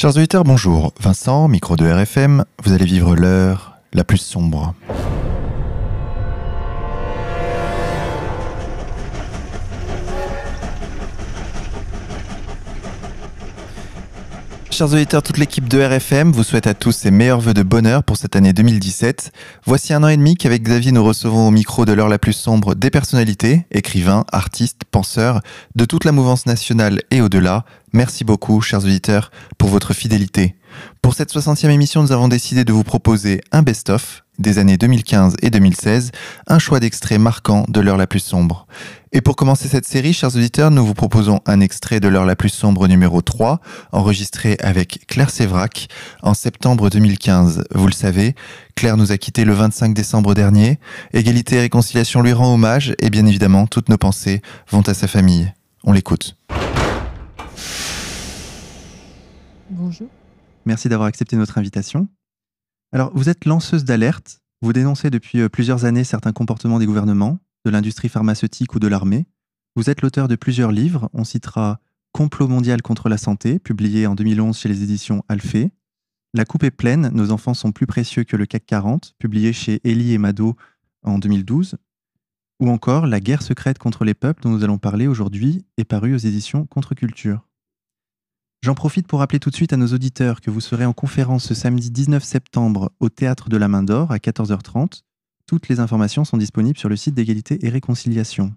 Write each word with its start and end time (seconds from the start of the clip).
Chers 0.00 0.16
auditeurs, 0.16 0.44
bonjour. 0.44 0.94
Vincent, 0.98 1.46
micro 1.46 1.76
de 1.76 1.84
RFM, 1.84 2.46
vous 2.64 2.72
allez 2.72 2.86
vivre 2.86 3.14
l'heure 3.14 3.74
la 3.92 4.02
plus 4.02 4.16
sombre. 4.16 4.74
Chers 14.80 14.94
auditeurs, 14.94 15.22
toute 15.22 15.36
l'équipe 15.36 15.68
de 15.68 15.78
RFM 15.78 16.32
vous 16.32 16.44
souhaite 16.44 16.66
à 16.66 16.72
tous 16.72 16.92
ses 16.92 17.10
meilleurs 17.10 17.38
voeux 17.38 17.52
de 17.52 17.62
bonheur 17.62 18.02
pour 18.02 18.16
cette 18.16 18.34
année 18.34 18.54
2017. 18.54 19.30
Voici 19.66 19.92
un 19.92 20.02
an 20.02 20.08
et 20.08 20.16
demi 20.16 20.36
qu'avec 20.36 20.62
Xavier 20.62 20.90
nous 20.90 21.04
recevons 21.04 21.48
au 21.48 21.50
micro 21.50 21.84
de 21.84 21.92
l'heure 21.92 22.08
la 22.08 22.18
plus 22.18 22.32
sombre 22.32 22.74
des 22.74 22.88
personnalités, 22.88 23.66
écrivains, 23.72 24.24
artistes, 24.32 24.84
penseurs, 24.90 25.42
de 25.76 25.84
toute 25.84 26.06
la 26.06 26.12
mouvance 26.12 26.46
nationale 26.46 27.02
et 27.10 27.20
au-delà. 27.20 27.66
Merci 27.92 28.24
beaucoup, 28.24 28.60
chers 28.60 28.84
auditeurs, 28.84 29.30
pour 29.58 29.68
votre 29.68 29.94
fidélité. 29.94 30.54
Pour 31.02 31.14
cette 31.14 31.32
60e 31.32 31.70
émission, 31.70 32.02
nous 32.02 32.12
avons 32.12 32.28
décidé 32.28 32.64
de 32.64 32.72
vous 32.72 32.84
proposer 32.84 33.40
un 33.50 33.62
best-of 33.62 34.22
des 34.38 34.58
années 34.58 34.76
2015 34.76 35.36
et 35.42 35.50
2016, 35.50 36.12
un 36.46 36.58
choix 36.58 36.80
d'extraits 36.80 37.20
marquants 37.20 37.64
de 37.68 37.80
l'heure 37.80 37.96
la 37.96 38.06
plus 38.06 38.20
sombre. 38.20 38.66
Et 39.12 39.20
pour 39.20 39.36
commencer 39.36 39.68
cette 39.68 39.86
série, 39.86 40.12
chers 40.12 40.34
auditeurs, 40.36 40.70
nous 40.70 40.86
vous 40.86 40.94
proposons 40.94 41.40
un 41.46 41.60
extrait 41.60 42.00
de 42.00 42.08
l'heure 42.08 42.24
la 42.24 42.36
plus 42.36 42.48
sombre 42.48 42.86
numéro 42.86 43.22
3, 43.22 43.60
enregistré 43.92 44.56
avec 44.60 45.06
Claire 45.08 45.30
Sévrac 45.30 45.88
en 46.22 46.32
septembre 46.32 46.90
2015. 46.90 47.64
Vous 47.74 47.86
le 47.86 47.92
savez, 47.92 48.34
Claire 48.76 48.96
nous 48.96 49.12
a 49.12 49.18
quittés 49.18 49.44
le 49.44 49.52
25 49.52 49.92
décembre 49.92 50.34
dernier. 50.34 50.78
Égalité 51.12 51.56
et 51.56 51.60
réconciliation 51.60 52.22
lui 52.22 52.32
rend 52.32 52.54
hommage 52.54 52.94
et 53.00 53.10
bien 53.10 53.26
évidemment, 53.26 53.66
toutes 53.66 53.88
nos 53.88 53.98
pensées 53.98 54.42
vont 54.70 54.82
à 54.82 54.94
sa 54.94 55.08
famille. 55.08 55.52
On 55.82 55.92
l'écoute. 55.92 56.36
Merci 60.66 60.88
d'avoir 60.88 61.08
accepté 61.08 61.36
notre 61.36 61.58
invitation. 61.58 62.08
Alors, 62.92 63.10
vous 63.14 63.28
êtes 63.28 63.44
lanceuse 63.44 63.84
d'alerte. 63.84 64.40
Vous 64.62 64.72
dénoncez 64.72 65.10
depuis 65.10 65.40
euh, 65.40 65.48
plusieurs 65.48 65.84
années 65.84 66.04
certains 66.04 66.32
comportements 66.32 66.78
des 66.78 66.86
gouvernements, 66.86 67.38
de 67.64 67.70
l'industrie 67.70 68.08
pharmaceutique 68.08 68.74
ou 68.74 68.78
de 68.78 68.88
l'armée. 68.88 69.26
Vous 69.76 69.88
êtes 69.88 70.02
l'auteur 70.02 70.28
de 70.28 70.36
plusieurs 70.36 70.72
livres. 70.72 71.08
On 71.12 71.24
citera 71.24 71.80
Complot 72.12 72.48
mondial 72.48 72.82
contre 72.82 73.08
la 73.08 73.16
santé, 73.16 73.58
publié 73.58 74.06
en 74.06 74.14
2011 74.14 74.58
chez 74.58 74.68
les 74.68 74.82
éditions 74.82 75.22
Alphée. 75.28 75.70
La 76.34 76.44
coupe 76.44 76.64
est 76.64 76.70
pleine, 76.70 77.10
nos 77.12 77.30
enfants 77.30 77.54
sont 77.54 77.72
plus 77.72 77.86
précieux 77.86 78.24
que 78.24 78.36
le 78.36 78.46
CAC 78.46 78.66
40, 78.66 79.14
publié 79.18 79.52
chez 79.52 79.80
Elie 79.84 80.12
et 80.12 80.18
Mado 80.18 80.56
en 81.02 81.18
2012. 81.18 81.76
Ou 82.60 82.68
encore 82.68 83.06
La 83.06 83.20
guerre 83.20 83.42
secrète 83.42 83.78
contre 83.78 84.04
les 84.04 84.14
peuples, 84.14 84.42
dont 84.42 84.50
nous 84.50 84.64
allons 84.64 84.78
parler 84.78 85.06
aujourd'hui, 85.06 85.64
est 85.76 85.84
paru 85.84 86.14
aux 86.14 86.18
éditions 86.18 86.66
Contre-Culture. 86.66 87.46
J'en 88.62 88.74
profite 88.74 89.06
pour 89.06 89.20
rappeler 89.20 89.40
tout 89.40 89.48
de 89.48 89.54
suite 89.54 89.72
à 89.72 89.78
nos 89.78 89.86
auditeurs 89.86 90.42
que 90.42 90.50
vous 90.50 90.60
serez 90.60 90.84
en 90.84 90.92
conférence 90.92 91.44
ce 91.44 91.54
samedi 91.54 91.90
19 91.90 92.22
septembre 92.22 92.92
au 93.00 93.08
Théâtre 93.08 93.48
de 93.48 93.56
la 93.56 93.68
Main 93.68 93.82
d'Or 93.82 94.12
à 94.12 94.18
14h30. 94.18 95.00
Toutes 95.46 95.70
les 95.70 95.80
informations 95.80 96.26
sont 96.26 96.36
disponibles 96.36 96.78
sur 96.78 96.90
le 96.90 96.96
site 96.96 97.14
d'égalité 97.14 97.64
et 97.64 97.70
réconciliation. 97.70 98.52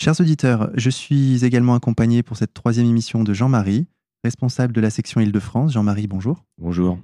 Chers 0.00 0.20
auditeurs, 0.20 0.70
je 0.74 0.90
suis 0.90 1.44
également 1.44 1.74
accompagné 1.74 2.22
pour 2.22 2.36
cette 2.36 2.54
troisième 2.54 2.86
émission 2.86 3.24
de 3.24 3.34
Jean-Marie, 3.34 3.88
responsable 4.22 4.72
de 4.72 4.80
la 4.80 4.90
section 4.90 5.20
Île-de-France. 5.20 5.72
Jean-Marie, 5.72 6.06
bonjour. 6.06 6.44
Bonjour. 6.58 6.96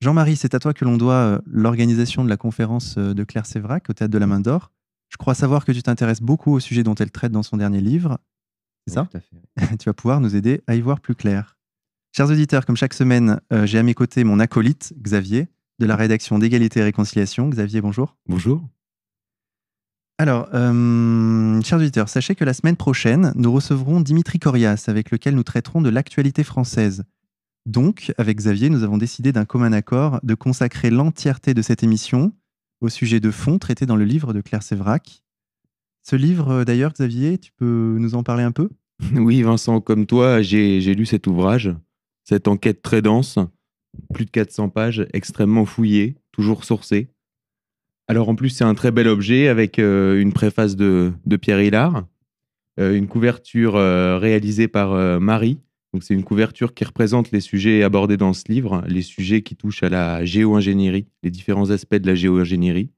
Jean-Marie, 0.00 0.34
c'est 0.34 0.56
à 0.56 0.58
toi 0.58 0.74
que 0.74 0.84
l'on 0.84 0.96
doit 0.96 1.14
euh, 1.14 1.38
l'organisation 1.46 2.24
de 2.24 2.28
la 2.28 2.36
conférence 2.36 2.96
euh, 2.98 3.14
de 3.14 3.22
Claire 3.22 3.46
Sévrac 3.46 3.88
au 3.88 3.92
Théâtre 3.92 4.12
de 4.12 4.18
la 4.18 4.26
Main 4.26 4.40
d'Or. 4.40 4.72
Je 5.08 5.16
crois 5.16 5.34
savoir 5.34 5.64
que 5.64 5.70
tu 5.70 5.82
t'intéresses 5.82 6.22
beaucoup 6.22 6.52
au 6.52 6.58
sujet 6.58 6.82
dont 6.82 6.96
elle 6.96 7.12
traite 7.12 7.30
dans 7.30 7.44
son 7.44 7.56
dernier 7.56 7.80
livre, 7.80 8.18
c'est 8.86 8.94
ça 8.94 9.08
Tu 9.78 9.88
vas 9.88 9.94
pouvoir 9.94 10.20
nous 10.20 10.36
aider 10.36 10.62
à 10.66 10.74
y 10.74 10.80
voir 10.80 11.00
plus 11.00 11.14
clair. 11.14 11.56
Chers 12.12 12.30
auditeurs, 12.30 12.66
comme 12.66 12.76
chaque 12.76 12.94
semaine, 12.94 13.40
euh, 13.52 13.66
j'ai 13.66 13.78
à 13.78 13.82
mes 13.82 13.94
côtés 13.94 14.24
mon 14.24 14.40
acolyte, 14.40 14.92
Xavier, 15.00 15.48
de 15.78 15.86
la 15.86 15.96
rédaction 15.96 16.38
d'égalité 16.38 16.80
et 16.80 16.82
réconciliation. 16.82 17.48
Xavier, 17.48 17.80
bonjour. 17.80 18.16
Bonjour. 18.26 18.68
Alors, 20.18 20.48
euh, 20.52 21.62
chers 21.62 21.78
auditeurs, 21.78 22.08
sachez 22.08 22.34
que 22.34 22.44
la 22.44 22.52
semaine 22.52 22.76
prochaine, 22.76 23.32
nous 23.36 23.50
recevrons 23.52 24.00
Dimitri 24.00 24.38
Corias, 24.38 24.84
avec 24.88 25.10
lequel 25.10 25.34
nous 25.34 25.44
traiterons 25.44 25.80
de 25.80 25.88
l'actualité 25.88 26.44
française. 26.44 27.04
Donc, 27.64 28.12
avec 28.18 28.36
Xavier, 28.36 28.70
nous 28.70 28.82
avons 28.82 28.98
décidé 28.98 29.32
d'un 29.32 29.44
commun 29.44 29.72
accord 29.72 30.20
de 30.22 30.34
consacrer 30.34 30.90
l'entièreté 30.90 31.54
de 31.54 31.62
cette 31.62 31.82
émission 31.82 32.32
au 32.80 32.88
sujet 32.88 33.20
de 33.20 33.30
fond 33.30 33.58
traité 33.58 33.86
dans 33.86 33.96
le 33.96 34.04
livre 34.04 34.32
de 34.32 34.40
Claire 34.40 34.62
Sévrac, 34.62 35.22
ce 36.02 36.16
livre, 36.16 36.50
euh, 36.50 36.64
d'ailleurs, 36.64 36.92
Xavier, 36.92 37.38
tu 37.38 37.52
peux 37.52 37.96
nous 37.98 38.14
en 38.14 38.22
parler 38.22 38.42
un 38.42 38.52
peu? 38.52 38.68
Oui, 39.14 39.42
Vincent, 39.42 39.80
comme 39.80 40.06
toi, 40.06 40.42
j'ai 40.42 40.94
lu 40.94 41.06
cet 41.06 41.26
ouvrage, 41.26 41.74
cette 42.24 42.48
enquête 42.48 42.82
très 42.82 43.02
dense, 43.02 43.38
plus 44.12 44.24
de 44.24 44.30
400 44.30 44.68
pages, 44.68 45.06
extrêmement 45.12 45.64
fouillée, 45.64 46.16
toujours 46.32 46.64
sourcée. 46.64 47.08
Alors 48.08 48.28
en 48.28 48.34
plus, 48.34 48.50
c'est 48.50 48.64
un 48.64 48.74
très 48.74 48.90
bel 48.90 49.08
objet 49.08 49.48
avec 49.48 49.78
euh, 49.78 50.20
une 50.20 50.32
préface 50.32 50.76
de, 50.76 51.12
Pierre 51.40 51.62
Hillard, 51.62 52.04
euh, 52.78 52.94
une 52.94 53.06
couverture 53.06 53.74
réalisée 53.74 54.68
par 54.68 55.20
Marie. 55.20 55.60
Donc 55.92 56.04
c'est 56.04 56.14
une 56.14 56.24
couverture 56.24 56.74
qui 56.74 56.84
représente 56.84 57.30
les 57.32 57.40
sujets 57.40 57.82
abordés 57.82 58.16
dans 58.16 58.32
ce 58.32 58.44
livre, 58.48 58.84
les 58.86 59.02
sujets 59.02 59.42
qui 59.42 59.56
touchent 59.56 59.82
à 59.82 59.88
la 59.88 60.24
géo-ingénierie, 60.24 61.06
les 61.22 61.30
différents 61.30 61.70
aspects 61.70 61.96
de 61.96 62.06
la 62.06 62.14
géo-ingénierie. 62.14 62.90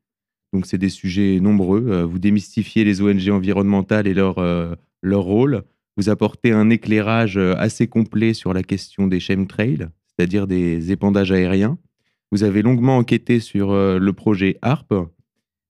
Donc, 0.53 0.67
c'est 0.67 0.79
des 0.79 0.91
sujets 0.91 1.41
nombreux. 1.41 1.87
Euh, 1.89 2.05
vous 2.05 2.19
démystifiez 2.19 2.85
les 2.85 3.01
ONG 3.01 3.29
environnementales 3.31 4.07
et 4.07 4.15
leur, 4.15 4.39
euh, 4.39 4.75
leur 5.01 5.23
rôle. 5.23 5.63
Vous 5.97 6.11
apportez 6.11 6.53
un 6.53 6.69
éclairage 6.71 7.39
euh, 7.39 7.55
assez 7.57 7.87
complet 7.87 8.35
sur 8.35 8.53
la 8.53 8.63
question 8.63 9.07
des 9.07 9.21
chemtrails, 9.21 9.89
c'est-à-dire 10.09 10.47
des 10.47 10.93
épandages 10.93 11.33
aériens. 11.33 11.79
Vous 12.31 12.45
avez 12.45 12.63
longuement 12.63 12.97
enquêté 12.97 13.41
sur 13.41 13.75
le 13.75 14.13
projet 14.15 14.57
HARP, 14.63 14.95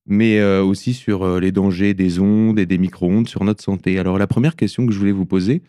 mais 0.07 0.41
aussi 0.61 0.95
sur 0.95 1.41
les 1.41 1.51
dangers 1.51 1.93
des 1.93 2.21
ondes 2.21 2.57
et 2.61 2.67
des 2.67 2.79
micro-ondes 2.79 3.27
sur 3.27 3.43
notre 3.43 3.65
santé. 3.65 3.99
Alors, 3.99 4.17
la 4.17 4.29
première 4.29 4.55
question 4.55 4.87
que 4.87 4.93
je 4.93 4.99
voulais 5.01 5.11
vous 5.11 5.27
poser, 5.27 5.63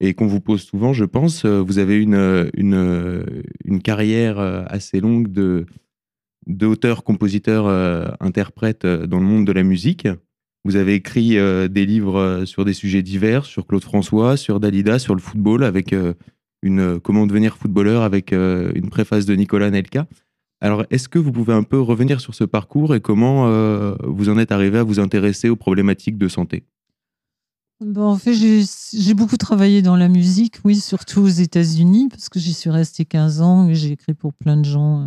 et 0.00 0.12
qu'on 0.12 0.26
vous 0.26 0.40
pose 0.40 0.62
souvent, 0.62 0.92
je 0.92 1.04
pense, 1.04 1.46
vous 1.46 1.78
avez 1.78 2.02
une, 2.02 2.50
une, 2.54 3.24
une 3.64 3.80
carrière 3.80 4.40
assez 4.40 4.98
longue 4.98 5.30
de, 5.30 5.66
d'auteurs, 6.46 7.04
compositeurs, 7.04 7.66
euh, 7.66 8.06
interprètes 8.20 8.84
euh, 8.84 9.06
dans 9.06 9.18
le 9.18 9.26
monde 9.26 9.46
de 9.46 9.52
la 9.52 9.62
musique. 9.62 10.08
Vous 10.64 10.76
avez 10.76 10.94
écrit 10.94 11.38
euh, 11.38 11.68
des 11.68 11.86
livres 11.86 12.44
sur 12.46 12.64
des 12.64 12.72
sujets 12.72 13.02
divers, 13.02 13.44
sur 13.44 13.66
Claude 13.66 13.82
François, 13.82 14.36
sur 14.36 14.60
Dalida, 14.60 14.98
sur 14.98 15.14
le 15.14 15.20
football, 15.20 15.64
avec 15.64 15.94
une 16.62 16.98
Comment 17.00 17.26
devenir 17.26 17.56
footballeur, 17.56 18.02
avec 18.02 18.32
une 18.32 18.88
préface 18.88 19.26
de 19.26 19.34
Nicolas 19.34 19.70
Nelka. 19.70 20.06
Alors, 20.62 20.86
est-ce 20.88 21.10
que 21.10 21.18
vous 21.18 21.30
pouvez 21.30 21.52
un 21.52 21.62
peu 21.62 21.78
revenir 21.78 22.22
sur 22.22 22.34
ce 22.34 22.44
parcours 22.44 22.94
et 22.94 23.00
comment 23.00 23.46
vous 24.02 24.30
en 24.30 24.38
êtes 24.38 24.50
arrivé 24.50 24.78
à 24.78 24.82
vous 24.82 24.98
intéresser 24.98 25.50
aux 25.50 25.56
problématiques 25.56 26.16
de 26.16 26.26
santé? 26.26 26.64
En 27.98 28.16
fait, 28.16 28.32
j'ai 28.32 29.12
beaucoup 29.12 29.36
travaillé 29.36 29.82
dans 29.82 29.96
la 29.96 30.08
musique, 30.08 30.56
oui, 30.64 30.76
surtout 30.76 31.20
aux 31.20 31.28
États-Unis, 31.28 32.08
parce 32.08 32.30
que 32.30 32.38
j'y 32.38 32.54
suis 32.54 32.70
restée 32.70 33.04
15 33.04 33.42
ans 33.42 33.68
et 33.68 33.74
j'ai 33.74 33.90
écrit 33.90 34.14
pour 34.14 34.32
plein 34.32 34.56
de 34.56 34.64
gens 34.64 35.06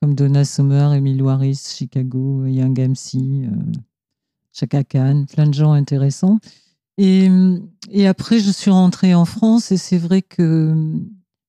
comme 0.00 0.14
Donna 0.14 0.44
Summer, 0.44 0.94
Emile 0.94 1.22
Waris, 1.22 1.74
Chicago, 1.76 2.46
Young 2.46 2.78
MC, 2.78 3.16
euh, 3.16 3.50
Chaka 4.52 4.84
Khan, 4.84 5.24
plein 5.32 5.46
de 5.46 5.54
gens 5.54 5.72
intéressants. 5.72 6.38
Et, 6.96 7.28
et, 7.90 8.08
après, 8.08 8.40
je 8.40 8.50
suis 8.50 8.72
rentrée 8.72 9.14
en 9.14 9.24
France 9.24 9.70
et 9.70 9.76
c'est 9.76 9.98
vrai 9.98 10.20
que 10.20 10.74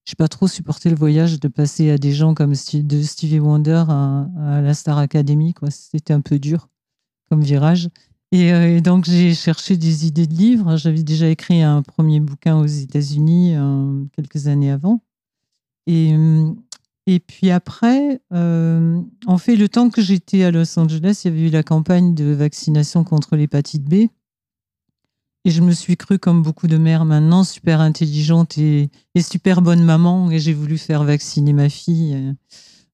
je 0.04 0.12
n'ai 0.12 0.16
pas 0.16 0.28
trop 0.28 0.46
supporté 0.46 0.90
le 0.90 0.96
voyage 0.96 1.40
de 1.40 1.48
passer 1.48 1.90
à 1.90 1.98
des 1.98 2.12
gens 2.12 2.34
comme 2.34 2.52
de 2.52 3.02
Stevie 3.02 3.40
Wonder 3.40 3.84
à, 3.88 4.60
la 4.62 4.74
Star 4.74 4.98
Academy. 4.98 5.54
C'était 5.70 6.12
un 6.12 6.20
peu 6.20 6.38
dur 6.38 6.68
comme 7.28 7.42
virage. 7.42 7.88
Et, 8.32 8.52
euh, 8.52 8.76
et 8.76 8.80
donc, 8.80 9.06
j'ai 9.06 9.34
cherché 9.34 9.76
des 9.76 10.06
idées 10.06 10.28
de 10.28 10.34
livres. 10.34 10.76
J'avais 10.76 11.02
déjà 11.02 11.28
écrit 11.28 11.62
un 11.62 11.82
premier 11.82 12.20
bouquin 12.20 12.56
aux 12.56 12.66
États-Unis 12.66 13.56
euh, 13.56 14.04
quelques 14.14 14.46
années 14.46 14.70
avant. 14.70 15.00
Et, 15.88 16.14
et 17.12 17.18
puis 17.18 17.50
après, 17.50 18.20
euh, 18.32 19.00
en 19.26 19.36
fait, 19.36 19.56
le 19.56 19.68
temps 19.68 19.90
que 19.90 20.00
j'étais 20.00 20.44
à 20.44 20.52
Los 20.52 20.78
Angeles, 20.78 21.22
il 21.24 21.28
y 21.28 21.34
avait 21.34 21.48
eu 21.48 21.50
la 21.50 21.64
campagne 21.64 22.14
de 22.14 22.26
vaccination 22.26 23.02
contre 23.02 23.34
l'hépatite 23.34 23.82
B. 23.82 24.06
Et 25.44 25.50
je 25.50 25.60
me 25.60 25.72
suis 25.72 25.96
crue, 25.96 26.20
comme 26.20 26.40
beaucoup 26.42 26.68
de 26.68 26.76
mères 26.76 27.04
maintenant, 27.04 27.42
super 27.42 27.80
intelligente 27.80 28.58
et, 28.58 28.90
super 29.20 29.60
bonne 29.60 29.82
maman. 29.82 30.30
Et 30.30 30.38
j'ai 30.38 30.52
voulu 30.52 30.78
faire 30.78 31.02
vacciner 31.02 31.52
ma 31.52 31.68
fille 31.68 32.14
euh, 32.14 32.32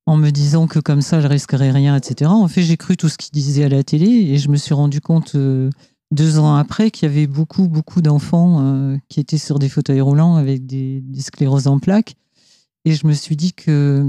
en 0.06 0.16
me 0.16 0.30
disant 0.30 0.66
que 0.66 0.78
comme 0.78 1.02
ça, 1.02 1.20
je 1.20 1.26
risquerais 1.26 1.70
rien, 1.70 1.94
etc. 1.94 2.30
En 2.30 2.48
fait, 2.48 2.62
j'ai 2.62 2.78
cru 2.78 2.96
tout 2.96 3.10
ce 3.10 3.18
qu'il 3.18 3.32
disait 3.32 3.64
à 3.64 3.68
la 3.68 3.84
télé 3.84 4.06
et 4.06 4.38
je 4.38 4.48
me 4.48 4.56
suis 4.56 4.72
rendu 4.72 5.02
compte 5.02 5.34
euh, 5.34 5.68
deux 6.10 6.38
ans 6.38 6.54
après 6.54 6.90
qu'il 6.90 7.06
y 7.06 7.12
avait 7.12 7.26
beaucoup, 7.26 7.68
beaucoup 7.68 8.00
d'enfants 8.00 8.96
qui 9.10 9.20
étaient 9.20 9.36
sur 9.36 9.58
des 9.58 9.68
fauteuils 9.68 10.00
roulants 10.00 10.36
avec 10.36 10.64
des, 10.64 11.02
des 11.02 11.20
scléroses 11.20 11.66
en 11.66 11.78
plaques 11.80 12.16
et 12.86 12.92
je 12.92 13.06
me 13.06 13.12
suis 13.12 13.34
dit 13.34 13.52
que 13.52 14.08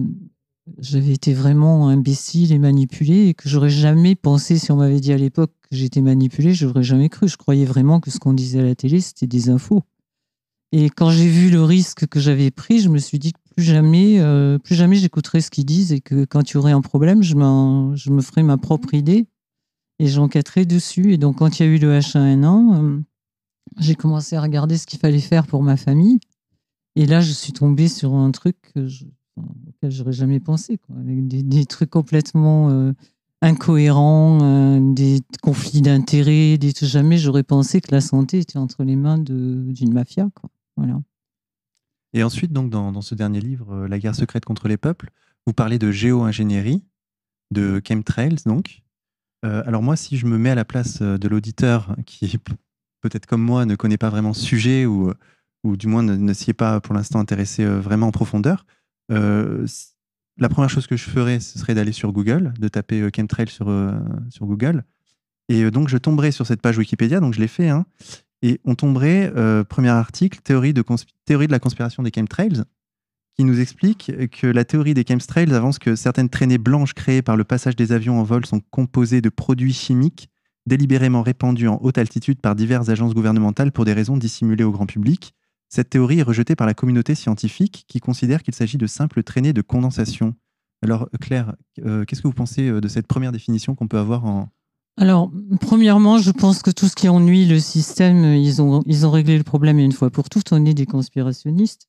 j'avais 0.77 1.11
été 1.11 1.33
vraiment 1.33 1.89
imbécile 1.89 2.51
et 2.51 2.59
manipulée 2.59 3.27
et 3.27 3.33
que 3.33 3.49
j'aurais 3.49 3.71
jamais 3.71 4.13
pensé, 4.13 4.59
si 4.59 4.71
on 4.71 4.75
m'avait 4.75 4.99
dit 4.99 5.11
à 5.11 5.17
l'époque 5.17 5.51
que 5.63 5.75
j'étais 5.75 5.99
manipulée, 5.99 6.53
je 6.53 6.67
n'aurais 6.67 6.83
jamais 6.83 7.09
cru. 7.09 7.27
Je 7.27 7.37
croyais 7.37 7.65
vraiment 7.65 7.99
que 7.99 8.11
ce 8.11 8.19
qu'on 8.19 8.33
disait 8.33 8.59
à 8.59 8.63
la 8.63 8.75
télé, 8.75 9.01
c'était 9.01 9.25
des 9.25 9.49
infos. 9.49 9.81
Et 10.71 10.91
quand 10.91 11.09
j'ai 11.09 11.27
vu 11.27 11.49
le 11.49 11.63
risque 11.63 12.05
que 12.05 12.19
j'avais 12.19 12.51
pris, 12.51 12.79
je 12.79 12.89
me 12.89 12.99
suis 12.99 13.17
dit 13.17 13.33
que 13.33 13.39
plus 13.55 13.63
jamais, 13.63 14.19
euh, 14.19 14.59
plus 14.59 14.75
jamais 14.75 14.97
j'écouterai 14.97 15.41
ce 15.41 15.49
qu'ils 15.49 15.65
disent 15.65 15.91
et 15.91 15.99
que 15.99 16.25
quand 16.25 16.51
il 16.51 16.53
y 16.53 16.57
aurait 16.57 16.71
un 16.71 16.81
problème, 16.81 17.23
je, 17.23 17.33
je 17.33 18.11
me 18.11 18.21
ferai 18.21 18.43
ma 18.43 18.57
propre 18.57 18.93
idée 18.93 19.25
et 19.97 20.05
j'enquêterai 20.05 20.67
dessus. 20.67 21.13
Et 21.13 21.17
donc, 21.17 21.37
quand 21.37 21.59
il 21.59 21.65
y 21.65 21.67
a 21.67 21.71
eu 21.71 21.79
le 21.79 21.97
H1N1, 21.97 22.75
euh, 22.75 23.01
j'ai 23.79 23.95
commencé 23.95 24.35
à 24.35 24.41
regarder 24.41 24.77
ce 24.77 24.85
qu'il 24.85 24.99
fallait 24.99 25.19
faire 25.19 25.47
pour 25.47 25.63
ma 25.63 25.77
famille. 25.77 26.19
Et 26.97 27.05
là, 27.05 27.21
je 27.21 27.31
suis 27.31 27.53
tombée 27.53 27.89
sur 27.89 28.15
un 28.15 28.31
truc 28.31 28.55
que 28.73 28.87
je, 28.87 29.05
auquel 29.37 29.91
j'aurais 29.91 30.13
jamais 30.13 30.39
pensé, 30.39 30.79
avec 30.99 31.27
des, 31.27 31.65
trucs 31.67 31.91
complètement 31.91 32.71
euh, 32.71 32.91
incohérents, 33.43 34.39
euh, 34.41 34.79
des 34.93 35.21
conflits 35.43 35.83
d'intérêts, 35.83 36.57
des 36.57 36.71
jamais 36.81 37.19
j'aurais 37.19 37.43
pensé 37.43 37.81
que 37.81 37.91
la 37.91 38.01
santé 38.01 38.39
était 38.39 38.57
entre 38.57 38.83
les 38.83 38.95
mains 38.95 39.19
d'une 39.19 39.93
mafia. 39.93 40.27
Voilà. 40.75 40.99
Et 42.13 42.23
ensuite, 42.23 42.51
donc, 42.51 42.71
dans, 42.71 43.01
ce 43.01 43.13
dernier 43.13 43.41
livre, 43.41 43.85
La 43.85 43.99
guerre 43.99 44.15
secrète 44.15 44.45
contre 44.45 44.67
les 44.67 44.77
peuples, 44.77 45.11
vous 45.45 45.53
parlez 45.53 45.77
de 45.77 45.91
géo-ingénierie, 45.91 46.83
de 47.51 47.79
chemtrails, 47.87 48.37
donc. 48.47 48.81
alors 49.43 49.83
moi, 49.83 49.95
si 49.95 50.17
je 50.17 50.25
me 50.25 50.39
mets 50.39 50.49
à 50.49 50.55
la 50.55 50.65
place 50.65 51.03
de 51.03 51.27
l'auditeur 51.27 51.95
qui 52.07 52.39
peut-être 53.01 53.27
comme 53.27 53.43
moi, 53.43 53.67
ne 53.67 53.75
connaît 53.75 53.99
pas 53.99 54.09
vraiment 54.09 54.33
ce 54.33 54.43
sujet 54.43 54.87
ou, 54.87 55.13
ou 55.67 55.77
du 55.77 55.87
moins 55.87 56.03
ne, 56.03 56.33
s'y 56.33 56.51
est 56.51 56.53
pas 56.53 56.79
pour 56.79 56.95
l'instant 56.95 57.19
intéressé 57.19 57.63
euh, 57.63 57.79
vraiment 57.79 58.07
en 58.07 58.11
profondeur, 58.11 58.65
euh, 59.11 59.65
la 60.37 60.49
première 60.49 60.69
chose 60.69 60.87
que 60.87 60.95
je 60.95 61.03
ferais, 61.03 61.39
ce 61.39 61.59
serait 61.59 61.73
d'aller 61.73 61.91
sur 61.91 62.11
Google, 62.11 62.53
de 62.59 62.67
taper 62.67 63.01
euh, 63.01 63.09
chemtrail 63.15 63.49
sur, 63.49 63.65
Google. 64.41 64.83
Et 65.49 65.69
donc, 65.71 65.87
je 65.87 65.97
tomberai 65.97 66.31
sur 66.31 66.45
cette 66.45 66.61
page 66.61 66.77
Wikipédia, 66.77 67.19
donc 67.19 67.33
je 67.33 67.39
l'ai 67.39 67.47
fait. 67.47 67.69
Hein, 67.69 67.85
et 68.41 68.59
on 68.65 68.75
tomberait, 68.75 69.33
premier 69.67 69.89
article, 69.89 70.39
théorie 70.43 70.73
de, 70.73 70.83
la 71.49 71.59
conspiration 71.59 72.03
des 72.03 72.11
chemtrails, 72.13 72.63
qui 73.35 73.45
nous 73.45 73.59
explique 73.59 74.11
que 74.29 74.47
la 74.47 74.65
théorie 74.65 74.93
des 74.93 75.05
chemtrails 75.07 75.51
avance 75.53 75.79
que 75.79 75.95
certaines 75.95 76.29
traînées 76.29 76.57
blanches 76.57 76.93
créées 76.93 77.21
par 77.21 77.37
le 77.37 77.45
passage 77.45 77.75
des 77.75 77.93
avions 77.93 78.19
en 78.19 78.23
vol 78.23 78.45
sont 78.45 78.59
composées 78.69 79.21
de 79.21 79.29
produits 79.29 79.73
chimiques 79.73 80.29
délibérément 80.67 81.23
répandue 81.23 81.67
en 81.67 81.79
haute 81.81 81.97
altitude 81.97 82.39
par 82.39 82.53
diverses 82.53 82.89
agences 82.89 83.13
gouvernementales 83.13 83.71
pour 83.71 83.85
des 83.85 83.93
raisons 83.93 84.17
dissimulées 84.17 84.65
au 84.65 84.71
grand 84.71 84.85
public. 84.85 85.33
Cette 85.69 85.89
théorie 85.89 86.19
est 86.19 86.23
rejetée 86.23 86.55
par 86.55 86.67
la 86.67 86.73
communauté 86.73 87.15
scientifique 87.15 87.85
qui 87.87 87.99
considère 87.99 88.43
qu'il 88.43 88.55
s'agit 88.55 88.77
de 88.77 88.87
simples 88.87 89.23
traînées 89.23 89.53
de 89.53 89.61
condensation. 89.61 90.35
Alors 90.81 91.09
Claire, 91.19 91.55
euh, 91.85 92.05
qu'est-ce 92.05 92.21
que 92.21 92.27
vous 92.27 92.33
pensez 92.33 92.67
euh, 92.67 92.81
de 92.81 92.87
cette 92.87 93.07
première 93.07 93.31
définition 93.31 93.75
qu'on 93.75 93.87
peut 93.87 93.97
avoir 93.97 94.25
en... 94.25 94.49
Alors, 94.99 95.31
premièrement, 95.61 96.17
je 96.17 96.31
pense 96.31 96.63
que 96.63 96.71
tout 96.71 96.87
ce 96.87 96.95
qui 96.95 97.07
ennuie 97.07 97.45
le 97.45 97.59
système, 97.59 98.33
ils 98.33 98.61
ont, 98.63 98.81
ils 98.87 99.05
ont 99.05 99.11
réglé 99.11 99.37
le 99.37 99.43
problème 99.43 99.77
une 99.77 99.91
fois 99.91 100.09
pour 100.09 100.27
toutes. 100.27 100.51
On 100.51 100.65
est 100.65 100.73
des 100.73 100.87
conspirationnistes. 100.87 101.87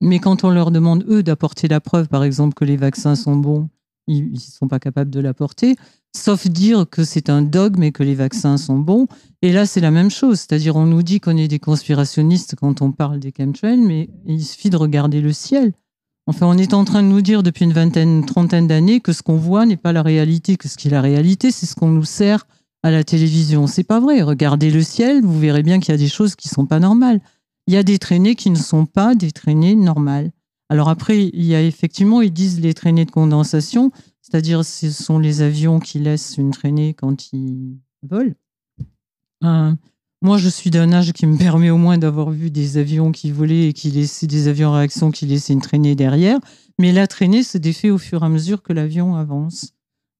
Mais 0.00 0.18
quand 0.20 0.42
on 0.42 0.50
leur 0.50 0.70
demande, 0.70 1.04
eux, 1.08 1.22
d'apporter 1.22 1.68
la 1.68 1.80
preuve, 1.80 2.08
par 2.08 2.24
exemple, 2.24 2.54
que 2.54 2.64
les 2.64 2.78
vaccins 2.78 3.14
sont 3.14 3.36
bons, 3.36 3.68
ils 4.06 4.32
ne 4.32 4.38
sont 4.38 4.68
pas 4.68 4.78
capables 4.78 5.10
de 5.10 5.20
l'apporter 5.20 5.76
sauf 6.16 6.46
dire 6.48 6.86
que 6.88 7.04
c'est 7.04 7.28
un 7.28 7.42
dogme 7.42 7.82
et 7.82 7.92
que 7.92 8.02
les 8.02 8.14
vaccins 8.14 8.56
sont 8.56 8.78
bons. 8.78 9.06
Et 9.42 9.52
là, 9.52 9.66
c'est 9.66 9.80
la 9.80 9.90
même 9.90 10.10
chose. 10.10 10.40
C'est-à-dire, 10.40 10.76
on 10.76 10.86
nous 10.86 11.02
dit 11.02 11.20
qu'on 11.20 11.36
est 11.36 11.48
des 11.48 11.58
conspirationnistes 11.58 12.54
quand 12.54 12.82
on 12.82 12.92
parle 12.92 13.18
des 13.18 13.32
chemtrails, 13.36 13.78
mais 13.78 14.08
il 14.26 14.44
suffit 14.44 14.70
de 14.70 14.76
regarder 14.76 15.20
le 15.20 15.32
ciel. 15.32 15.72
Enfin, 16.26 16.46
on 16.46 16.56
est 16.56 16.72
en 16.72 16.84
train 16.84 17.02
de 17.02 17.08
nous 17.08 17.20
dire 17.20 17.42
depuis 17.42 17.64
une 17.64 17.72
vingtaine, 17.72 18.24
trentaine 18.24 18.66
d'années 18.66 19.00
que 19.00 19.12
ce 19.12 19.22
qu'on 19.22 19.36
voit 19.36 19.66
n'est 19.66 19.76
pas 19.76 19.92
la 19.92 20.02
réalité, 20.02 20.56
que 20.56 20.68
ce 20.68 20.78
qui 20.78 20.88
est 20.88 20.90
la 20.90 21.02
réalité, 21.02 21.50
c'est 21.50 21.66
ce 21.66 21.74
qu'on 21.74 21.88
nous 21.88 22.04
sert 22.04 22.46
à 22.82 22.90
la 22.90 23.04
télévision. 23.04 23.66
C'est 23.66 23.84
pas 23.84 24.00
vrai. 24.00 24.22
Regardez 24.22 24.70
le 24.70 24.82
ciel, 24.82 25.22
vous 25.22 25.38
verrez 25.38 25.62
bien 25.62 25.80
qu'il 25.80 25.92
y 25.92 25.94
a 25.94 25.98
des 25.98 26.08
choses 26.08 26.34
qui 26.34 26.48
sont 26.48 26.64
pas 26.64 26.80
normales. 26.80 27.20
Il 27.66 27.74
y 27.74 27.76
a 27.76 27.82
des 27.82 27.98
traînées 27.98 28.36
qui 28.36 28.50
ne 28.50 28.56
sont 28.56 28.86
pas 28.86 29.14
des 29.14 29.32
traînées 29.32 29.74
normales. 29.74 30.30
Alors 30.74 30.88
après, 30.88 31.26
il 31.26 31.44
y 31.44 31.54
a 31.54 31.62
effectivement, 31.62 32.20
ils 32.20 32.32
disent 32.32 32.58
les 32.58 32.74
traînées 32.74 33.04
de 33.04 33.10
condensation. 33.12 33.92
C'est-à-dire, 34.20 34.64
ce 34.64 34.90
sont 34.90 35.20
les 35.20 35.40
avions 35.40 35.78
qui 35.78 36.00
laissent 36.00 36.36
une 36.36 36.50
traînée 36.50 36.94
quand 36.94 37.32
ils 37.32 37.78
volent. 38.02 38.34
Euh, 39.44 39.72
moi, 40.20 40.36
je 40.36 40.48
suis 40.48 40.70
d'un 40.70 40.92
âge 40.92 41.12
qui 41.12 41.26
me 41.26 41.38
permet 41.38 41.70
au 41.70 41.76
moins 41.76 41.96
d'avoir 41.96 42.30
vu 42.30 42.50
des 42.50 42.76
avions 42.76 43.12
qui 43.12 43.30
volaient 43.30 43.68
et 43.68 43.72
qui 43.72 43.92
laissaient 43.92 44.26
des 44.26 44.48
avions 44.48 44.70
en 44.70 44.72
réaction 44.72 45.12
qui 45.12 45.26
laissaient 45.26 45.52
une 45.52 45.60
traînée 45.60 45.94
derrière. 45.94 46.40
Mais 46.80 46.90
la 46.90 47.06
traînée 47.06 47.44
se 47.44 47.56
défait 47.56 47.90
au 47.90 47.98
fur 47.98 48.24
et 48.24 48.26
à 48.26 48.28
mesure 48.28 48.60
que 48.60 48.72
l'avion 48.72 49.14
avance. 49.14 49.74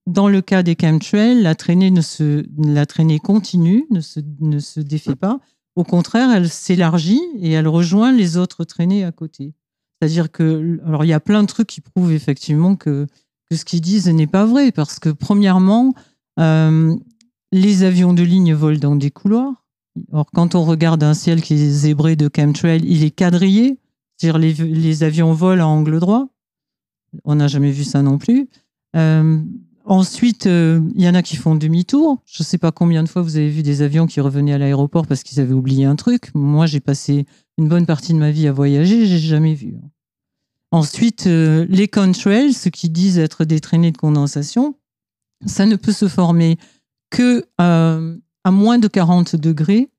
Dans 0.07 0.29
le 0.29 0.41
cas 0.41 0.63
des 0.63 0.77
chemtrails, 0.81 1.43
la 1.43 1.57
traînée, 1.57 1.91
ne 1.91 2.01
se, 2.01 2.47
la 2.57 2.87
traînée 2.87 3.19
continue, 3.19 3.87
ne 3.91 4.01
se, 4.01 4.21
ne 4.39 4.61
se 4.61 4.79
défait 4.79 5.17
pas. 5.17 5.41
Au 5.75 5.83
contraire, 5.83 6.31
elle 6.31 6.49
s'élargit 6.49 7.23
et 7.41 7.51
elle 7.51 7.67
rejoint 7.67 8.13
les 8.13 8.37
autres 8.37 8.63
traînées 8.63 9.03
à 9.03 9.11
côté. 9.11 9.53
C'est-à-dire 10.05 10.31
que, 10.31 10.81
alors 10.87 11.03
il 11.07 11.09
y 11.09 11.15
a 11.15 11.21
plein 11.21 11.41
de 11.41 11.47
trucs 11.47 11.67
qui 11.67 11.81
prouvent 11.81 12.13
effectivement 12.13 12.77
que 12.77 13.07
ce 13.51 13.65
qu'ils 13.65 13.81
disent 13.81 14.07
n'est 14.07 14.27
pas 14.27 14.45
vrai, 14.45 14.71
parce 14.71 14.99
que 14.99 15.09
premièrement, 15.09 15.95
euh, 16.39 16.95
les 17.53 17.85
avions 17.85 18.13
de 18.13 18.23
ligne 18.23 18.53
volent 18.53 18.79
dans 18.79 18.97
des 18.97 19.11
couloirs. 19.11 19.65
Or, 20.13 20.27
quand 20.35 20.55
on 20.55 20.65
regarde 20.65 21.03
un 21.03 21.15
ciel 21.15 21.41
qui 21.41 21.55
est 21.55 21.71
zébré 21.71 22.17
de 22.17 22.29
chemtrail, 22.35 22.83
il 22.85 23.03
est 23.03 23.13
quadrillé, 23.13 23.79
c'est-à-dire 24.19 24.39
les, 24.39 24.53
les, 24.53 25.05
avions 25.05 25.33
volent 25.33 25.65
à 25.65 25.67
angle 25.69 25.99
droit. 26.01 26.29
On 27.25 27.37
n'a 27.37 27.49
jamais 27.49 27.71
vu 27.71 27.85
ça 27.85 28.03
non 28.03 28.19
plus. 28.19 28.51
Euh, 28.97 29.41
ensuite, 29.87 30.47
euh, 30.47 30.83
il 30.97 31.03
y 31.03 31.09
en 31.09 31.15
a 31.15 31.23
qui 31.23 31.37
font 31.37 31.55
demi-tour. 31.55 32.19
Je 32.27 32.43
ne 32.43 32.45
sais 32.45 32.59
pas 32.59 32.73
combien 32.73 33.03
de 33.03 33.09
fois 33.09 33.23
vous 33.23 33.39
avez 33.39 33.49
vu 33.49 33.63
des 33.63 33.81
avions 33.81 34.07
qui 34.07 34.21
revenaient 34.21 34.53
à 34.53 34.59
l'aéroport 34.59 35.07
parce 35.07 35.23
qu'ils 35.23 35.41
avaient 35.41 35.55
oublié 35.55 35.87
un 35.87 35.97
truc. 35.97 36.31
Moi, 36.35 36.67
j'ai 36.67 36.81
passé 36.81 37.25
une 37.57 37.69
bonne 37.69 37.87
partie 37.87 38.13
de 38.13 38.19
ma 38.19 38.31
vie 38.31 38.49
à 38.49 38.53
voyager, 38.53 39.07
j'ai 39.07 39.19
jamais 39.19 39.55
vu. 39.55 39.77
Ensuite, 40.71 41.27
euh, 41.27 41.67
les 41.69 41.89
contrails, 41.89 42.53
ce 42.53 42.69
qui 42.69 42.91
disent 42.91 43.19
être 43.19 43.45
des 43.45 43.61
traînées 43.61 43.93
de 43.93 43.97
condensation, 43.99 44.75
ça 45.47 45.67
ne 45.67 45.77
peut 45.77 45.93
se 45.93 46.09
former 46.09 46.59
que 47.11 47.45
euh, 47.61 48.17
à 48.45 48.51
moins 48.51 48.79
de 48.79 48.89
40 48.89 49.37
degrés 49.37 49.91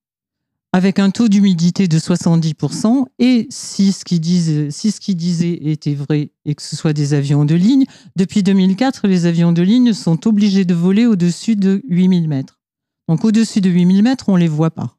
avec 0.76 1.00
un 1.00 1.10
taux 1.10 1.30
d'humidité 1.30 1.88
de 1.88 1.98
70%. 1.98 3.06
Et 3.20 3.48
si 3.50 3.94
ce 3.94 4.04
qu'ils 4.04 4.20
disaient 4.20 5.60
était 5.62 5.94
vrai 5.94 6.32
et 6.44 6.54
que 6.54 6.62
ce 6.62 6.76
soit 6.76 6.92
des 6.92 7.14
avions 7.14 7.46
de 7.46 7.56
ligne, 7.56 7.86
depuis 8.18 8.44
2004, 8.44 9.08
les 9.08 9.26
avions 9.26 9.54
de 9.54 9.62
ligne 9.62 9.94
sont 9.94 10.28
obligés 10.28 10.66
de 10.66 10.74
voler 10.74 11.06
au-dessus 11.06 11.56
de 11.56 11.82
8000 11.88 12.28
mètres. 12.28 12.60
Donc 13.08 13.24
au-dessus 13.24 13.62
de 13.62 13.70
8000 13.70 14.04
mètres, 14.04 14.26
on 14.28 14.34
ne 14.34 14.40
les 14.40 14.50
voit 14.50 14.72
pas. 14.72 14.98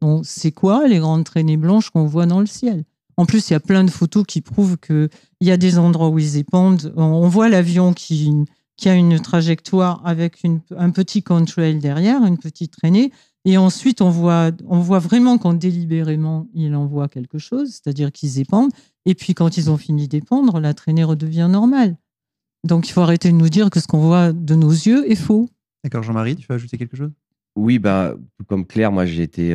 Donc 0.00 0.24
c'est 0.24 0.52
quoi 0.52 0.86
les 0.86 1.00
grandes 1.00 1.24
traînées 1.24 1.56
blanches 1.56 1.90
qu'on 1.90 2.06
voit 2.06 2.26
dans 2.26 2.38
le 2.38 2.46
ciel? 2.46 2.84
En 3.16 3.26
plus, 3.26 3.50
il 3.50 3.52
y 3.52 3.56
a 3.56 3.60
plein 3.60 3.84
de 3.84 3.90
photos 3.90 4.24
qui 4.26 4.40
prouvent 4.40 4.78
qu'il 4.78 5.08
y 5.40 5.50
a 5.50 5.56
des 5.56 5.78
endroits 5.78 6.08
où 6.08 6.18
ils 6.18 6.36
épandent. 6.36 6.92
On 6.96 7.28
voit 7.28 7.48
l'avion 7.48 7.92
qui, 7.92 8.32
a 8.84 8.94
une 8.94 9.20
trajectoire 9.20 10.00
avec 10.04 10.42
un 10.76 10.90
petit 10.90 11.22
contrail 11.22 11.78
derrière, 11.78 12.24
une 12.24 12.38
petite 12.38 12.72
traînée. 12.72 13.12
Et 13.44 13.58
ensuite, 13.58 14.00
on 14.02 14.10
voit, 14.10 14.50
on 14.68 14.78
voit 14.80 15.00
vraiment 15.00 15.36
quand 15.36 15.54
délibérément, 15.54 16.46
il 16.54 16.74
envoie 16.76 17.08
quelque 17.08 17.38
chose, 17.38 17.70
c'est-à-dire 17.70 18.12
qu'ils 18.12 18.38
épandent. 18.38 18.72
Et 19.04 19.14
puis, 19.14 19.34
quand 19.34 19.56
ils 19.56 19.70
ont 19.70 19.76
fini 19.76 20.06
d'épandre, 20.06 20.60
la 20.60 20.74
traînée 20.74 21.04
redevient 21.04 21.48
normale. 21.50 21.96
Donc, 22.64 22.88
il 22.88 22.92
faut 22.92 23.00
arrêter 23.00 23.30
de 23.30 23.36
nous 23.36 23.48
dire 23.48 23.70
que 23.70 23.80
ce 23.80 23.88
qu'on 23.88 24.00
voit 24.00 24.32
de 24.32 24.54
nos 24.54 24.70
yeux 24.70 25.10
est 25.10 25.16
faux. 25.16 25.48
D'accord, 25.82 26.04
Jean-Marie, 26.04 26.36
tu 26.36 26.46
veux 26.48 26.54
ajouter 26.54 26.78
quelque 26.78 26.96
chose? 26.96 27.10
Oui, 27.54 27.78
bah, 27.78 28.14
comme 28.46 28.66
Claire, 28.66 28.92
moi 28.92 29.04
j'ai 29.04 29.22
été 29.22 29.52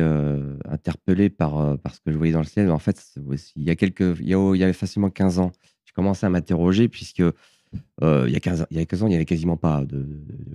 interpellé 0.64 1.30
par, 1.30 1.76
ce 1.92 2.00
que 2.00 2.12
je 2.12 2.16
voyais 2.16 2.32
dans 2.32 2.40
le 2.40 2.46
ciel. 2.46 2.70
En 2.70 2.78
fait, 2.78 3.14
il 3.56 3.62
y 3.64 3.70
a 3.70 3.76
quelques, 3.76 4.18
il 4.20 4.28
y, 4.28 4.34
avait 4.34 4.72
facilement 4.72 5.10
15 5.10 5.38
ans, 5.40 5.52
j'ai 5.84 5.92
commencé 5.94 6.24
à 6.24 6.30
m'interroger 6.30 6.88
puisque 6.88 7.18
il, 7.20 8.30
y 8.30 8.36
a 8.36 8.40
15, 8.40 8.66
il 8.70 8.76
y 8.76 8.80
a 8.80 8.86
15 8.86 9.02
ans, 9.02 9.06
il 9.06 9.10
n'y 9.10 9.16
avait 9.16 9.24
quasiment 9.24 9.56
pas 9.56 9.84
de, 9.84 10.06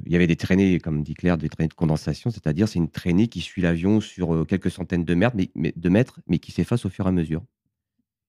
Il 0.06 0.12
y 0.12 0.16
avait 0.16 0.28
des 0.28 0.38
traînées, 0.38 0.80
comme 0.80 1.04
dit 1.04 1.16
Claire, 1.16 1.38
des 1.38 1.50
traînées 1.50 1.68
de 1.68 1.74
condensation, 1.74 2.30
c'est-à-dire 2.30 2.68
c'est 2.68 2.80
une 2.80 2.90
traînée 2.90 3.28
qui 3.28 3.42
suit 3.42 3.62
l'avion 3.62 4.00
sur 4.00 4.48
quelques 4.48 4.72
centaines 4.72 5.04
de 5.04 5.14
mètres, 5.14 5.36
mais, 5.56 5.74
de 5.76 5.90
mètres, 5.90 6.22
mais 6.28 6.40
qui 6.40 6.52
s'efface 6.52 6.86
au 6.86 6.90
fur 6.90 7.06
et 7.06 7.10
à 7.10 7.12
mesure. 7.12 7.44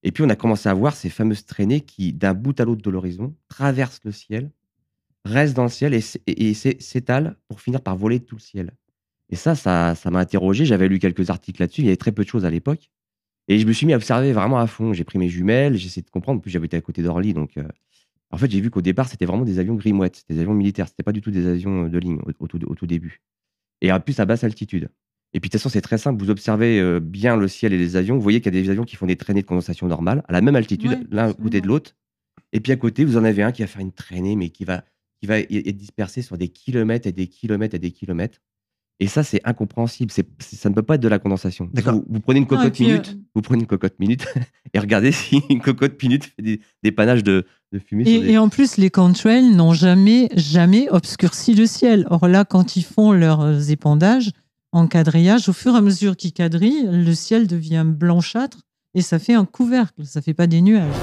Et 0.03 0.13
puis 0.13 0.23
on 0.23 0.29
a 0.29 0.37
commencé 0.37 0.69
à 0.69 0.75
voir 0.75 0.95
ces 0.95 1.09
fameuses 1.09 1.47
traînées 1.47 1.81
qui, 1.81 2.13
d'un 2.13 2.35
bout 2.35 2.59
à 2.61 2.65
l'autre 2.65 2.83
de 2.83 2.91
l'horizon, 2.91 3.35
traversent 3.49 4.03
le 4.05 4.13
ciel, 4.13 4.51
restent 5.25 5.55
dans 5.55 5.63
le 5.63 5.71
ciel 5.71 5.95
et, 5.95 6.03
et 6.27 6.55
s'étalent 6.55 7.37
pour 7.49 7.61
finir 7.61 7.81
par 7.81 7.97
voler 7.97 8.21
tout 8.21 8.37
le 8.37 8.41
ciel. 8.41 8.73
Et 9.31 9.37
ça, 9.37 9.55
ça, 9.55 9.95
m'a 10.11 10.21
interrogé. 10.21 10.65
J'avais 10.65 10.89
lu 10.89 10.99
quelques 10.99 11.31
articles 11.31 11.61
là-dessus. 11.61 11.83
Il 11.83 11.85
y 11.87 11.89
avait 11.89 11.97
très 11.97 12.13
peu 12.13 12.25
de 12.25 12.29
choses 12.29 12.45
à 12.45 12.51
l'époque. 12.51 12.91
Et 13.49 13.59
je 13.59 13.67
me 13.67 13.73
suis 13.73 13.87
mis 13.87 13.93
à 13.93 13.97
observer 13.97 14.33
vraiment 14.33 14.59
à 14.59 14.67
fond. 14.67 14.93
J'ai 14.93 15.05
pris 15.05 15.19
mes 15.19 15.29
jumelles, 15.29 15.77
j'ai 15.77 15.87
essayé 15.87 16.03
de 16.03 16.11
comprendre. 16.11 16.39
En 16.39 16.41
plus, 16.41 16.51
j'avais 16.51 16.67
été 16.67 16.77
à 16.77 16.81
côté 16.81 17.03
d'Orly. 17.03 17.35
Donc, 17.35 17.57
euh, 17.57 17.67
en 18.31 18.39
fait, 18.39 18.51
j'ai 18.51 18.61
vu 18.61 18.71
qu'au 18.71 18.81
départ, 18.81 19.09
c'était 19.09 19.27
vraiment 19.27 19.45
des 19.45 19.59
avions 19.59 19.75
grimouettes, 19.75 20.25
des 20.29 20.39
avions 20.41 20.55
militaires. 20.55 20.89
C'était 20.89 21.03
pas 21.03 21.13
du 21.13 21.21
tout 21.21 21.31
des 21.31 21.47
avions 21.47 21.89
de 21.89 21.99
ligne 21.99 22.19
au, 22.39 22.47
tout, 22.47 22.87
début. 22.87 23.23
Et 23.81 23.93
en 23.93 24.01
plus, 24.01 24.19
à 24.21 24.25
basse 24.25 24.45
altitude. 24.45 24.89
Et 25.33 25.41
puis, 25.41 25.49
de 25.49 25.53
toute 25.53 25.61
façon, 25.61 25.69
c'est 25.69 25.81
très 25.81 25.99
simple. 25.99 26.23
Vous 26.23 26.31
observez 26.31 26.81
euh, 26.81 27.01
bien 27.01 27.37
le 27.37 27.49
ciel 27.49 27.73
et 27.73 27.79
les 27.79 27.97
avions. 27.97 28.15
Vous 28.15 28.23
voyez 28.23 28.41
qu'il 28.41 28.55
y 28.55 28.59
a 28.59 28.63
des 28.63 28.71
avions 28.71 28.85
qui 28.85 28.97
font 28.97 29.07
des 29.07 29.17
traînées 29.17 29.43
de 29.43 29.47
condensation 29.47 29.87
normales, 29.89 30.23
à 30.29 30.33
la 30.33 30.41
même 30.41 30.57
altitude, 30.57 31.07
l'un 31.11 31.31
à 31.31 31.33
côté 31.33 31.61
de 31.61 31.67
l'autre. 31.67 31.97
Et 32.53 32.61
puis, 32.61 32.73
à 32.73 32.77
côté, 32.77 33.05
vous 33.05 33.17
en 33.17 33.25
avez 33.25 33.43
un 33.43 33.53
qui 33.53 33.63
va 33.63 33.69
faire 33.69 33.83
une 33.83 33.93
traînée, 33.93 34.37
mais 34.37 34.49
qui 34.51 34.65
va, 34.65 34.85
qui 35.21 35.27
va 35.27 35.41
être 35.41 35.77
dispersé 35.77 36.23
sur 36.23 36.39
des 36.39 36.49
kilomètres 36.49 37.07
et 37.07 37.13
des 37.13 37.27
kilomètres 37.27 37.75
et 37.75 37.81
des 37.81 37.91
kilomètres. 37.91 38.41
Et 39.01 39.09
ça, 39.09 39.25
c'est 39.25 39.41
incompréhensible. 39.45 40.13
C'est, 40.13 40.27
ça 40.41 40.69
ne 40.69 40.75
peut 40.75 40.83
pas 40.83 40.95
être 40.95 41.01
de 41.01 41.09
la 41.09 41.19
condensation. 41.19 41.69
D'accord. 41.75 41.95
Vous, 41.95 42.05
vous 42.09 42.21
prenez 42.21 42.39
une 42.39 42.47
cocotte 42.47 42.79
minute, 42.79 43.09
euh, 43.17 43.21
vous 43.35 43.43
prenez 43.43 43.61
une 43.61 43.67
cocotte 43.67 43.99
minute 43.99 44.27
et 44.73 44.79
regardez 44.79 45.11
si 45.13 45.43
une 45.51 45.61
cocotte 45.61 46.01
minute 46.03 46.25
fait 46.25 46.43
des, 46.43 46.61
des 46.83 46.93
panaches 46.93 47.25
de, 47.25 47.45
de 47.73 47.79
fumée. 47.81 48.05
sur 48.05 48.21
des- 48.23 48.29
Et, 48.29 48.33
et 48.33 48.39
en 48.39 48.49
plus, 48.49 48.77
les 48.77 48.91
contrails 48.91 49.51
n'ont 49.55 49.75
jamais, 49.75 50.29
jamais 50.37 50.89
obscurci 50.91 51.55
le 51.55 51.67
ciel. 51.67 52.07
Or 52.11 52.29
là, 52.29 52.45
quand 52.45 52.77
ils 52.77 52.85
font 52.85 53.11
leurs 53.13 53.71
épandages 53.71 54.31
en 54.73 54.87
quadrillage, 54.87 55.49
au 55.49 55.53
fur 55.53 55.75
et 55.75 55.79
à 55.79 55.81
mesure 55.81 56.17
qu'ils 56.17 56.33
quadrillent, 56.33 56.87
le 56.91 57.15
ciel 57.15 57.47
devient 57.49 57.85
blanchâtre 57.87 58.59
et 58.95 59.03
ça 59.03 59.19
fait 59.19 59.35
un 59.35 59.45
couvercle, 59.45 60.05
ça 60.07 60.23
fait 60.23 60.35
pas 60.35 60.47
des 60.47 60.61
nuages. 60.63 60.95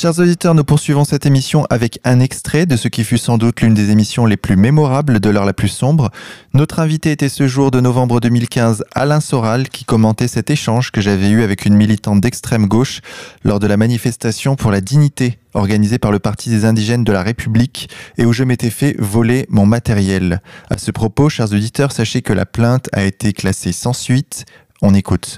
Chers 0.00 0.18
auditeurs, 0.18 0.54
nous 0.54 0.64
poursuivons 0.64 1.04
cette 1.04 1.26
émission 1.26 1.66
avec 1.68 2.00
un 2.04 2.20
extrait 2.20 2.64
de 2.64 2.76
ce 2.76 2.88
qui 2.88 3.04
fut 3.04 3.18
sans 3.18 3.36
doute 3.36 3.60
l'une 3.60 3.74
des 3.74 3.90
émissions 3.90 4.24
les 4.24 4.38
plus 4.38 4.56
mémorables 4.56 5.20
de 5.20 5.28
l'heure 5.28 5.44
la 5.44 5.52
plus 5.52 5.68
sombre. 5.68 6.08
Notre 6.54 6.78
invité 6.78 7.10
était 7.10 7.28
ce 7.28 7.46
jour 7.46 7.70
de 7.70 7.80
novembre 7.80 8.18
2015 8.18 8.82
Alain 8.94 9.20
Soral 9.20 9.68
qui 9.68 9.84
commentait 9.84 10.26
cet 10.26 10.48
échange 10.48 10.90
que 10.90 11.02
j'avais 11.02 11.28
eu 11.28 11.42
avec 11.42 11.66
une 11.66 11.74
militante 11.74 12.22
d'extrême 12.22 12.64
gauche 12.64 13.02
lors 13.44 13.58
de 13.58 13.66
la 13.66 13.76
manifestation 13.76 14.56
pour 14.56 14.70
la 14.70 14.80
dignité 14.80 15.38
organisée 15.52 15.98
par 15.98 16.12
le 16.12 16.18
Parti 16.18 16.48
des 16.48 16.64
indigènes 16.64 17.04
de 17.04 17.12
la 17.12 17.22
République 17.22 17.90
et 18.16 18.24
où 18.24 18.32
je 18.32 18.44
m'étais 18.44 18.70
fait 18.70 18.96
voler 18.98 19.44
mon 19.50 19.66
matériel. 19.66 20.40
À 20.70 20.78
ce 20.78 20.92
propos, 20.92 21.28
chers 21.28 21.52
auditeurs, 21.52 21.92
sachez 21.92 22.22
que 22.22 22.32
la 22.32 22.46
plainte 22.46 22.88
a 22.94 23.04
été 23.04 23.34
classée 23.34 23.72
sans 23.72 23.92
suite. 23.92 24.46
On 24.80 24.94
écoute. 24.94 25.36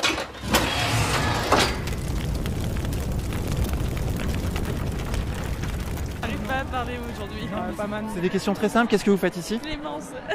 J'arrive 6.23 6.47
pas 6.47 6.61
à 6.61 6.62
parler 6.73 6.95
aujourd'hui. 7.12 7.49
pas 7.76 7.87
mal. 7.87 8.05
C'est 8.14 8.21
des 8.21 8.31
questions 8.31 8.55
très 8.55 8.69
simples. 8.69 8.88
Qu'est-ce 8.91 9.05
que 9.05 9.11
vous 9.11 9.17
faites 9.17 9.37
ici 9.37 9.59
Clémence. 9.61 10.11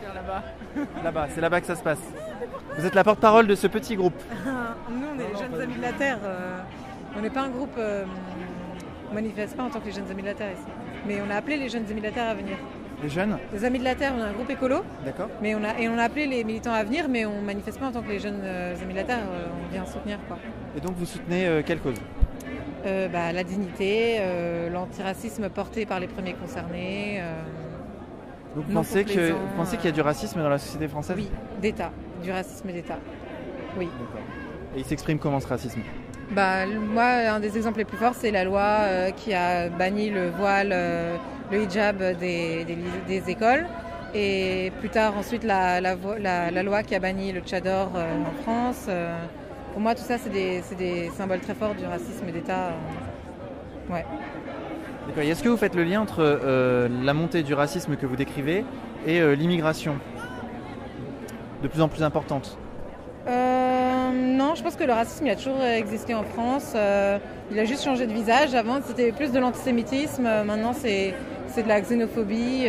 faire 0.00 0.14
là-bas. 0.14 0.42
Là-bas, 1.04 1.28
c'est 1.34 1.40
là-bas 1.40 1.60
que 1.60 1.66
ça 1.66 1.76
se 1.76 1.82
passe. 1.82 2.00
Vous 2.76 2.84
êtes 2.84 2.94
la 2.94 3.04
porte-parole 3.04 3.46
de 3.46 3.54
ce 3.54 3.66
petit 3.66 3.96
groupe. 3.96 4.14
Nous, 4.90 5.06
on 5.14 5.18
est 5.18 5.28
les 5.32 5.38
Jeunes 5.38 5.60
Amis 5.60 5.74
de 5.76 5.82
la 5.82 5.92
Terre. 5.92 6.18
euh, 6.24 6.58
on 7.16 7.20
n'est 7.20 7.30
pas 7.30 7.42
un 7.42 7.50
groupe. 7.50 7.74
euh, 7.78 8.04
on 9.10 9.14
manifeste 9.14 9.56
pas 9.56 9.62
en 9.62 9.70
tant 9.70 9.80
que 9.80 9.86
les 9.86 9.92
Jeunes 9.92 10.10
Amis 10.10 10.22
de 10.22 10.26
la 10.28 10.34
Terre 10.34 10.52
ici. 10.52 10.66
Mais 11.06 11.20
on 11.26 11.30
a 11.30 11.36
appelé 11.36 11.56
les 11.56 11.68
Jeunes 11.68 11.86
Amis 11.90 12.00
de 12.00 12.06
la 12.06 12.12
Terre 12.12 12.28
à 12.28 12.34
venir. 12.34 12.56
Les 13.02 13.08
jeunes, 13.08 13.38
Les 13.52 13.64
Amis 13.64 13.78
de 13.78 13.84
la 13.84 13.94
Terre, 13.94 14.12
on 14.18 14.20
a 14.20 14.24
un 14.26 14.32
groupe 14.32 14.50
écolo. 14.50 14.78
d'accord 15.04 15.28
Mais 15.40 15.54
on 15.54 15.62
a, 15.62 15.78
et 15.78 15.88
on 15.88 15.96
a 15.96 16.02
appelé 16.02 16.26
les 16.26 16.42
militants 16.42 16.72
à 16.72 16.82
venir, 16.82 17.08
mais 17.08 17.24
on 17.26 17.40
manifeste 17.42 17.78
pas 17.78 17.86
en 17.86 17.92
tant 17.92 18.02
que 18.02 18.08
les 18.08 18.18
Jeunes 18.18 18.40
euh, 18.42 18.74
Amis 18.82 18.92
de 18.92 18.98
la 18.98 19.04
Terre. 19.04 19.20
euh, 19.30 19.46
on 19.64 19.72
vient 19.72 19.86
soutenir 19.86 20.18
quoi. 20.26 20.36
Et 20.76 20.80
donc 20.80 20.96
vous 20.96 21.06
soutenez 21.06 21.46
euh, 21.46 21.62
quelle 21.64 21.78
cause? 21.78 21.94
Euh, 22.86 23.08
bah, 23.08 23.32
la 23.32 23.42
dignité, 23.42 24.18
euh, 24.20 24.70
l'antiracisme 24.70 25.48
porté 25.48 25.84
par 25.84 25.98
les 26.00 26.06
premiers 26.06 26.34
concernés. 26.34 27.18
euh, 27.20 27.42
Donc 28.54 28.66
vous 28.66 28.72
pensez 28.74 29.04
qu'il 29.04 29.84
y 29.84 29.88
a 29.88 29.92
du 29.92 30.00
racisme 30.00 30.40
dans 30.40 30.48
la 30.48 30.58
société 30.58 30.86
française? 30.86 31.16
Oui, 31.16 31.28
d'État, 31.60 31.90
du 32.22 32.30
racisme 32.30 32.70
d'État. 32.70 32.98
Oui. 33.76 33.88
Et 34.76 34.80
il 34.80 34.84
s'exprime 34.84 35.18
comment 35.18 35.40
ce 35.40 35.48
racisme? 35.48 35.80
Bah, 36.30 36.66
moi, 36.66 37.04
un 37.04 37.40
des 37.40 37.56
exemples 37.56 37.78
les 37.78 37.84
plus 37.84 37.96
forts, 37.96 38.14
c'est 38.14 38.30
la 38.30 38.44
loi 38.44 38.60
euh, 38.62 39.10
qui 39.10 39.34
a 39.34 39.68
banni 39.70 40.10
le 40.10 40.30
voile, 40.30 40.74
le 41.50 41.62
hijab 41.62 41.98
des, 42.18 42.64
des, 43.08 43.30
écoles. 43.30 43.66
Et 44.14 44.72
plus 44.78 44.88
tard, 44.88 45.16
ensuite, 45.18 45.42
la, 45.42 45.80
la, 45.80 45.96
la- 46.20 46.50
la 46.50 46.62
loi 46.62 46.82
qui 46.82 46.94
a 46.94 47.00
banni 47.00 47.32
le 47.32 47.40
tchador 47.40 47.90
en 47.96 48.42
France. 48.42 48.86
Pour 49.78 49.84
moi, 49.84 49.94
tout 49.94 50.02
ça, 50.02 50.16
c'est 50.18 50.76
des, 50.76 51.08
symboles 51.16 51.38
très 51.38 51.54
forts 51.54 51.76
du 51.76 51.84
racisme 51.84 52.26
d'État. 52.32 52.72
euh. 52.72 53.92
Ouais. 53.92 54.04
D'accord. 55.06 55.22
Est-ce 55.22 55.40
que 55.40 55.48
vous 55.48 55.56
faites 55.56 55.76
le 55.76 55.84
lien 55.84 56.00
entre 56.00 56.18
euh, 56.18 56.88
la 57.04 57.14
montée 57.14 57.44
du 57.44 57.54
racisme 57.54 57.94
que 57.94 58.04
vous 58.04 58.16
décrivez 58.16 58.64
et 59.06 59.20
euh, 59.20 59.36
l'immigration? 59.36 59.94
De 61.62 61.68
plus 61.68 61.80
en 61.80 61.86
plus 61.86 62.02
importante 62.02 62.58
Euh, 63.28 64.10
non, 64.10 64.56
je 64.56 64.64
pense 64.64 64.74
que 64.74 64.82
le 64.82 64.92
racisme, 64.92 65.26
il 65.26 65.30
a 65.30 65.36
toujours 65.36 65.62
existé 65.62 66.12
en 66.12 66.24
France. 66.24 66.74
Il 67.52 67.56
a 67.60 67.64
juste 67.64 67.84
changé 67.84 68.08
de 68.08 68.12
visage. 68.12 68.56
Avant, 68.56 68.80
c'était 68.84 69.12
plus 69.12 69.30
de 69.30 69.38
l'antisémitisme. 69.38 70.24
Maintenant, 70.24 70.72
c'est 70.72 71.14
de 71.56 71.68
la 71.68 71.80
xénophobie, 71.80 72.66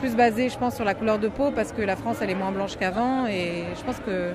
plus 0.00 0.16
basée, 0.16 0.48
je 0.48 0.58
pense, 0.58 0.74
sur 0.74 0.84
la 0.84 0.94
couleur 0.94 1.20
de 1.20 1.28
peau, 1.28 1.52
parce 1.52 1.70
que 1.70 1.82
la 1.82 1.94
France, 1.94 2.16
elle 2.22 2.30
est 2.30 2.34
moins 2.34 2.50
blanche 2.50 2.76
qu'avant. 2.76 3.28
Et 3.28 3.66
je 3.78 3.84
pense 3.84 4.00
que 4.00 4.32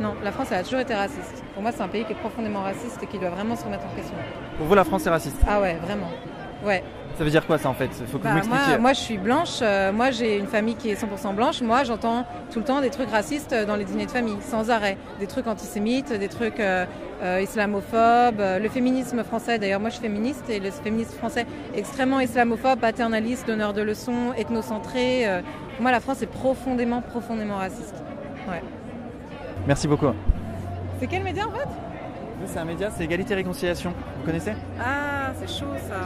non, 0.00 0.14
la 0.22 0.32
France, 0.32 0.48
elle 0.50 0.58
a 0.58 0.62
toujours 0.62 0.80
été 0.80 0.94
raciste. 0.94 1.42
Pour 1.54 1.62
moi, 1.62 1.72
c'est 1.72 1.82
un 1.82 1.88
pays 1.88 2.04
qui 2.04 2.12
est 2.12 2.16
profondément 2.16 2.62
raciste 2.62 3.02
et 3.02 3.06
qui 3.06 3.18
doit 3.18 3.30
vraiment 3.30 3.56
se 3.56 3.64
remettre 3.64 3.84
en 3.90 3.96
question. 3.96 4.14
Pour 4.58 4.66
vous, 4.66 4.74
la 4.74 4.84
France 4.84 5.06
est 5.06 5.10
raciste? 5.10 5.36
Ah 5.48 5.60
ouais, 5.60 5.76
vraiment. 5.82 6.08
Ouais. 6.64 6.82
Ça 7.16 7.24
veut 7.24 7.30
dire 7.30 7.46
quoi 7.46 7.56
ça 7.56 7.70
en 7.70 7.74
fait? 7.74 7.88
Faut 8.12 8.18
que 8.18 8.24
Bah, 8.24 8.28
vous 8.30 8.34
m'expliquiez. 8.36 8.66
moi, 8.72 8.78
moi, 8.78 8.92
je 8.92 9.00
suis 9.00 9.16
blanche. 9.16 9.60
euh, 9.62 9.90
moi, 9.92 10.10
j'ai 10.10 10.36
une 10.36 10.46
famille 10.46 10.74
qui 10.74 10.90
est 10.90 10.96
100% 10.96 11.34
blanche. 11.34 11.62
Moi, 11.62 11.82
j'entends 11.84 12.26
tout 12.52 12.58
le 12.58 12.64
temps 12.66 12.82
des 12.82 12.90
trucs 12.90 13.08
racistes 13.10 13.54
dans 13.66 13.76
les 13.76 13.84
dîners 13.86 14.04
de 14.04 14.10
famille, 14.10 14.36
sans 14.42 14.70
arrêt. 14.70 14.98
Des 15.18 15.26
trucs 15.26 15.46
antisémites, 15.46 16.12
des 16.12 16.28
trucs 16.28 16.60
euh, 16.60 16.84
euh, 17.22 17.40
islamophobes. 17.40 18.40
euh, 18.40 18.58
Le 18.58 18.68
féminisme 18.68 19.24
français, 19.24 19.58
d'ailleurs, 19.58 19.80
moi, 19.80 19.88
je 19.88 19.94
suis 19.94 20.02
féministe 20.02 20.44
et 20.50 20.60
le 20.60 20.70
féminisme 20.70 21.16
français 21.16 21.46
extrêmement 21.74 22.20
islamophobe, 22.20 22.80
paternaliste, 22.80 23.46
donneur 23.46 23.72
de 23.72 23.80
leçons, 23.80 24.34
ethnocentré. 24.36 25.26
euh. 25.26 25.40
Pour 25.74 25.82
moi, 25.82 25.92
la 25.92 26.00
France 26.00 26.20
est 26.20 26.26
profondément, 26.30 27.00
profondément 27.00 27.56
raciste. 27.56 27.94
Ouais. 28.46 28.62
Merci 29.66 29.88
beaucoup. 29.88 30.06
C'est 31.00 31.06
quel 31.06 31.22
média 31.22 31.46
en 31.46 31.50
fait? 31.50 31.68
C'est 32.46 32.58
un 32.58 32.64
média, 32.64 32.88
c'est 32.90 33.04
Égalité 33.04 33.32
et 33.32 33.36
Réconciliation. 33.36 33.92
Vous 34.18 34.24
connaissez? 34.26 34.52
Ah, 34.80 35.32
c'est 35.34 35.48
chaud 35.48 35.72
ça. 35.88 35.96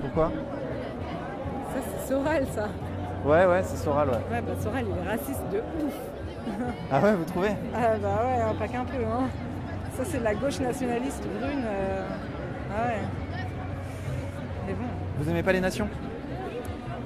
Pourquoi? 0.00 0.32
Ça, 1.72 1.80
c'est 1.84 2.08
Soral, 2.08 2.46
ça. 2.52 2.68
Ouais, 3.24 3.46
ouais, 3.46 3.62
c'est 3.62 3.76
Soral, 3.76 4.08
ouais. 4.08 4.14
Ouais, 4.32 4.40
bah 4.40 4.52
Soral, 4.60 4.84
il 4.88 5.06
est 5.06 5.08
raciste 5.08 5.42
de 5.52 5.58
ouf. 5.58 5.92
Ah 6.90 7.00
ouais, 7.00 7.14
vous 7.14 7.24
trouvez? 7.24 7.50
Ah 7.74 7.96
bah 8.02 8.24
ouais, 8.24 8.42
hein, 8.42 8.54
pas 8.58 8.66
qu'un 8.66 8.84
peu. 8.84 8.96
Hein. 9.04 9.28
Ça 9.96 10.04
c'est 10.04 10.18
de 10.18 10.24
la 10.24 10.34
gauche 10.34 10.58
nationaliste 10.58 11.22
brune. 11.40 11.62
euh. 11.64 12.06
Ah 12.74 12.88
ouais. 12.88 13.00
Mais 14.66 14.72
bon. 14.72 14.86
Vous 15.18 15.30
aimez 15.30 15.42
pas 15.42 15.52
les 15.52 15.60
nations? 15.60 15.88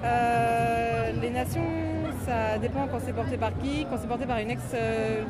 Euh, 0.05 1.13
les 1.21 1.31
nations, 1.31 1.67
ça 2.25 2.59
dépend 2.59 2.87
quand 2.87 2.99
c'est 3.05 3.13
porté 3.13 3.37
par 3.37 3.51
qui. 3.59 3.87
Quand 3.91 3.97
c'est 4.01 4.07
porté 4.07 4.25
par 4.27 4.39
une 4.39 4.51
ex, 4.51 4.63
euh, 4.75 5.23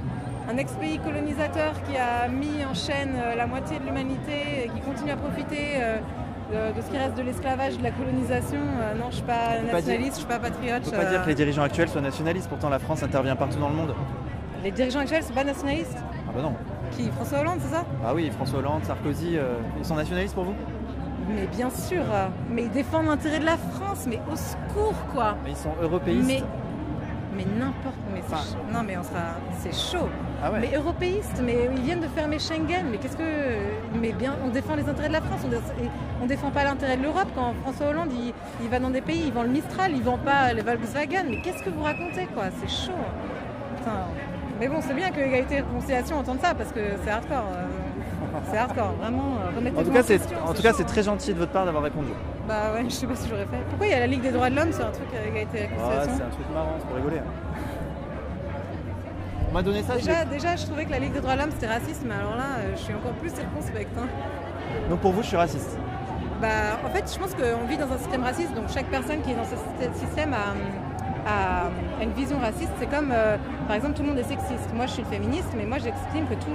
un 0.48 0.56
ex-pays 0.58 0.98
colonisateur 0.98 1.72
qui 1.88 1.96
a 1.96 2.28
mis 2.28 2.64
en 2.64 2.74
chaîne 2.74 3.14
euh, 3.16 3.34
la 3.34 3.46
moitié 3.46 3.78
de 3.78 3.84
l'humanité 3.84 4.64
et 4.64 4.68
qui 4.68 4.80
continue 4.80 5.10
à 5.10 5.16
profiter 5.16 5.76
euh, 5.76 5.98
de, 6.52 6.76
de 6.76 6.80
ce 6.82 6.90
qui 6.90 6.98
reste 6.98 7.16
de 7.16 7.22
l'esclavage, 7.22 7.78
de 7.78 7.82
la 7.82 7.90
colonisation. 7.90 8.58
euh, 8.60 8.94
non, 8.94 9.06
je 9.10 9.16
suis 9.16 9.24
pas 9.24 9.60
nationaliste, 9.72 10.12
je 10.14 10.18
suis 10.18 10.26
pas 10.28 10.38
patriote. 10.38 10.82
On 10.86 10.90
peut 10.90 10.96
pas 10.96 11.04
euh. 11.04 11.10
dire 11.10 11.22
que 11.22 11.28
les 11.28 11.34
dirigeants 11.34 11.62
actuels 11.62 11.88
soient 11.88 12.00
nationalistes, 12.02 12.48
pourtant 12.48 12.68
la 12.68 12.78
France 12.78 13.02
intervient 13.02 13.36
partout 13.36 13.58
dans 13.58 13.70
le 13.70 13.74
monde. 13.74 13.94
Les 14.62 14.70
dirigeants 14.70 15.00
actuels 15.00 15.22
sont 15.22 15.34
pas 15.34 15.44
nationalistes? 15.44 15.96
Ah 16.28 16.32
bah 16.34 16.42
non. 16.42 16.54
Qui 16.90 17.10
François 17.10 17.40
Hollande, 17.40 17.58
c'est 17.60 17.74
ça? 17.74 17.84
Ah 18.06 18.14
oui, 18.14 18.30
François 18.30 18.58
Hollande, 18.60 18.84
Sarkozy, 18.84 19.36
euh, 19.38 19.54
ils 19.78 19.84
sont 19.84 19.96
nationalistes 19.96 20.34
pour 20.34 20.44
vous? 20.44 20.54
Mais 21.28 21.46
bien 21.46 21.70
sûr, 21.70 22.02
mais 22.50 22.64
ils 22.64 22.70
défendent 22.70 23.06
l'intérêt 23.06 23.38
de 23.38 23.46
la 23.46 23.56
France, 23.56 24.04
mais 24.06 24.20
au 24.30 24.36
secours 24.36 24.94
quoi. 25.14 25.36
Mais 25.42 25.52
ils 25.52 25.56
sont 25.56 25.72
européistes. 25.80 26.26
Mais, 26.26 26.42
mais 27.34 27.44
n'importe, 27.58 27.96
mais 28.12 28.20
Enfin- 28.26 28.56
non 28.70 28.82
mais 28.86 28.98
on 28.98 29.02
sera, 29.02 29.36
c'est 29.58 29.74
chaud. 29.74 30.08
Ah 30.46 30.50
ouais 30.52 30.58
Mais 30.60 30.76
européistes, 30.76 31.40
mais 31.42 31.70
ils 31.74 31.82
viennent 31.82 32.00
de 32.00 32.08
fermer 32.08 32.38
Schengen, 32.38 32.84
mais 32.90 32.98
qu'est-ce 32.98 33.16
que, 33.16 33.22
mais 33.98 34.12
bien, 34.12 34.34
on 34.44 34.48
défend 34.48 34.74
les 34.74 34.86
intérêts 34.86 35.08
de 35.08 35.14
la 35.14 35.22
France, 35.22 35.40
on, 35.46 36.22
on 36.22 36.26
défend 36.26 36.50
pas 36.50 36.64
l'intérêt 36.64 36.98
de 36.98 37.02
l'Europe 37.02 37.28
quand 37.34 37.54
François 37.62 37.86
Hollande 37.88 38.10
il, 38.12 38.34
il 38.62 38.68
va 38.68 38.78
dans 38.78 38.90
des 38.90 39.00
pays, 39.00 39.22
il 39.26 39.32
vend 39.32 39.42
le 39.42 39.48
Mistral, 39.48 39.92
il 39.94 40.02
vend 40.02 40.18
pas 40.18 40.52
le 40.52 40.60
Volkswagen, 40.62 41.24
mais 41.30 41.40
qu'est-ce 41.40 41.62
que 41.62 41.70
vous 41.70 41.82
racontez 41.82 42.26
quoi, 42.34 42.44
c'est 42.60 42.68
chaud. 42.70 42.92
Putain. 43.78 43.92
Mais 44.60 44.68
bon, 44.68 44.80
c'est 44.82 44.94
bien 44.94 45.10
que 45.10 45.20
Égalité 45.20 45.54
et 45.56 45.60
Réconciliation 45.62 46.18
entendent 46.18 46.40
ça 46.42 46.54
parce 46.54 46.72
que 46.72 46.80
c'est 47.02 47.10
hardcore. 47.10 47.46
euh, 47.56 48.38
c'est 48.50 48.58
hardcore, 48.58 48.92
vraiment. 49.00 49.36
euh, 49.40 49.52
En 49.52 49.56
remettez-vous 49.56 49.84
tout 49.84 49.92
cas, 49.92 50.02
c'est 50.02 50.20
en 50.46 50.52
tout 50.52 50.62
cas, 50.62 50.72
c'est 50.74 50.82
hein. 50.82 50.86
très 50.86 51.02
gentil 51.02 51.32
de 51.32 51.38
votre 51.38 51.52
part 51.52 51.64
d'avoir 51.64 51.82
répondu. 51.84 52.08
Bah 52.46 52.72
ouais, 52.74 52.84
je 52.84 52.90
sais 52.90 53.06
pas 53.06 53.16
si 53.16 53.28
j'aurais 53.28 53.46
fait. 53.46 53.56
Pourquoi 53.70 53.86
il 53.86 53.90
y 53.92 53.94
a 53.94 54.00
la 54.00 54.06
Ligue 54.06 54.20
des 54.20 54.30
droits 54.30 54.50
de 54.50 54.56
l'homme 54.56 54.72
sur 54.72 54.84
un 54.86 54.90
truc 54.90 55.06
à 55.14 55.26
égalité 55.26 55.58
et 55.60 55.68
Ah, 55.80 55.88
réconciliation 55.88 56.12
c'est 56.18 56.22
un 56.24 56.34
truc 56.36 56.46
marrant, 56.52 56.74
c'est 56.78 56.86
pour 56.86 56.96
rigoler. 56.96 57.18
hein. 57.18 57.22
M'a 59.54 59.62
donné 59.62 59.82
ça, 59.84 59.94
déjà, 59.94 60.24
déjà, 60.24 60.56
je 60.56 60.66
trouvais 60.66 60.84
que 60.84 60.90
la 60.90 60.98
Ligue 60.98 61.12
des 61.12 61.20
droits 61.20 61.34
de 61.34 61.38
l'homme 61.38 61.50
c'était 61.52 61.68
raciste, 61.68 62.02
mais 62.04 62.14
alors 62.14 62.34
là, 62.34 62.58
euh, 62.58 62.72
je 62.74 62.80
suis 62.82 62.92
encore 62.92 63.12
plus 63.12 63.30
circonspecte. 63.32 63.96
hein. 63.96 64.08
Donc 64.90 64.98
pour 64.98 65.12
vous, 65.12 65.22
je 65.22 65.28
suis 65.28 65.36
raciste. 65.36 65.78
Bah, 66.42 66.48
en 66.84 66.90
fait, 66.90 67.04
je 67.14 67.16
pense 67.16 67.34
qu'on 67.36 67.64
vit 67.68 67.76
dans 67.76 67.90
un 67.92 67.98
système 67.98 68.24
raciste, 68.24 68.52
donc 68.54 68.64
chaque 68.74 68.86
personne 68.86 69.22
qui 69.22 69.30
est 69.30 69.36
dans 69.36 69.44
ce 69.44 69.54
syst- 69.54 69.94
système 69.94 70.34
a, 70.34 71.30
a- 71.30 71.68
a 72.00 72.02
une 72.02 72.10
vision 72.14 72.40
raciste. 72.40 72.72
C'est 72.80 72.90
comme, 72.90 73.12
euh, 73.12 73.36
par 73.68 73.76
exemple, 73.76 73.94
tout 73.94 74.02
le 74.02 74.08
monde 74.08 74.18
est 74.18 74.24
sexiste. 74.24 74.74
Moi, 74.74 74.86
je 74.86 74.92
suis 74.94 75.04
féministe, 75.04 75.50
mais 75.56 75.64
moi, 75.66 75.78
j'estime 75.78 76.26
que 76.28 76.34
tout, 76.34 76.50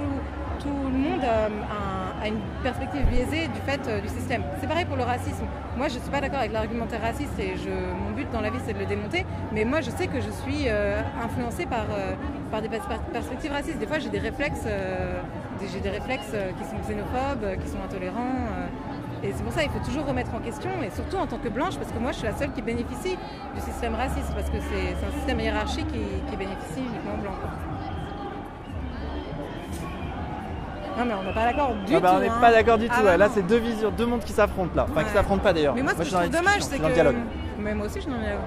tout 0.60 0.68
le 0.92 0.98
monde 0.98 1.22
euh, 1.24 1.48
a, 1.70 1.89
a 2.22 2.28
une 2.28 2.40
perspective 2.62 3.02
biaisée 3.06 3.48
du 3.48 3.60
fait 3.66 3.80
euh, 3.88 4.00
du 4.00 4.08
système. 4.08 4.42
C'est 4.60 4.66
pareil 4.66 4.84
pour 4.84 4.96
le 4.96 5.04
racisme. 5.04 5.44
Moi, 5.76 5.88
je 5.88 5.96
ne 5.96 6.00
suis 6.00 6.10
pas 6.10 6.20
d'accord 6.20 6.40
avec 6.40 6.52
l'argumentaire 6.52 7.00
raciste 7.00 7.38
et 7.38 7.54
je, 7.56 7.70
mon 7.70 8.10
but 8.14 8.28
dans 8.32 8.40
la 8.40 8.50
vie, 8.50 8.58
c'est 8.66 8.74
de 8.74 8.78
le 8.78 8.86
démonter. 8.86 9.24
Mais 9.52 9.64
moi, 9.64 9.80
je 9.80 9.90
sais 9.90 10.06
que 10.06 10.20
je 10.20 10.30
suis 10.30 10.64
euh, 10.68 11.00
influencée 11.24 11.66
par, 11.66 11.86
euh, 11.90 12.14
par 12.50 12.60
des 12.62 12.68
pers- 12.68 13.00
perspectives 13.12 13.52
racistes. 13.52 13.78
Des 13.78 13.86
fois, 13.86 13.98
j'ai 13.98 14.10
des 14.10 14.18
réflexes, 14.18 14.64
des- 14.64 15.90
réflexes 15.90 16.34
qui 16.58 16.64
sont 16.64 16.76
xénophobes, 16.86 17.58
qui 17.62 17.68
sont 17.68 17.82
intolérants. 17.84 18.46
Et 19.22 19.32
c'est 19.34 19.42
pour 19.42 19.52
ça 19.52 19.60
qu'il 19.62 19.70
faut 19.70 19.84
toujours 19.84 20.06
remettre 20.06 20.34
en 20.34 20.38
question, 20.38 20.70
et 20.82 20.90
surtout 20.90 21.16
en 21.18 21.26
tant 21.26 21.36
que 21.36 21.48
blanche, 21.50 21.76
parce 21.76 21.92
que 21.92 21.98
moi 21.98 22.10
je 22.12 22.16
suis 22.18 22.26
la 22.26 22.34
seule 22.34 22.52
qui 22.52 22.62
bénéficie 22.62 23.18
du 23.54 23.60
système 23.60 23.94
raciste, 23.94 24.32
parce 24.34 24.48
que 24.48 24.56
c'est 24.58 25.06
un 25.06 25.12
système 25.12 25.38
hiérarchique 25.40 25.86
qui, 25.88 26.00
qui 26.30 26.36
bénéficie 26.38 26.78
uniquement 26.80 27.12
aux 27.12 27.22
Non 31.00 31.06
mais 31.06 31.14
on 31.14 31.22
n'est 31.22 31.32
pas 31.32 31.44
d'accord 31.46 31.72
du 31.86 31.94
Ah 31.96 32.00
bah, 32.00 32.08
tout. 32.10 32.14
on 32.16 32.20
n'est 32.20 32.28
hein. 32.28 32.38
pas 32.42 32.52
d'accord 32.52 32.76
du 32.78 32.86
Ah 32.90 32.94
tout. 32.98 33.06
ouais. 33.06 33.16
Là, 33.16 33.28
c'est 33.32 33.42
deux 33.46 33.56
visions, 33.56 33.90
deux 33.90 34.04
mondes 34.04 34.20
qui 34.22 34.32
s'affrontent 34.32 34.72
là. 34.76 34.86
Enfin, 34.90 35.00
qui 35.00 35.06
Ouais. 35.08 35.14
s'affrontent 35.14 35.42
pas 35.42 35.52
d'ailleurs. 35.54 35.74
Mais 35.74 35.82
moi, 35.82 35.92
ce 35.92 35.98
que 35.98 36.04
je 36.04 36.10
trouve 36.10 36.28
dommage, 36.28 36.60
c'est 36.60 36.78
que. 36.78 36.86
le 36.86 36.92
dialogue. 36.92 37.16
Mais 37.58 37.74
moi 37.74 37.86
aussi, 37.86 38.00
je 38.02 38.08
le 38.08 38.18
dialogue. 38.18 38.40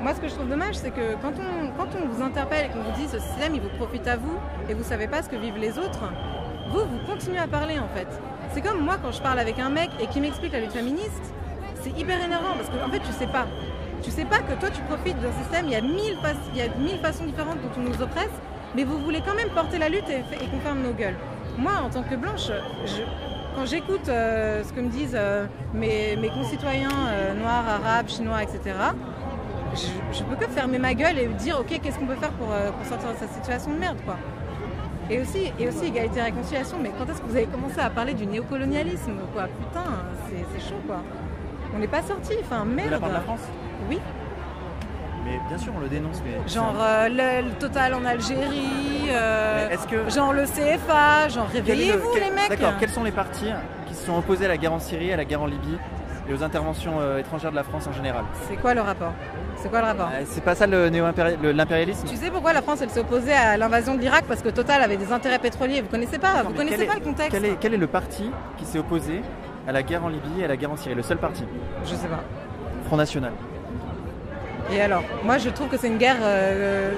Moi, 0.00 0.14
ce 0.14 0.20
que 0.20 0.28
je 0.28 0.34
trouve 0.34 0.48
dommage, 0.48 0.74
c'est 0.76 0.90
que 0.90 1.14
quand 1.20 1.32
on, 1.38 1.68
quand 1.78 1.88
on 2.02 2.08
vous 2.08 2.22
interpelle 2.22 2.66
et 2.66 2.68
qu'on 2.70 2.82
vous 2.82 2.92
dit 2.98 3.06
ce 3.08 3.18
système, 3.18 3.54
il 3.54 3.60
vous 3.60 3.68
profite 3.76 4.06
à 4.08 4.16
vous 4.16 4.36
et 4.68 4.74
vous 4.74 4.82
savez 4.82 5.08
pas 5.08 5.22
ce 5.22 5.28
que 5.28 5.36
vivent 5.36 5.58
les 5.58 5.78
autres, 5.78 6.00
vous, 6.70 6.80
vous 6.80 7.06
continuez 7.06 7.38
à 7.38 7.46
parler 7.46 7.78
en 7.78 7.88
fait. 7.94 8.06
C'est 8.52 8.60
comme 8.62 8.80
moi 8.80 8.96
quand 9.02 9.12
je 9.12 9.20
parle 9.20 9.38
avec 9.38 9.58
un 9.58 9.68
mec 9.70 9.90
et 10.00 10.06
qui 10.06 10.20
m'explique 10.20 10.52
la 10.52 10.60
lutte 10.60 10.72
féministe, 10.72 11.32
c'est 11.82 11.90
hyper 11.98 12.22
énervant 12.22 12.54
parce 12.56 12.68
que 12.70 12.82
en 12.82 12.90
fait, 12.90 13.00
tu 13.00 13.12
sais 13.12 13.26
pas. 13.26 13.46
Tu 14.02 14.10
sais 14.10 14.24
pas 14.26 14.38
que 14.38 14.52
toi, 14.60 14.68
tu 14.70 14.80
profites 14.82 15.18
d'un 15.20 15.32
système, 15.32 15.66
il 15.66 15.72
y, 15.72 15.76
a 15.76 15.80
mille 15.80 16.16
il 16.54 16.58
y 16.58 16.62
a 16.62 16.68
mille 16.78 16.98
façons 16.98 17.24
différentes 17.24 17.56
dont 17.62 17.80
on 17.80 17.88
nous 17.88 18.02
oppresse, 18.02 18.28
mais 18.74 18.84
vous 18.84 18.98
voulez 18.98 19.22
quand 19.24 19.34
même 19.34 19.48
porter 19.50 19.78
la 19.78 19.88
lutte 19.88 20.08
et, 20.10 20.18
et 20.34 20.46
qu'on 20.48 20.60
ferme 20.60 20.80
nos 20.82 20.92
gueules. 20.92 21.16
Moi, 21.58 21.72
en 21.84 21.88
tant 21.90 22.02
que 22.02 22.14
blanche, 22.16 22.50
je- 22.84 23.02
quand 23.54 23.66
j'écoute 23.66 24.08
euh, 24.08 24.62
ce 24.64 24.72
que 24.72 24.80
me 24.80 24.88
disent 24.88 25.14
euh, 25.14 25.46
mes, 25.72 26.16
mes 26.16 26.28
concitoyens 26.28 26.88
euh, 27.08 27.34
noirs, 27.34 27.64
arabes, 27.68 28.08
chinois, 28.08 28.42
etc., 28.42 28.60
je, 29.74 30.16
je 30.18 30.22
peux 30.24 30.36
que 30.36 30.48
fermer 30.50 30.78
ma 30.78 30.94
gueule 30.94 31.18
et 31.18 31.26
dire 31.28 31.58
ok 31.60 31.80
qu'est-ce 31.82 31.98
qu'on 31.98 32.06
peut 32.06 32.14
faire 32.16 32.30
pour, 32.32 32.48
pour 32.48 32.86
sortir 32.86 33.10
de 33.10 33.16
cette 33.18 33.32
situation 33.32 33.72
de 33.72 33.78
merde 33.78 33.98
quoi. 34.04 34.16
Et 35.10 35.20
aussi, 35.20 35.52
et 35.58 35.68
aussi 35.68 35.86
égalité 35.86 36.20
et 36.20 36.22
réconciliation, 36.22 36.78
mais 36.80 36.90
quand 36.98 37.04
est-ce 37.10 37.20
que 37.20 37.26
vous 37.26 37.36
avez 37.36 37.46
commencé 37.46 37.78
à 37.80 37.90
parler 37.90 38.14
du 38.14 38.24
néocolonialisme 38.26 39.12
quoi? 39.34 39.44
Putain, 39.44 39.84
c'est 40.52 40.60
chaud 40.68 40.80
quoi. 40.86 41.02
On 41.74 41.78
n'est 41.78 41.88
pas 41.88 42.02
sorti, 42.02 42.34
enfin 42.40 42.64
De 42.64 42.70
la 42.70 42.76
merde. 42.76 43.00
part 43.00 43.08
de 43.10 43.14
la 43.14 43.20
France? 43.20 43.40
Oui, 43.88 43.98
Mais 45.24 45.40
bien 45.48 45.58
sûr, 45.58 45.72
on 45.76 45.80
le 45.80 45.88
dénonce. 45.88 46.20
Mais 46.24 46.48
genre 46.52 46.74
euh, 46.80 47.08
le, 47.08 47.48
le 47.48 47.54
total 47.54 47.94
en 47.94 48.04
Algérie, 48.04 49.08
euh, 49.10 49.68
que. 49.90 50.10
genre 50.10 50.32
le 50.32 50.44
CFA, 50.44 51.28
genre 51.28 51.46
le- 51.52 51.54
réveillez-vous 51.60 52.14
les 52.14 52.30
mecs 52.30 52.48
D'accord, 52.50 52.74
quels 52.78 52.90
sont 52.90 53.04
les 53.04 53.12
partis 53.12 53.48
qui 53.86 53.94
se 53.94 54.04
sont 54.06 54.16
opposés 54.18 54.44
à 54.44 54.48
la 54.48 54.56
guerre 54.56 54.72
en 54.72 54.78
Syrie, 54.80 55.12
à 55.12 55.16
la 55.16 55.24
guerre 55.24 55.42
en 55.42 55.46
Libye 55.46 55.78
et 56.28 56.32
aux 56.34 56.42
interventions 56.42 57.00
euh, 57.00 57.18
étrangères 57.18 57.50
de 57.50 57.56
la 57.56 57.64
France 57.64 57.86
en 57.86 57.92
général 57.92 58.24
C'est 58.48 58.56
quoi 58.56 58.74
le 58.74 58.80
rapport? 58.80 59.12
C'est 59.56 59.68
quoi 59.70 59.80
le 59.80 59.86
rapport? 59.86 60.10
C'est 60.26 60.42
pas 60.44 60.54
ça 60.54 60.66
le 60.66 60.88
l'impérialisme? 61.52 62.06
Tu 62.06 62.16
sais 62.16 62.30
pourquoi 62.30 62.52
la 62.52 62.60
France 62.60 62.80
elle 62.82 62.90
s'est 62.90 63.00
opposée 63.00 63.32
à 63.32 63.56
l'invasion 63.56 63.94
de 63.94 64.00
l'Irak? 64.00 64.24
Parce 64.28 64.42
que 64.42 64.48
Total 64.50 64.82
avait 64.82 64.96
des 64.98 65.10
intérêts 65.12 65.38
pétroliers. 65.38 65.80
Vous 65.80 65.88
connaissez 65.88 66.18
pas 66.18 66.42
Vous 66.42 66.52
connaissez 66.52 66.84
pas 66.86 66.94
est- 66.94 66.98
le 66.98 67.04
contexte 67.04 67.30
quel 67.32 67.44
est, 67.46 67.56
quel 67.60 67.72
est 67.74 67.78
le 67.78 67.86
parti 67.86 68.30
qui 68.58 68.64
s'est 68.66 68.78
opposé 68.78 69.22
à 69.66 69.72
la 69.72 69.82
guerre 69.82 70.04
en 70.04 70.08
Libye 70.08 70.40
et 70.40 70.44
à 70.44 70.48
la 70.48 70.56
guerre 70.56 70.72
en 70.72 70.76
Syrie? 70.76 70.94
Le 70.94 71.02
seul 71.02 71.16
parti? 71.18 71.44
Je 71.84 71.94
sais 71.94 72.08
pas. 72.08 72.20
Front 72.86 72.96
National. 72.96 73.32
Et 74.72 74.80
alors 74.80 75.02
Moi 75.24 75.38
je 75.38 75.48
trouve 75.50 75.68
que 75.68 75.76
c'est 75.76 75.88
une 75.88 75.98
guerre. 75.98 76.16
euh, 76.22 76.92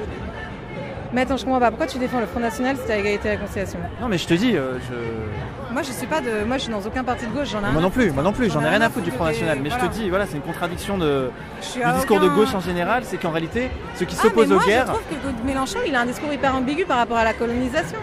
Mais 1.12 1.22
attends, 1.22 1.36
je 1.36 1.44
comprends 1.44 1.60
pas. 1.60 1.70
Pourquoi 1.70 1.86
tu 1.86 1.98
défends 1.98 2.20
le 2.20 2.26
Front 2.26 2.40
National 2.40 2.76
si 2.76 2.82
t'as 2.86 2.96
égalité 2.98 3.28
et 3.28 3.30
réconciliation 3.32 3.78
Non, 4.00 4.08
mais 4.08 4.18
je 4.18 4.26
te 4.26 4.34
dis, 4.34 4.56
euh, 4.56 4.78
je... 4.88 5.72
Moi 5.72 5.82
je 5.82 5.92
suis 5.92 6.06
pas 6.06 6.20
de. 6.20 6.44
Moi 6.46 6.56
je 6.56 6.62
suis 6.62 6.72
dans 6.72 6.80
aucun 6.80 7.04
parti 7.04 7.26
de 7.26 7.32
gauche. 7.32 7.48
J'en 7.50 7.58
ai 7.66 7.70
moi 7.72 7.82
non 7.82 7.90
plus, 7.90 8.10
moi 8.10 8.22
non 8.22 8.32
plus, 8.32 8.50
j'en 8.50 8.62
ai 8.64 8.68
rien 8.68 8.80
à 8.80 8.88
foutre 8.88 9.04
du 9.04 9.10
Front 9.10 9.24
National. 9.24 9.58
Mais 9.62 9.68
je 9.70 9.76
te 9.76 9.86
dis, 9.86 10.08
voilà, 10.08 10.24
c'est 10.26 10.36
une 10.36 10.42
contradiction 10.42 10.96
de, 10.96 11.30
du 11.74 11.92
discours 11.96 12.20
de 12.20 12.28
gauche 12.28 12.54
en 12.54 12.60
général, 12.60 13.02
c'est 13.04 13.18
qu'en 13.18 13.30
réalité, 13.30 13.68
ceux 13.96 14.06
qui 14.06 14.16
Ah, 14.18 14.22
s'opposent 14.22 14.52
aux 14.52 14.60
guerres. 14.60 14.86
Je 14.86 14.92
trouve 14.92 15.02
que 15.42 15.46
Mélenchon 15.46 15.80
il 15.86 15.94
a 15.94 16.00
un 16.00 16.06
discours 16.06 16.32
hyper 16.32 16.54
ambigu 16.56 16.84
par 16.86 16.96
rapport 16.98 17.18
à 17.18 17.24
la 17.24 17.34
colonisation. 17.34 17.98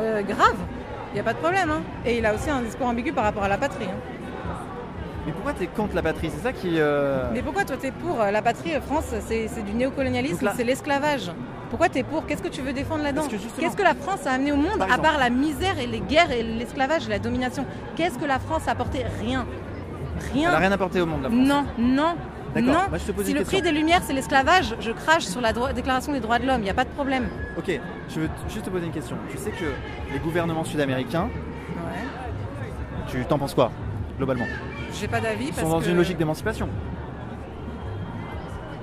Euh, 0.00 0.22
grave. 0.22 0.54
Il 1.10 1.14
n'y 1.14 1.20
a 1.20 1.24
pas 1.24 1.34
de 1.34 1.38
problème. 1.38 1.70
Hein. 1.70 1.82
Et 2.06 2.16
il 2.16 2.24
a 2.24 2.34
aussi 2.34 2.48
un 2.48 2.62
discours 2.62 2.86
ambigu 2.86 3.12
par 3.12 3.24
rapport 3.24 3.42
à 3.42 3.48
la 3.48 3.58
patrie. 3.58 3.84
hein. 3.84 4.21
Mais 5.26 5.32
pourquoi 5.32 5.52
t'es 5.52 5.66
contre 5.68 5.94
la 5.94 6.02
patrie? 6.02 6.30
C'est 6.34 6.42
ça 6.42 6.52
qui. 6.52 6.78
euh, 6.78 7.28
Mais 7.32 7.42
pourquoi 7.42 7.64
toi 7.64 7.76
t'es 7.76 7.92
pour 7.92 8.20
euh, 8.20 8.30
la 8.30 8.42
patrie 8.42 8.74
euh, 8.74 8.80
France 8.80 9.14
C'est 9.28 9.64
du 9.64 9.72
néocolonialisme, 9.74 10.44
là- 10.44 10.52
c'est 10.56 10.64
l'esclavage? 10.64 11.30
Pourquoi 11.70 11.88
t'es 11.88 12.02
pour? 12.02 12.26
Qu'est-ce 12.26 12.42
que 12.42 12.48
tu 12.48 12.60
veux 12.60 12.72
défendre 12.72 13.02
là-dedans? 13.04 13.22
Justement- 13.30 13.52
Qu'est-ce 13.60 13.76
que 13.76 13.82
la 13.82 13.94
France 13.94 14.26
a 14.26 14.32
amené 14.32 14.52
au 14.52 14.56
monde 14.56 14.78
Par 14.78 14.92
à 14.92 14.98
part 14.98 15.18
la 15.18 15.30
misère 15.30 15.78
et 15.78 15.86
les 15.86 16.00
guerres 16.00 16.30
et 16.32 16.42
l'esclavage 16.42 17.06
et 17.06 17.10
la 17.10 17.18
domination? 17.18 17.64
Qu'est-ce 17.96 18.18
que 18.18 18.26
la 18.26 18.38
France 18.38 18.66
a 18.68 18.72
apporté? 18.72 19.04
Rien. 19.20 19.46
Elle 20.34 20.46
a 20.46 20.48
Rien. 20.50 20.58
rien 20.58 20.72
apporté 20.72 21.00
au 21.00 21.06
monde, 21.06 21.22
la 21.22 21.30
France. 21.30 21.40
Non, 21.46 21.64
non, 21.78 22.14
non. 22.56 22.72
moi, 22.90 22.98
je 22.98 23.04
te 23.04 23.12
pose 23.12 23.24
si 23.24 23.32
le 23.32 23.38
question. 23.40 23.58
prix 23.58 23.62
des 23.62 23.76
Lumières 23.76 24.02
c'est 24.04 24.12
l'esclavage, 24.12 24.74
je 24.80 24.90
crache 24.90 25.24
sur 25.24 25.40
la 25.40 25.52
déclaration 25.72 26.12
des 26.12 26.20
droits 26.20 26.38
de 26.38 26.46
l'homme, 26.46 26.60
il 26.60 26.64
n'y 26.64 26.70
a 26.70 26.74
pas 26.74 26.84
de 26.84 26.90
problème. 26.90 27.28
Ok, 27.56 27.80
je 28.10 28.20
veux 28.20 28.28
juste 28.48 28.66
te 28.66 28.70
poser 28.70 28.86
une 28.86 28.92
question. 28.92 29.16
Tu 29.30 29.38
sais 29.38 29.50
que 29.50 29.64
les 30.12 30.18
gouvernements 30.18 30.64
sud-américains, 30.64 31.28
Ouais. 31.70 32.04
tu 33.08 33.24
t'en 33.24 33.38
penses 33.38 33.54
quoi, 33.54 33.72
globalement 34.24 34.46
J'ai 34.98 35.08
pas 35.08 35.20
d'avis 35.20 35.46
Ils 35.46 35.52
parce 35.52 35.62
sont 35.62 35.68
dans 35.68 35.80
que 35.80 35.88
une 35.88 35.96
logique 35.96 36.16
d'émancipation. 36.16 36.68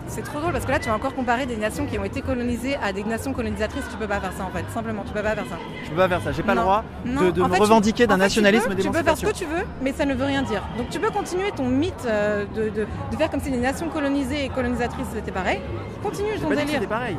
c'est 0.08 0.24
trop 0.24 0.40
drôle 0.40 0.52
parce 0.52 0.66
que 0.66 0.72
là 0.72 0.80
tu 0.80 0.90
vas 0.90 0.96
encore 0.96 1.14
comparer 1.14 1.46
des 1.46 1.56
nations 1.56 1.86
qui 1.86 1.98
ont 2.00 2.04
été 2.04 2.22
colonisées 2.22 2.76
à 2.84 2.92
des 2.92 3.04
nations 3.04 3.32
colonisatrices. 3.32 3.86
Tu 3.92 3.96
peux 3.98 4.08
pas 4.08 4.20
faire 4.20 4.34
ça 4.34 4.44
en 4.44 4.50
fait, 4.50 4.66
simplement 4.74 5.04
tu 5.06 5.14
peux 5.14 5.22
pas 5.22 5.36
faire 5.36 5.46
ça. 5.50 5.58
Je 5.84 5.90
peux 5.92 5.96
pas 5.96 6.10
faire 6.10 6.22
ça, 6.22 6.32
j'ai 6.32 6.44
pas 6.44 6.56
le 6.56 6.62
droit 6.62 6.84
Non, 7.06 7.30
de, 7.30 7.42
me 7.44 7.48
fait, 7.50 7.60
revendiquer 7.60 8.06
d'un 8.08 8.16
fait, 8.16 8.18
tu 8.18 8.24
nationalisme 8.26 8.70
peux- 8.70 8.82
Tu 8.82 8.90
peux 8.90 9.04
faire 9.04 9.18
ce 9.18 9.26
que 9.26 9.32
tu 9.34 9.46
veux, 9.46 9.64
mais 9.82 9.94
ça 9.94 10.06
ne 10.06 10.14
veut 10.16 10.26
rien 10.26 10.42
dire. 10.42 10.64
Donc 10.78 10.90
tu 10.90 11.00
peux 11.00 11.12
continuer 11.12 11.52
ton 11.56 11.68
mythe 11.68 11.94
euh, 12.06 12.46
de, 12.56 12.70
de- 12.70 12.88
de 13.12 13.16
faire 13.18 13.30
comme 13.30 13.40
si 13.40 13.50
les 13.52 13.58
nations 13.58 13.88
colonisées 13.90 14.46
et 14.46 14.50
colonisatrices 14.50 15.08
c'était 15.14 15.32
pareil. 15.32 15.60
Continue 16.04 16.30
ton 16.42 16.50
pas 16.50 16.56
délire. 16.56 16.74
c'était 16.76 16.88
pareil. 16.88 17.18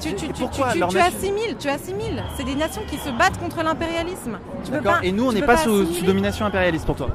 Tu, 0.00 0.12
tu, 0.14 0.26
pourquoi 0.26 0.68
assimiles, 0.68 1.56
tu 1.58 1.68
assimiles. 1.68 2.22
C'est 2.36 2.44
des 2.44 2.56
nations 2.56 2.82
qui 2.88 2.96
se 2.98 3.08
battent 3.10 3.38
contre 3.38 3.62
l'impérialisme. 3.62 4.38
D'accord 4.70 4.96
Et 5.02 5.12
nous, 5.12 5.28
on 5.28 5.32
n'est 5.32 5.40
pas, 5.42 5.56
sous 5.56 5.84
domination 6.04 6.44
impérialiste 6.46 6.84
pour 6.84 6.96
toi. 6.96 7.08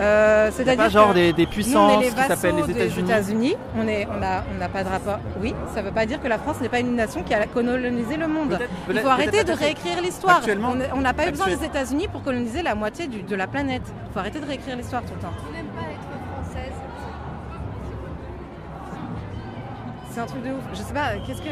Euh, 0.00 0.50
C'est-à-dire 0.52 0.84
pas 0.84 0.88
genre 0.88 1.08
que 1.10 1.14
des, 1.14 1.32
nous, 1.32 1.42
on 1.42 1.46
puissances 1.46 1.92
est 1.92 2.00
les 2.06 2.10
qui 2.10 2.22
s'appellent 2.22 2.54
les 2.56 2.62
des 2.62 2.72
États-Unis. 2.72 3.10
États-Unis. 3.10 3.54
On 3.76 3.86
est, 3.86 4.08
on 4.08 4.22
a, 4.22 4.44
on 4.54 4.58
n'a 4.58 4.68
pas 4.68 4.82
de 4.82 4.88
rapport. 4.88 5.18
Oui, 5.40 5.54
ça 5.74 5.82
veut 5.82 5.90
pas 5.92 6.06
dire 6.06 6.20
que 6.22 6.28
la 6.28 6.38
France 6.38 6.60
n'est 6.60 6.68
pas 6.70 6.80
une 6.80 6.94
nation 6.96 7.22
qui 7.22 7.34
a 7.34 7.44
colonisé 7.46 8.16
le 8.16 8.26
monde. 8.26 8.58
Il 8.88 8.98
faut 9.00 9.08
arrêter 9.08 9.44
de 9.44 9.52
réécrire 9.52 10.00
l'histoire. 10.02 10.38
Actuellement- 10.38 10.72
On 10.94 11.00
n'a 11.00 11.12
pas 11.12 11.26
eu 11.26 11.30
besoin 11.30 11.48
des 11.48 11.64
États-Unis 11.64 12.08
pour 12.08 12.22
coloniser 12.22 12.62
la 12.62 12.74
moitié 12.74 13.08
du- 13.08 13.22
de 13.22 13.36
la 13.36 13.46
planète. 13.46 13.82
Il 14.08 14.12
faut 14.12 14.18
arrêter 14.20 14.40
de 14.40 14.46
réécrire 14.46 14.76
l'histoire 14.76 15.02
tout 15.02 15.12
le 15.14 15.20
temps. 15.20 15.34
On 15.48 15.52
n'aime 15.52 15.66
pas 15.66 15.82
être 15.92 16.44
française. 16.44 16.72
C'est 20.10 20.20
un 20.20 20.26
truc 20.26 20.42
de 20.42 20.50
ouf. 20.50 20.64
Je 20.72 20.78
sais 20.78 20.94
pas, 20.94 21.10
qu'est-ce 21.26 21.42
que. 21.42 21.48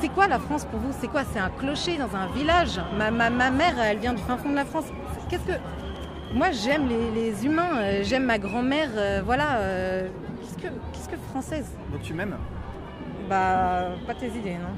C'est 0.00 0.08
quoi 0.08 0.26
la 0.28 0.38
France 0.38 0.64
pour 0.64 0.80
vous? 0.80 0.92
C'est 0.98 1.08
quoi? 1.08 1.22
C'est 1.30 1.38
un 1.38 1.50
clocher 1.50 1.98
dans 1.98 2.16
un 2.16 2.26
village? 2.34 2.80
Ma, 2.96 3.10
ma, 3.10 3.28
ma 3.28 3.50
mère, 3.50 3.74
elle 3.84 3.98
vient 3.98 4.14
du 4.14 4.22
fin 4.22 4.36
fond 4.38 4.48
de 4.48 4.54
la 4.56 4.64
France. 4.64 4.86
Qu'est-ce 5.28 5.42
que. 5.44 5.52
Moi, 6.32 6.50
j'aime 6.52 6.88
les, 6.88 7.10
les 7.10 7.44
humains, 7.46 7.78
euh, 7.78 8.00
j'aime 8.04 8.24
ma 8.24 8.38
grand-mère, 8.38 8.90
euh, 8.96 9.20
voilà. 9.24 9.56
euh, 9.58 10.08
Qu'est-ce 10.40 10.54
que, 10.56 10.72
qu'est-ce 10.92 11.08
que 11.08 11.16
française 11.16 11.66
Donc 11.92 12.02
tu 12.02 12.14
m'aimes 12.14 12.36
Bah, 13.28 13.88
pas 14.06 14.14
tes 14.14 14.28
idées, 14.28 14.54
non 14.54 14.74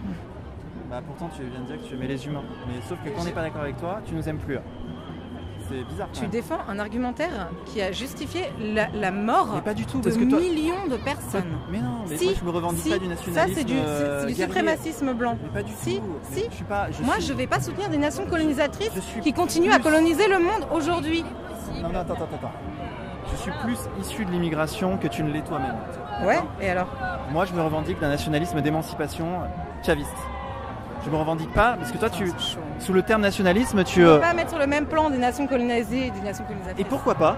Bah 0.91 1.01
pourtant 1.07 1.29
tu 1.37 1.43
viens 1.43 1.61
de 1.61 1.67
dire 1.67 1.77
que 1.83 1.87
tu 1.89 1.95
aimais 1.95 2.07
les 2.07 2.27
humains. 2.27 2.43
Mais 2.67 2.81
sauf 2.89 2.99
que 3.05 3.11
quand 3.11 3.21
on 3.21 3.25
n'est 3.25 3.33
pas 3.33 3.43
d'accord 3.43 3.63
avec 3.63 3.77
toi, 3.79 4.01
tu 4.07 4.15
nous 4.15 4.27
aimes 4.29 4.39
plus. 4.39 4.59
Bizarre. 5.89 6.09
Tu 6.13 6.27
défends 6.27 6.59
un 6.69 6.79
argumentaire 6.79 7.49
qui 7.67 7.81
a 7.83 7.93
justifié 7.93 8.43
la, 8.61 8.89
la 8.91 9.11
mort 9.11 9.49
Mais 9.55 9.61
pas 9.63 9.75
du 9.75 9.85
tout, 9.87 9.99
de 9.99 10.05
parce 10.05 10.17
que 10.17 10.25
toi. 10.25 10.39
millions 10.39 10.87
de 10.91 10.97
personnes. 10.97 11.57
Mais 11.71 11.79
non, 11.79 12.05
mais 12.09 12.17
Si, 12.17 12.25
moi 12.27 12.35
je 12.39 12.45
me 12.45 12.51
revendique 12.51 12.83
si, 12.83 12.91
pas 12.91 12.99
du 12.99 13.05
ça 13.05 13.11
nationalisme. 13.11 13.55
c'est 13.59 13.65
du, 13.65 13.73
c'est- 13.75 13.85
euh, 13.87 14.21
du 14.27 14.33
guerrier. 14.35 14.45
suprémacisme 14.45 15.13
blanc. 15.15 15.39
Mais 15.43 15.49
pas 15.49 15.63
du 15.63 15.73
Si, 15.77 15.97
tout. 15.99 16.05
Si. 16.31 16.45
Je 16.51 16.55
suis 16.57 16.65
pas. 16.65 16.89
je 16.91 17.03
Moi, 17.03 17.15
suis- 17.17 17.25
je 17.27 17.33
vais 17.33 17.47
pas 17.47 17.61
soutenir 17.61 17.89
des 17.91 17.99
nations 17.99 18.27
colonisatrices 18.27 18.93
suis 19.01 19.21
qui 19.21 19.33
continuent 19.33 19.73
à 19.73 19.79
coloniser 19.79 20.29
le 20.29 20.39
monde 20.39 20.67
aujourd'hui. 20.73 21.25
Non, 21.83 21.89
non, 21.91 22.01
attends, 22.01 22.15
attends, 22.15 22.25
attends. 22.35 22.53
Je 23.31 23.37
suis 23.39 23.53
plus 23.65 23.79
issu 24.01 24.25
de 24.25 24.31
l'immigration 24.31 24.99
que 24.99 25.07
tu 25.09 25.23
ne 25.23 25.33
l'es 25.33 25.43
toi-même. 25.43 25.77
Ouais, 26.25 26.41
et 26.61 26.69
alors? 26.69 26.89
Moi, 27.33 27.47
je 27.47 27.55
me 27.55 27.63
revendique 27.63 27.99
d'un 28.01 28.09
nationalisme 28.09 28.61
d'émancipation 28.61 29.27
chaviste. 29.85 30.11
Je 31.05 31.11
me 31.11 31.17
revendique 31.17 31.53
pas, 31.53 31.77
parce 31.79 31.91
que 31.91 31.99
toi, 31.99 32.11
tu, 32.11 32.31
sous 32.79 32.93
le 32.93 33.03
terme 33.03 33.23
nationalisme, 33.23 33.83
tu. 33.85 34.05
On 34.05 34.09
euh, 34.09 34.15
peut 34.17 34.21
pas 34.21 34.35
mettre 34.35 34.51
sur 34.51 34.59
le 34.59 34.67
même 34.67 34.87
plan 34.87 35.11
des 35.11 35.19
nations 35.19 35.47
colonisées 35.47 36.07
et 36.07 36.11
des 36.11 36.21
nations 36.21 36.45
colonisatrices. 36.45 36.85
Et 36.85 36.89
pourquoi 36.89 37.15
pas 37.15 37.37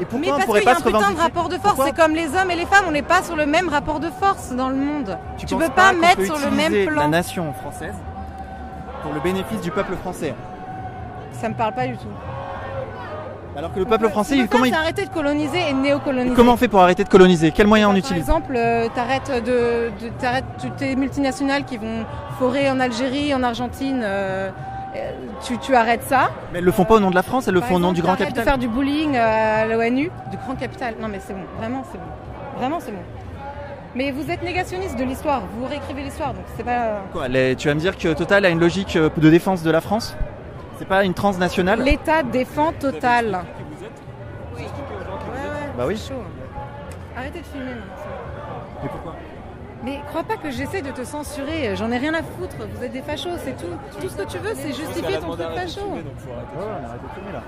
Et 0.00 0.04
pourquoi 0.04 0.20
Mais 0.20 0.32
on 0.32 0.36
parce 0.36 0.46
pourrait 0.46 0.60
qu'il 0.60 0.68
y 0.68 0.72
a 0.72 0.74
pas 0.74 0.80
un 0.80 0.92
putain 0.92 1.12
de 1.12 1.18
rapport 1.18 1.48
de 1.48 1.58
force. 1.58 1.80
C'est 1.84 1.96
comme 1.96 2.14
les 2.14 2.28
hommes 2.28 2.50
et 2.50 2.56
les 2.56 2.66
femmes, 2.66 2.84
on 2.88 2.92
n'est 2.92 3.02
pas 3.02 3.22
sur 3.22 3.36
le 3.36 3.44
même 3.44 3.68
rapport 3.68 4.00
de 4.00 4.08
force 4.08 4.52
dans 4.52 4.70
le 4.70 4.76
monde. 4.76 5.18
Tu, 5.36 5.46
penses 5.46 5.62
peux 5.62 5.70
pas, 5.70 5.92
mettre 5.92 6.24
sur 6.24 6.38
le 6.38 6.50
même 6.50 6.86
plan. 6.86 7.02
La 7.02 7.08
nation 7.08 7.52
française 7.52 7.94
pour 9.02 9.12
le 9.12 9.20
bénéfice 9.20 9.60
du 9.60 9.70
peuple 9.70 9.96
français. 9.96 10.34
Ça 11.32 11.48
me 11.48 11.54
parle 11.54 11.74
pas 11.74 11.86
du 11.86 11.96
tout. 11.96 12.08
Alors 13.56 13.72
que 13.74 13.78
le 13.78 13.84
peuple 13.84 14.08
français, 14.08 14.36
il- 14.38 14.48
comment, 14.48 14.64
il- 14.64 14.74
arrêter 14.74 15.04
de 15.04 15.10
coloniser 15.10 15.58
et 15.68 15.72
néocoloniser. 15.74 16.34
comment 16.34 16.54
on 16.54 16.56
fait 16.56 16.68
pour 16.68 16.80
arrêter 16.80 17.04
de 17.04 17.08
coloniser? 17.08 17.50
Quels 17.50 17.66
moyens 17.66 17.88
on 17.90 17.92
Par 17.92 17.98
utilise 17.98 18.22
exemple, 18.22 18.54
euh, 18.56 18.88
t'arrêtes 18.94 19.30
de, 19.44 19.90
de 20.04 20.08
t'arrêtes 20.18 20.44
toutes 20.60 20.76
tes 20.76 20.96
multinationales 20.96 21.64
qui 21.64 21.76
vont 21.76 22.04
forer 22.38 22.70
en 22.70 22.80
Algérie, 22.80 23.34
en 23.34 23.42
Argentine. 23.42 24.00
euh, 24.02 24.50
euh, 24.96 25.10
tu, 25.42 25.58
tu 25.58 25.74
arrêtes 25.74 26.02
ça. 26.04 26.30
Mais 26.52 26.58
elles 26.60 26.64
le 26.64 26.72
font 26.72 26.84
pas 26.84 26.94
au 26.94 27.00
nom 27.00 27.10
de 27.10 27.14
la 27.14 27.22
France, 27.22 27.46
elles 27.48 27.54
le 27.54 27.60
Par 27.60 27.68
font 27.70 27.76
au 27.76 27.78
nom 27.78 27.92
du 27.92 28.00
grand 28.02 28.14
capital. 28.16 28.44
de 28.44 28.48
faire 28.50 28.58
du 28.58 28.68
bullying 28.68 29.16
à 29.16 29.66
l'ONU, 29.66 30.10
du 30.30 30.36
grand 30.38 30.54
capital. 30.54 30.94
Non 31.00 31.08
mais 31.08 31.18
c'est 31.26 31.32
bon, 31.34 31.40
vraiment 31.58 31.82
c'est 31.90 31.98
bon. 31.98 32.58
Vraiment 32.58 32.78
c'est 32.80 32.92
bon. 32.92 32.98
Mais 33.94 34.10
vous 34.12 34.30
êtes 34.30 34.42
négationniste 34.42 34.98
de 34.98 35.04
l'histoire, 35.04 35.42
vous 35.58 35.66
réécrivez 35.66 36.02
l'histoire, 36.02 36.32
donc 36.32 36.44
c'est 36.56 36.62
pas... 36.62 37.02
Quoi, 37.12 37.28
les- 37.28 37.54
tu 37.56 37.68
vas 37.68 37.74
me 37.74 37.80
dire 37.80 37.98
que 37.98 38.08
Total 38.14 38.42
a 38.46 38.48
une 38.48 38.58
logique 38.60 38.96
de 38.96 39.30
défense 39.30 39.62
de 39.62 39.70
la 39.70 39.82
France? 39.82 40.16
C'est 40.82 40.88
pas 40.88 41.04
une 41.04 41.14
transnationale 41.14 41.80
L'État 41.80 42.24
défend 42.24 42.72
Total. 42.72 43.44
Bah 45.78 45.84
oui. 45.86 45.96
C'est 45.96 46.08
chaud. 46.12 46.20
Arrêtez 47.16 47.38
de 47.38 47.44
filmer. 47.44 47.70
Mais 48.82 48.88
pourquoi? 48.88 49.14
Mais 49.84 50.00
crois 50.08 50.24
pas 50.24 50.36
que 50.38 50.50
j'essaie 50.50 50.82
de 50.82 50.90
te 50.90 51.04
censurer, 51.04 51.76
j'en 51.76 51.92
ai 51.92 51.98
rien 51.98 52.14
à 52.14 52.22
foutre, 52.24 52.56
vous 52.74 52.82
êtes 52.84 52.90
des 52.92 53.02
fachos, 53.02 53.30
c'est 53.44 53.56
tout. 53.56 54.00
Tout 54.00 54.08
ce 54.08 54.16
que 54.16 54.24
tu 54.24 54.38
veux, 54.38 54.54
c'est 54.54 54.72
justifier 54.72 55.18
ton 55.20 55.36
truc 55.36 55.46
facho. 55.54 55.82
Ouais, 55.82 55.98
ouais, 55.98 56.02
on 56.58 56.84
arrête 56.88 57.02
de 57.02 57.08
filmer 57.14 57.32
là. 57.32 57.42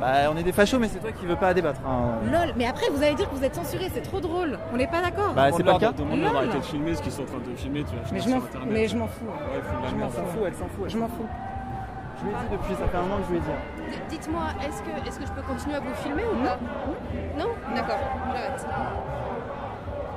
Bah, 0.00 0.30
on 0.32 0.36
est 0.38 0.42
des 0.42 0.52
fachos, 0.52 0.78
mais 0.78 0.88
c'est 0.88 1.00
toi 1.00 1.12
qui 1.12 1.26
veux 1.26 1.36
pas 1.36 1.52
débattre. 1.52 1.80
hein. 1.86 2.14
Lol, 2.30 2.54
mais 2.56 2.66
après 2.66 2.88
vous 2.88 3.02
allez 3.02 3.14
dire 3.14 3.28
que 3.28 3.34
vous 3.34 3.44
êtes 3.44 3.54
censuré, 3.54 3.90
c'est 3.92 4.00
trop 4.00 4.20
drôle. 4.20 4.58
On 4.72 4.78
n'est 4.78 4.86
pas 4.86 5.02
d'accord. 5.02 5.34
Bah, 5.34 5.50
c'est 5.54 5.62
pas 5.62 5.74
le 5.74 5.78
cas. 5.80 5.92
Demande-leur 5.92 6.32
d'arrêter 6.32 6.58
de 6.58 6.64
filmer 6.64 6.94
ce 6.94 7.02
qu'ils 7.02 7.12
sont 7.12 7.22
en 7.24 7.26
train 7.26 7.38
de 7.38 7.54
filmer, 7.56 7.84
tu 7.84 7.94
mais 8.10 8.20
je 8.20 8.28
m'en 8.30 8.40
fous. 8.40 8.58
Mais 8.70 8.88
je 8.88 8.96
m'en 8.96 9.06
fous. 9.06 9.26
Ouais, 9.26 9.60
Je 9.90 9.94
m'en 9.94 10.06
elle 10.46 10.54
s'en 10.54 10.68
fout. 10.68 10.88
Je 10.88 10.96
m'en 10.96 11.08
fous. 11.08 11.28
Je 12.22 12.28
lui 12.28 12.34
ai 12.34 12.38
dit 12.38 12.48
depuis, 12.52 12.74
ça 12.74 12.86
fait 12.88 12.96
un 12.96 13.02
moment 13.02 13.16
que 13.16 13.22
je 13.24 13.30
lui 13.32 13.38
ai 13.38 13.40
dit. 13.40 13.98
Dites-moi, 14.10 14.42
est-ce 14.64 14.82
que, 14.82 14.90
est 15.08 15.18
que 15.18 15.26
je 15.26 15.32
peux 15.32 15.42
continuer 15.42 15.74
à 15.76 15.80
vous 15.80 15.94
filmer 16.02 16.22
ou 16.24 16.36
pas 16.44 16.58
Non 17.36 17.48
D'accord, 17.74 17.98
j'arrête. 18.32 18.66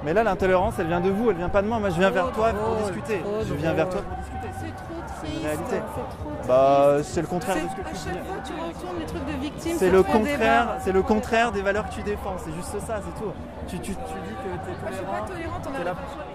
Mais 0.03 0.13
là, 0.13 0.23
l'intolérance, 0.23 0.75
elle 0.77 0.85
vient 0.87 1.01
de 1.01 1.09
vous, 1.09 1.31
elle 1.31 1.37
vient 1.37 1.49
pas 1.49 1.63
de 1.63 1.67
moi. 1.67 1.79
Moi, 1.79 1.89
je 1.89 1.97
viens 1.97 2.11
vers 2.11 2.31
toi 2.31 2.51
pour 2.53 2.75
discuter. 2.75 3.23
Je 3.47 3.53
viens 3.55 3.73
vers 3.73 3.89
toi 3.89 4.01
pour 4.03 4.17
discuter. 4.17 4.47
C'est 4.59 4.75
trop 4.75 5.01
triste. 5.07 5.43
réalité. 5.43 5.63
C'est 5.71 5.79
trop 5.79 6.29
triste. 6.31 6.47
Bah, 6.47 6.97
c'est 7.01 7.21
le 7.21 7.27
contraire 7.27 7.55
de 7.55 7.61
ce 7.61 7.75
que 7.75 7.81
à 7.81 7.89
tu 7.89 7.95
chaque 7.95 8.13
dis. 8.13 8.19
fois 8.19 8.37
tu 8.45 8.53
retournes 8.53 8.99
les 8.99 9.05
trucs 9.07 9.25
de 9.25 9.41
victimes. 9.41 9.75
C'est 9.79 9.89
le 9.89 10.03
contraire, 10.03 10.67
c'est 10.81 10.91
le 10.91 11.01
contraire 11.01 11.51
des 11.51 11.63
valeurs 11.63 11.89
que 11.89 11.93
tu 11.95 12.03
défends. 12.03 12.35
C'est 12.37 12.53
juste 12.53 12.79
ça, 12.85 13.01
c'est 13.01 13.19
tout. 13.19 13.31
Tu, 13.67 13.79
tu, 13.79 13.95
tu 13.95 13.95
dis 13.95 13.95
que 13.95 14.63
t'es 14.63 14.71
Moi, 14.77 14.91
je 14.91 14.95
suis 14.95 15.05
pas 15.05 15.21
tolérant. 15.25 15.59
tolérante 15.59 15.97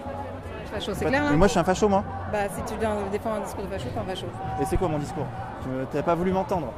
C'est 0.79 1.05
clair 1.05 1.23
Mais 1.31 1.37
moi, 1.37 1.47
je 1.47 1.51
suis 1.51 1.59
un 1.59 1.63
facho, 1.63 1.87
moi. 1.89 2.03
Bah 2.31 2.39
si 2.49 2.61
tu 2.63 2.79
défends 3.11 3.33
un 3.33 3.41
discours 3.41 3.63
de 3.65 3.69
facho, 3.69 3.89
t'es 3.93 3.99
un 3.99 4.03
facho. 4.03 4.25
Et 4.61 4.65
c'est 4.65 4.77
quoi 4.77 4.87
mon 4.87 4.99
discours? 4.99 5.25
Tu 5.63 5.69
me- 5.69 5.85
T'as 5.85 6.01
pas 6.01 6.15
voulu 6.15 6.31
m'entendre. 6.31 6.71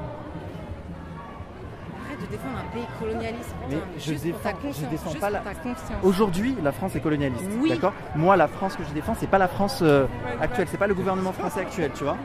Arrête 2.06 2.22
de 2.22 2.26
défendre 2.28 2.58
un 2.58 2.74
pays 2.74 2.88
colonialiste. 3.00 3.54
Mais 3.70 3.76
putain, 3.76 3.88
je 3.98 4.00
juste 4.04 4.32
pour 4.32 4.42
ta 4.42 4.50
défends- 4.50 4.60
je 4.62 4.68
conscience, 4.68 4.90
défends 4.92 5.10
juste 5.12 5.22
pas 5.22 5.30
la- 5.30 5.40
pour 5.40 5.52
ta 5.52 5.58
conscience. 5.60 6.00
Aujourd'hui, 6.04 6.58
la 6.64 6.72
France 6.72 6.96
est 6.96 7.00
colonialiste. 7.00 7.46
Oui. 7.62 7.70
D'accord? 7.70 7.94
Moi, 8.16 8.36
la 8.36 8.48
France 8.48 8.76
que 8.76 8.84
je 8.84 8.94
défends, 8.94 9.16
c'est 9.20 9.28
pas 9.28 9.38
la 9.38 9.48
France 9.48 9.80
euh, 9.84 10.06
actuelle. 10.42 10.68
C'est 10.70 10.78
pas 10.78 10.88
le 10.88 10.96
gouvernement 10.96 11.32
français 11.32 11.62
actuel, 11.62 11.92
tu 11.94 12.04
vois? 12.04 12.18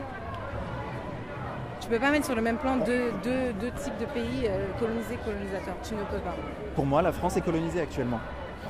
Tu 1.81 1.87
peux 1.87 1.99
pas 1.99 2.11
mettre 2.11 2.25
sur 2.25 2.35
le 2.35 2.41
même 2.41 2.57
plan 2.57 2.77
deux, 2.77 3.11
deux, 3.23 3.53
deux 3.59 3.71
types 3.71 3.97
de 3.99 4.05
pays 4.05 4.45
euh, 4.47 4.65
colonisés, 4.79 5.17
colonisateurs. 5.25 5.75
Tu 5.83 5.93
ne 5.95 5.99
peux 6.01 6.17
pas. 6.17 6.35
Pour 6.75 6.85
moi, 6.85 7.01
la 7.01 7.11
France 7.11 7.37
est 7.37 7.41
colonisée 7.41 7.81
actuellement. 7.81 8.19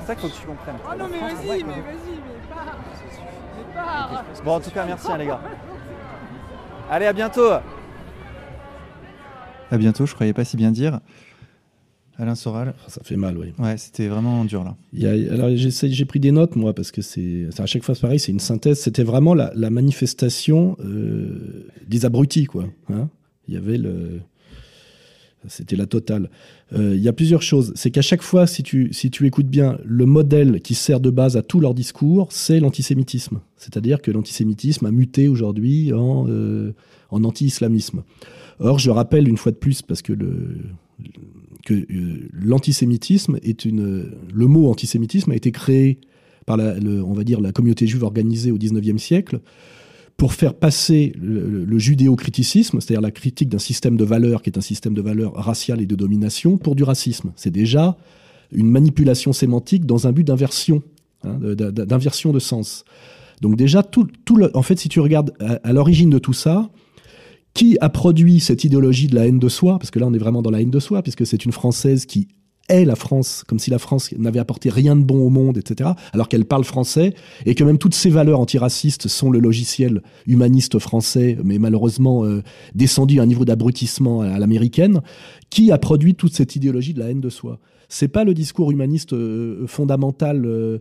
C'est 0.00 0.06
ça 0.06 0.14
qu'il 0.14 0.30
faut 0.30 0.34
que 0.34 0.40
tu 0.40 0.46
comprennes. 0.46 0.76
Oh 0.86 0.94
non, 0.98 1.06
mais 1.10 1.18
vas-y, 1.18 1.64
mais 1.64 1.72
vas-y, 1.74 2.20
Bon, 4.44 4.52
en 4.52 4.60
tout 4.60 4.70
cas, 4.70 4.84
merci, 4.86 5.06
hein, 5.10 5.18
les 5.18 5.26
gars. 5.26 5.40
Allez, 6.90 7.06
à 7.06 7.12
bientôt. 7.12 7.48
À 9.70 9.78
bientôt, 9.78 10.06
je 10.06 10.14
croyais 10.14 10.32
pas 10.32 10.44
si 10.44 10.56
bien 10.56 10.70
dire. 10.72 11.00
Alain 12.18 12.34
Soral. 12.34 12.74
Ah, 12.78 12.88
Ça 12.90 13.00
fait 13.04 13.16
mal, 13.16 13.38
oui. 13.38 13.54
Ouais, 13.58 13.76
c'était 13.78 14.08
vraiment 14.08 14.44
dur 14.44 14.62
là. 14.64 14.76
Il 14.92 15.00
y 15.00 15.06
a- 15.06 15.32
alors 15.32 15.48
j'ai 15.54 16.04
pris 16.04 16.20
des 16.20 16.32
notes 16.32 16.54
moi 16.56 16.74
parce 16.74 16.90
que 16.90 17.00
c'est 17.00 17.48
à 17.58 17.64
chaque 17.66 17.82
fois 17.82 17.94
c'est 17.94 18.02
pareil, 18.02 18.18
c'est 18.18 18.32
une 18.32 18.40
synthèse. 18.40 18.80
C'était 18.80 19.04
vraiment 19.04 19.32
la, 19.34 19.52
la 19.54 19.70
manifestation 19.70 20.76
euh, 20.84 21.66
des 21.86 22.04
abrutis 22.04 22.44
quoi. 22.44 22.64
hein. 22.92 23.08
il 23.48 23.54
y 23.54 23.56
avait 23.56 23.78
le, 23.78 24.20
c'était 25.50 25.76
la 25.76 25.86
totale. 25.86 26.30
Euh, 26.72 26.94
il 26.94 27.02
y 27.02 27.08
a 27.08 27.12
plusieurs 27.12 27.42
choses. 27.42 27.72
C'est 27.74 27.90
qu'à 27.90 28.02
chaque 28.02 28.22
fois, 28.22 28.46
si 28.46 28.62
tu 28.62 29.26
écoutes 29.26 29.48
bien, 29.48 29.78
le 29.84 30.06
modèle 30.06 30.60
qui 30.60 30.74
sert 30.74 31.00
de 31.00 31.10
base 31.10 31.36
à 31.36 31.42
tout 31.42 31.60
leur 31.60 31.74
discours, 31.74 32.28
c'est 32.30 32.60
l'antisémitisme. 32.60 33.40
C'est-à-dire 33.56 34.00
que 34.00 34.10
l'antisémitisme 34.10 34.86
a 34.86 34.90
muté 34.90 35.28
aujourd'hui 35.28 35.92
en 35.92 36.26
euh, 36.28 36.72
en 37.10 37.24
anti-islamisme. 37.24 38.04
Or, 38.60 38.78
je 38.78 38.90
rappelle 38.90 39.28
une 39.28 39.36
fois 39.36 39.52
de 39.52 39.56
plus 39.56 39.82
parce 39.82 40.02
que 40.02 40.12
le 40.12 40.58
euh, 41.70 42.28
l'antisémitisme 42.32 43.38
est. 43.42 43.66
Le 43.66 44.46
mot 44.46 44.70
antisémitisme 44.70 45.32
a 45.32 45.36
été 45.36 45.50
créé 45.50 45.98
par 46.46 46.56
la, 46.56 46.76
on 47.04 47.12
va 47.12 47.24
dire 47.24 47.40
la 47.40 47.52
communauté 47.52 47.86
juive 47.86 48.04
organisée 48.04 48.50
au 48.50 48.56
XIXe 48.56 49.02
siècle 49.02 49.40
pour 50.20 50.34
faire 50.34 50.52
passer 50.52 51.14
le, 51.18 51.64
le- 51.64 51.78
judéo-criticisme, 51.78 52.78
c'est-à-dire 52.78 53.00
la 53.00 53.10
critique 53.10 53.48
d'un 53.48 53.58
système 53.58 53.96
de 53.96 54.04
valeurs 54.04 54.42
qui 54.42 54.50
est 54.50 54.58
un 54.58 54.60
système 54.60 54.92
de 54.92 55.00
valeurs 55.00 55.32
raciales 55.32 55.80
et 55.80 55.86
de 55.86 55.96
domination, 55.96 56.58
pour 56.58 56.74
du 56.74 56.82
racisme. 56.82 57.32
C'est 57.36 57.50
déjà 57.50 57.96
une 58.52 58.68
manipulation 58.68 59.32
sémantique 59.32 59.86
dans 59.86 60.06
un 60.06 60.12
but 60.12 60.24
d'inversion, 60.24 60.82
hein, 61.24 61.38
d'inversion 61.38 62.34
de 62.34 62.38
sens. 62.38 62.84
Donc 63.40 63.56
déjà, 63.56 63.82
tout, 63.82 64.08
tout 64.26 64.38
en 64.52 64.60
fait, 64.60 64.78
si 64.78 64.90
tu 64.90 65.00
regardes 65.00 65.32
à 65.40 65.72
l'origine 65.72 66.10
de 66.10 66.18
tout 66.18 66.34
ça, 66.34 66.68
qui 67.54 67.78
a 67.80 67.88
produit 67.88 68.40
cette 68.40 68.62
idéologie 68.62 69.06
de 69.06 69.14
la 69.14 69.26
haine 69.26 69.38
de 69.38 69.48
soi 69.48 69.78
Parce 69.78 69.90
que 69.90 69.98
là, 69.98 70.06
on 70.06 70.12
est 70.12 70.18
vraiment 70.18 70.42
dans 70.42 70.50
la 70.50 70.60
haine 70.60 70.70
de 70.70 70.80
soi, 70.80 71.02
puisque 71.02 71.26
c'est 71.26 71.46
une 71.46 71.52
Française 71.52 72.04
qui 72.04 72.28
est 72.70 72.84
la 72.84 72.96
France, 72.96 73.44
comme 73.46 73.58
si 73.58 73.70
la 73.70 73.78
France 73.78 74.10
n'avait 74.16 74.38
apporté 74.38 74.70
rien 74.70 74.96
de 74.96 75.02
bon 75.02 75.26
au 75.26 75.30
monde, 75.30 75.58
etc., 75.58 75.90
alors 76.12 76.28
qu'elle 76.28 76.44
parle 76.44 76.64
français, 76.64 77.14
et 77.46 77.54
que 77.54 77.64
même 77.64 77.78
toutes 77.78 77.94
ces 77.94 78.10
valeurs 78.10 78.40
antiracistes 78.40 79.08
sont 79.08 79.30
le 79.30 79.38
logiciel 79.40 80.02
humaniste 80.26 80.78
français, 80.78 81.36
mais 81.44 81.58
malheureusement 81.58 82.24
euh, 82.24 82.42
descendu 82.74 83.20
à 83.20 83.22
un 83.24 83.26
niveau 83.26 83.44
d'abrutissement 83.44 84.22
à 84.22 84.38
l'américaine, 84.38 85.00
qui 85.50 85.72
a 85.72 85.78
produit 85.78 86.14
toute 86.14 86.34
cette 86.34 86.56
idéologie 86.56 86.94
de 86.94 87.00
la 87.00 87.10
haine 87.10 87.20
de 87.20 87.28
soi 87.28 87.58
C'est 87.88 88.08
pas 88.08 88.24
le 88.24 88.34
discours 88.34 88.70
humaniste 88.70 89.12
euh, 89.12 89.66
fondamental, 89.66 90.44
euh, 90.46 90.78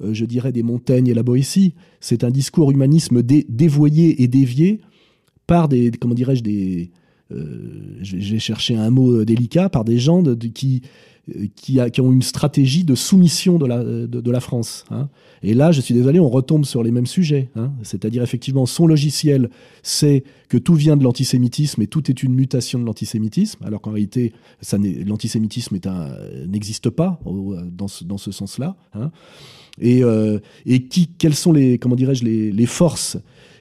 je 0.00 0.24
dirais, 0.24 0.52
des 0.52 0.62
Montaigne 0.62 1.08
et 1.08 1.14
la 1.14 1.22
Boétie, 1.22 1.74
c'est 2.00 2.24
un 2.24 2.30
discours 2.30 2.70
humanisme 2.70 3.22
dé- 3.22 3.46
dévoyé 3.48 4.22
et 4.22 4.28
dévié 4.28 4.80
par 5.46 5.68
des, 5.68 5.90
comment 5.90 6.14
dirais-je, 6.14 6.42
des, 6.42 6.90
vais 7.30 8.38
chercher 8.38 8.76
un 8.76 8.90
mot 8.90 9.24
délicat, 9.24 9.68
par 9.68 9.84
des 9.84 9.98
gens 9.98 10.22
qui, 10.54 10.82
qui, 11.56 11.80
a- 11.80 11.90
qui 11.90 12.00
ont 12.00 12.12
une 12.12 12.22
stratégie 12.22 12.84
de 12.84 12.94
soumission 12.94 13.58
de 13.58 13.66
la, 14.30 14.40
France. 14.40 14.84
hein. 14.90 15.08
Et 15.42 15.54
là, 15.54 15.72
je 15.72 15.80
suis 15.80 15.94
désolé, 15.94 16.20
on 16.20 16.28
retombe 16.28 16.64
sur 16.64 16.82
les 16.82 16.90
mêmes 16.90 17.06
sujets. 17.06 17.50
hein. 17.56 17.72
C'est-à-dire, 17.82 18.22
effectivement, 18.22 18.66
son 18.66 18.86
logiciel, 18.86 19.50
c'est 19.82 20.24
que 20.48 20.58
tout 20.58 20.74
vient 20.74 20.96
de 20.96 21.04
l'antisémitisme 21.04 21.80
et 21.82 21.86
tout 21.86 22.10
est 22.10 22.22
une 22.22 22.34
mutation 22.34 22.78
de 22.78 22.84
l'antisémitisme, 22.84 23.64
alors 23.64 23.80
qu'en 23.80 23.92
réalité, 23.92 24.32
l'antisémitisme 25.06 25.78
n'existe 26.46 26.90
pas 26.90 27.20
au- 27.24 27.56
dans 27.56 27.88
ce, 27.88 28.30
sens-là. 28.32 28.76
hein. 28.94 29.10
Et, 29.80 30.02
euh, 30.04 30.38
quelles 31.18 31.34
sont 31.34 31.52
les, 31.52 31.78
comment 31.78 31.94
les 31.96 32.66
forces 32.66 33.16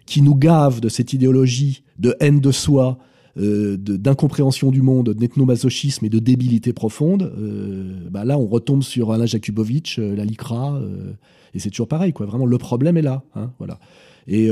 qui 0.05 0.21
nous 0.21 0.36
gavent 0.36 0.82
de 0.82 0.89
cette 0.89 1.13
idéologie 1.13 1.84
de 1.99 2.15
haine 2.19 2.39
de 2.39 2.51
soi, 2.51 2.97
euh, 3.39 3.78
d'incompréhension 3.78 4.69
du 4.69 4.82
monde, 4.82 5.12
d'ethnomasochisme 5.13 6.06
et 6.06 6.10
de 6.10 6.19
débilité 6.19 6.73
profonde, 6.73 7.32
euh, 7.38 8.10
bah 8.10 8.25
là, 8.25 8.38
on 8.38 8.47
retombe 8.47 8.84
sur 8.84 9.13
Alain 9.13 9.25
Jakubowicz, 9.25 9.97
euh, 9.97 10.13
la 10.15 10.25
LICRA, 10.25 10.82
et 11.54 11.60
c'est 11.60 11.69
toujours 11.69 11.88
pareil, 11.88 12.12
quoi. 12.12 12.25
Vraiment, 12.25 12.45
le 12.45 12.58
problème 12.58 12.97
est 12.97 13.02
là, 13.02 13.23
hein, 13.36 13.52
voilà. 13.58 13.80
Et 14.28 14.49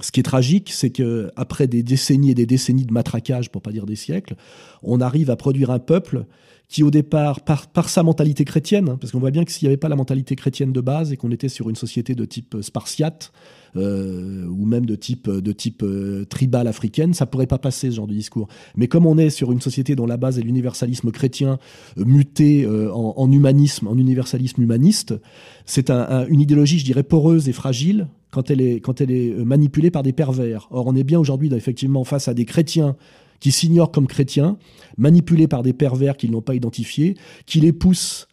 ce 0.00 0.10
qui 0.10 0.20
est 0.20 0.24
tragique, 0.24 0.70
c'est 0.72 0.90
que 0.90 1.30
après 1.36 1.66
des 1.66 1.82
décennies 1.82 2.30
et 2.30 2.34
des 2.34 2.46
décennies 2.46 2.86
de 2.86 2.92
matraquage, 2.92 3.50
pour 3.50 3.60
pas 3.60 3.72
dire 3.72 3.86
des 3.86 3.96
siècles, 3.96 4.36
on 4.82 5.00
arrive 5.00 5.30
à 5.30 5.36
produire 5.36 5.70
un 5.70 5.78
peuple 5.78 6.24
qui, 6.68 6.82
au 6.82 6.90
départ, 6.90 7.40
par, 7.42 7.88
sa 7.88 8.02
mentalité 8.02 8.44
chrétienne, 8.44 8.88
hein, 8.88 8.98
parce 9.00 9.12
qu'on 9.12 9.18
voit 9.18 9.30
bien 9.30 9.44
que 9.44 9.52
s'il 9.52 9.66
n'y 9.66 9.70
avait 9.70 9.76
pas 9.76 9.90
la 9.90 9.96
mentalité 9.96 10.34
chrétienne 10.36 10.72
de 10.72 10.80
base 10.80 11.12
et 11.12 11.16
qu'on 11.16 11.30
était 11.30 11.50
sur 11.50 11.68
une 11.68 11.76
société 11.76 12.14
de 12.14 12.24
type 12.24 12.56
spartiate, 12.62 13.32
ou 14.64 14.66
même 14.66 14.86
de 14.86 14.96
type, 14.96 15.28
de 15.30 15.52
type 15.52 15.82
euh, 15.82 16.24
tribal 16.24 16.66
africaine, 16.66 17.12
ça 17.14 17.26
pourrait 17.26 17.46
pas 17.46 17.58
passer 17.58 17.90
ce 17.90 17.96
genre 17.96 18.06
de 18.06 18.14
discours. 18.14 18.48
Mais 18.76 18.88
comme 18.88 19.06
on 19.06 19.18
est 19.18 19.30
sur 19.30 19.52
une 19.52 19.60
société 19.60 19.94
dont 19.94 20.06
la 20.06 20.16
base 20.16 20.38
est 20.38 20.42
l'universalisme 20.42 21.10
chrétien 21.10 21.58
euh, 21.98 22.04
muté 22.04 22.64
euh, 22.64 22.90
en, 22.92 23.30
humanisme, 23.30 23.86
en 23.88 23.96
universalisme 23.96 24.62
humaniste, 24.62 25.14
c'est 25.66 25.90
un- 25.90 26.06
un- 26.08 26.26
une 26.26 26.40
idéologie, 26.40 26.78
je 26.78 26.84
dirais, 26.84 27.02
poreuse 27.02 27.48
et 27.48 27.52
fragile 27.52 28.08
quand 28.30 28.50
elle 28.50 28.60
est, 28.62 28.80
quand 28.80 29.00
elle 29.00 29.10
est 29.10 29.30
euh, 29.30 29.44
manipulée 29.44 29.90
par 29.90 30.02
des 30.02 30.12
pervers. 30.12 30.66
Or, 30.70 30.86
on 30.86 30.96
est 30.96 31.04
bien 31.04 31.20
aujourd'hui 31.20 31.52
effectivement 31.54 32.04
face 32.04 32.26
à 32.28 32.34
des 32.34 32.46
chrétiens 32.46 32.96
qui 33.40 33.52
s'ignorent 33.52 33.92
comme 33.92 34.06
chrétiens, 34.06 34.56
manipulés 34.96 35.48
par 35.48 35.62
des 35.62 35.74
pervers 35.74 36.16
qu'ils 36.16 36.30
n'ont 36.30 36.40
pas 36.40 36.54
identifiés, 36.54 37.16
qui 37.46 37.60
les 37.60 37.72
poussent 37.74 38.26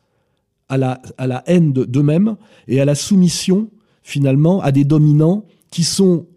à 0.69 0.77
la, 0.77 1.01
à 1.17 1.27
la 1.27 1.43
haine 1.47 1.73
de- 1.73 1.83
d'eux-mêmes 1.83 2.37
et 2.69 2.79
à 2.79 2.85
la 2.85 2.95
soumission, 2.95 3.69
finalement, 4.03 4.61
à 4.61 4.71
des 4.71 4.85
dominants 4.85 5.45
qui 5.71 5.83
sont, 5.83 6.27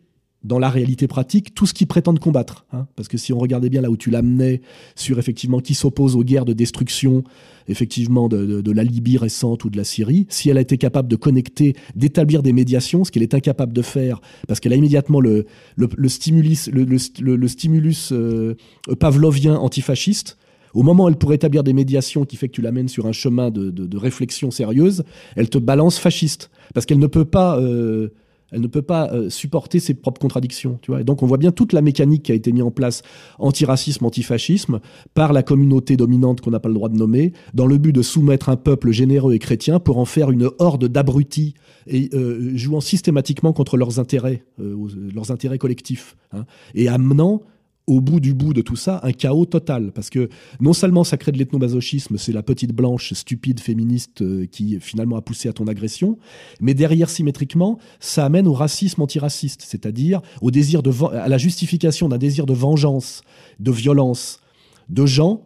dans 0.42 0.58
la 0.58 0.68
réalité 0.68 1.06
pratique, 1.08 1.54
tout 1.54 1.64
ce 1.66 1.72
qu'ils 1.74 1.86
prétendent 1.86 2.18
combattre. 2.18 2.66
hein. 2.72 2.86
Parce 2.96 3.08
que 3.08 3.16
si 3.18 3.32
on 3.32 3.38
regardait 3.38 3.70
bien 3.70 3.80
là 3.80 3.90
où 3.90 3.96
tu 3.96 4.10
l'amenais, 4.10 4.60
sur 4.94 5.18
effectivement 5.18 5.60
qui 5.60 5.74
s'oppose 5.74 6.16
aux 6.16 6.22
guerres 6.24 6.44
de 6.44 6.52
destruction, 6.52 7.24
effectivement 7.66 8.28
de, 8.28 8.44
de- 8.44 8.60
de 8.60 8.72
la 8.72 8.84
Libye 8.84 9.16
récente 9.16 9.64
ou 9.64 9.70
de 9.70 9.76
la 9.78 9.84
Syrie, 9.84 10.26
si 10.28 10.50
elle 10.50 10.58
a 10.58 10.60
été 10.60 10.76
capable 10.76 11.08
de 11.08 11.16
connecter, 11.16 11.74
d'établir 11.96 12.42
des 12.42 12.52
médiations, 12.52 13.04
ce 13.04 13.10
qu'elle 13.10 13.22
est 13.22 13.32
incapable 13.34 13.72
de 13.72 13.80
faire, 13.82 14.20
parce 14.46 14.60
qu'elle 14.60 14.74
a 14.74 14.76
immédiatement 14.76 15.20
le, 15.20 15.46
le, 15.76 15.88
le 15.96 16.08
stimulus, 16.10 16.68
le, 16.70 16.84
le- 16.84 17.48
stimulus 17.48 18.10
euh, 18.12 18.54
pavlovien 19.00 19.56
antifasciste, 19.56 20.36
au 20.74 20.82
moment 20.82 21.04
où 21.04 21.08
elle 21.08 21.16
pourrait 21.16 21.36
établir 21.36 21.62
des 21.64 21.72
médiations 21.72 22.24
qui 22.26 22.36
fait 22.36 22.48
que 22.48 22.52
tu 22.54 22.60
l'amènes 22.60 22.88
sur 22.88 23.06
un 23.06 23.12
chemin 23.12 23.50
de, 23.50 23.70
de- 23.70 23.86
de 23.86 23.96
réflexion 23.96 24.50
sérieuse, 24.50 25.04
elle 25.36 25.48
te 25.48 25.56
balance 25.58 25.98
fasciste. 25.98 26.50
Parce 26.74 26.84
qu'elle 26.84 26.98
ne 26.98 27.06
peut 27.06 27.24
pas. 27.24 27.58
euh, 27.58 28.10
Elle 28.54 28.60
ne 28.60 28.68
peut 28.68 28.82
pas 28.82 29.12
euh, 29.12 29.28
supporter 29.30 29.80
ses 29.80 29.94
propres 29.94 30.20
contradictions. 30.20 30.78
Tu 30.80 30.92
vois 30.92 31.02
donc 31.02 31.22
on 31.22 31.26
voit 31.26 31.38
bien 31.38 31.50
toute 31.50 31.72
la 31.72 31.82
mécanique 31.82 32.24
qui 32.24 32.32
a 32.32 32.34
été 32.34 32.52
mise 32.52 32.62
en 32.62 32.70
place 32.70 33.02
antiracisme, 33.38 34.04
antifascisme 34.04 34.80
par 35.12 35.32
la 35.32 35.42
communauté 35.42 35.96
dominante 35.96 36.40
qu'on 36.40 36.52
n'a 36.52 36.60
pas 36.60 36.68
le 36.68 36.74
droit 36.74 36.88
de 36.88 36.96
nommer, 36.96 37.32
dans 37.52 37.66
le 37.66 37.78
but 37.78 37.92
de 37.92 38.02
soumettre 38.02 38.48
un 38.48 38.56
peuple 38.56 38.92
généreux 38.92 39.34
et 39.34 39.38
chrétien 39.38 39.80
pour 39.80 39.98
en 39.98 40.04
faire 40.04 40.30
une 40.30 40.50
horde 40.58 40.86
d'abrutis 40.86 41.54
euh, 41.92 42.56
jouant 42.56 42.80
systématiquement 42.80 43.52
contre 43.52 43.76
leurs 43.76 43.98
intérêts, 43.98 44.44
euh, 44.60 44.76
leurs 45.14 45.30
intérêts 45.30 45.58
collectifs, 45.58 46.16
hein, 46.32 46.44
et 46.74 46.88
amenant 46.88 47.42
au 47.86 48.00
bout 48.00 48.20
du 48.20 48.32
bout 48.34 48.54
de 48.54 48.62
tout 48.62 48.76
ça, 48.76 49.00
un 49.02 49.12
chaos 49.12 49.44
total. 49.46 49.92
Parce 49.92 50.10
que 50.10 50.28
non 50.60 50.72
seulement 50.72 51.04
ça 51.04 51.16
crée 51.16 51.32
de 51.32 51.38
l'ethnomasochisme, 51.38 52.16
c'est 52.16 52.32
la 52.32 52.42
petite 52.42 52.72
blanche 52.72 53.12
stupide 53.12 53.60
féministe 53.60 54.22
euh, 54.22 54.46
qui 54.46 54.78
finalement 54.80 55.16
a 55.16 55.22
poussé 55.22 55.48
à 55.48 55.52
ton 55.52 55.66
agression, 55.66 56.18
mais 56.60 56.74
derrière 56.74 57.10
symétriquement, 57.10 57.78
ça 58.00 58.24
amène 58.24 58.46
au 58.46 58.54
racisme 58.54 59.02
antiraciste, 59.02 59.62
c'est-à-dire 59.62 60.20
au 60.40 60.50
désir 60.50 60.82
de 60.82 60.92
à 61.14 61.28
la 61.28 61.38
justification 61.38 62.08
d'un 62.08 62.18
désir 62.18 62.46
de 62.46 62.54
vengeance, 62.54 63.22
de 63.58 63.70
violence, 63.70 64.40
de 64.88 65.06
gens 65.06 65.42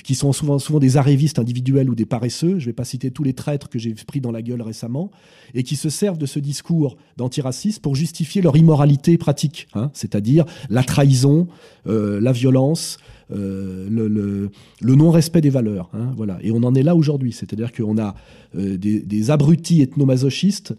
qui 0.00 0.14
sont 0.14 0.32
souvent, 0.32 0.58
des 0.78 0.96
arrivistes 0.96 1.38
individuels 1.38 1.90
ou 1.90 1.94
des 1.94 2.06
paresseux, 2.06 2.58
je 2.58 2.64
ne 2.64 2.66
vais 2.66 2.72
pas 2.72 2.84
citer 2.84 3.10
tous 3.10 3.24
les 3.24 3.34
traîtres 3.34 3.68
que 3.68 3.78
j'ai 3.78 3.94
pris 3.94 4.20
dans 4.20 4.30
la 4.30 4.40
gueule 4.40 4.62
récemment, 4.62 5.10
et 5.54 5.62
qui 5.62 5.76
se 5.76 5.90
servent 5.90 6.18
de 6.18 6.24
ce 6.26 6.38
discours 6.38 6.96
d'antiracisme 7.18 7.80
pour 7.82 7.94
justifier 7.94 8.40
leur 8.40 8.56
immoralité 8.56 9.18
pratique, 9.18 9.68
hein, 9.74 9.90
c'est-à-dire 9.92 10.46
la 10.70 10.82
trahison, 10.82 11.46
euh, 11.86 12.20
la 12.20 12.32
violence, 12.32 12.98
euh, 13.32 13.88
le, 13.90 14.50
non-respect 14.94 15.42
des 15.42 15.50
valeurs. 15.50 15.90
Hein, 15.92 16.12
voilà. 16.16 16.38
Et 16.42 16.50
on 16.52 16.62
en 16.62 16.74
est 16.74 16.82
là 16.82 16.96
aujourd'hui, 16.96 17.32
c'est-à-dire 17.32 17.72
qu'on 17.72 17.98
a 17.98 18.14
euh, 18.56 18.78
des, 18.78 19.00
des, 19.00 19.30
abrutis 19.30 19.82
ethnomasochistes 19.82 20.74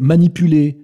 manipulés 0.00 0.83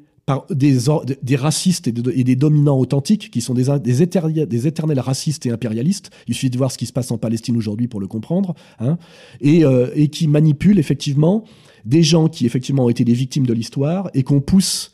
des, 0.50 0.78
des 1.22 1.36
racistes 1.36 1.88
et, 1.88 1.92
des 1.92 2.36
dominants 2.36 2.78
authentiques 2.78 3.30
qui 3.30 3.40
sont 3.40 3.54
des, 3.54 4.02
éternels, 4.02 5.00
racistes 5.00 5.46
et 5.46 5.50
impérialistes. 5.50 6.10
Il 6.28 6.34
suffit 6.34 6.50
de 6.50 6.58
voir 6.58 6.70
ce 6.70 6.78
qui 6.78 6.86
se 6.86 6.92
passe 6.92 7.10
en 7.10 7.18
Palestine 7.18 7.56
aujourd'hui 7.56 7.88
pour 7.88 8.00
le 8.00 8.06
comprendre. 8.06 8.54
Hein, 8.78 8.98
euh, 9.44 9.90
et, 9.94 10.08
qui 10.08 10.28
manipulent 10.28 10.78
effectivement 10.78 11.44
des 11.84 12.02
gens 12.02 12.28
qui 12.28 12.46
effectivement 12.46 12.84
ont 12.84 12.88
été 12.88 13.04
des 13.04 13.14
victimes 13.14 13.46
de 13.46 13.54
l'histoire 13.54 14.10
et 14.12 14.22
qu'on 14.22 14.40
pousse 14.40 14.92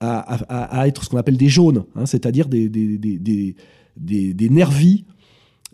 à, 0.00 0.86
être 0.86 1.04
ce 1.04 1.08
qu'on 1.08 1.16
appelle 1.16 1.38
des 1.38 1.48
jaunes, 1.48 1.84
hein, 1.96 2.04
c'est-à-dire 2.04 2.48
des, 2.48 2.68
nervis 4.50 5.04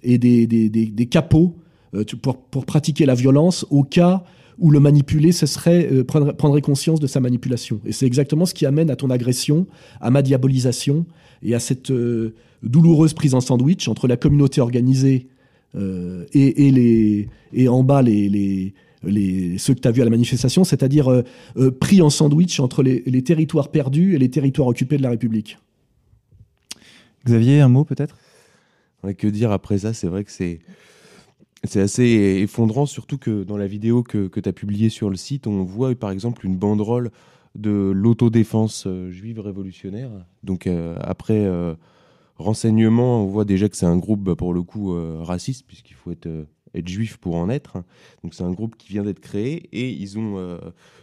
et 0.03 0.19
des, 0.19 1.09
capots 1.11 1.57
euh, 1.95 2.05
pour 2.23 2.65
pratiquer 2.65 3.07
la 3.07 3.15
violence 3.15 3.67
au 3.71 3.83
cas 3.83 4.23
où 4.61 4.71
le 4.71 4.79
manipuler, 4.79 5.33
ce 5.33 5.47
serait 5.47 5.89
euh, 5.91 6.05
prendre, 6.05 6.33
prendrait 6.33 6.61
conscience 6.61 7.01
de 7.01 7.07
sa 7.07 7.19
manipulation. 7.19 7.81
Et 7.85 7.93
c'est 7.93 8.07
exactement 8.07 8.47
ce 8.47 8.55
qui 8.55 8.67
amène 8.67 8.91
à 8.91 8.97
ton 8.97 9.11
agression, 9.11 9.67
à 10.01 10.11
ma 10.11 10.23
diabolisation 10.23 11.07
et 11.43 11.55
à 11.55 11.59
cette 11.59 11.91
euh, 11.91 12.35
douloureuse 12.63 13.15
prise 13.15 13.35
en 13.35 13.41
sandwich 13.41 13.89
entre 13.89 14.07
la 14.07 14.17
communauté 14.17 14.61
organisée 14.61 15.27
euh, 15.75 16.27
et, 16.33 16.71
les, 16.71 17.29
et 17.53 17.69
en 17.69 17.83
bas 17.83 18.03
les, 18.03 18.29
les, 18.29 18.75
les 19.03 19.59
ceux 19.59 19.75
que 19.75 19.81
tu 19.81 19.89
as 19.89 19.91
vus 19.91 20.03
à 20.03 20.05
la 20.05 20.11
manifestation, 20.11 20.63
c'est-à-dire 20.65 21.25
pris 21.81 22.03
en 22.03 22.11
sandwich 22.11 22.61
entre 22.61 22.83
les, 22.83 23.03
les 23.07 23.23
territoires 23.23 23.71
perdus 23.71 24.15
et 24.15 24.19
les 24.19 24.29
territoires 24.29 24.69
occupés 24.69 24.99
de 24.99 25.03
la 25.03 25.11
République. 25.11 25.59
Xavier, 27.25 27.61
un 27.61 27.69
mot 27.69 27.85
peut-être? 27.85 28.19
Que 29.17 29.29
dire 29.29 29.53
après 29.53 29.79
ça? 29.79 29.95
C'est 29.95 30.09
vrai 30.09 30.25
que 30.25 30.31
c'est 30.31 30.61
c'est 31.65 31.81
assez 31.81 32.05
effondrant, 32.43 32.87
surtout 32.87 33.19
que 33.19 33.45
dans 33.45 33.57
la 33.57 33.67
vidéo 33.67 34.03
que, 34.03 34.29
que 34.29 34.41
tu 34.41 34.49
as 34.49 34.53
publiée 34.53 34.89
sur 34.89 35.11
le 35.11 35.17
site, 35.17 35.47
on 35.47 35.63
voit 35.63 35.95
par 35.95 36.11
exemple 36.11 36.47
une 36.47 36.57
banderole 36.57 37.11
de 37.55 37.91
l'autodéfense 37.95 38.85
euh, 38.87 39.11
juive 39.11 39.41
révolutionnaire. 39.41 40.11
Donc 40.43 40.67
euh, 40.67 40.97
après 41.01 41.45
euh, 41.45 41.75
renseignement, 42.37 43.23
on 43.25 43.27
voit 43.27 43.45
déjà 43.45 43.69
que 43.69 43.77
c'est 43.77 43.87
un 43.87 43.99
groupe 43.99 44.23
bah, 44.23 44.37
pour 44.37 44.55
le 44.55 44.63
coup 44.63 44.97
raciste, 45.23 45.67
puisqu'il 45.67 45.95
faut 45.95 46.13
être, 46.13 46.29
être, 46.75 46.89
juif 46.89 47.19
pour 47.19 47.37
en 47.37 47.51
être. 47.51 47.83
Donc 48.23 48.35
c'est 48.35 48.45
un 48.45 48.53
groupe 48.53 48.77
qui 48.77 48.89
vient 48.89 49.03
d'être 49.03 49.21
créé 49.21 49.69
et 49.73 49.91
ils 49.91 50.19
ont 50.19 50.59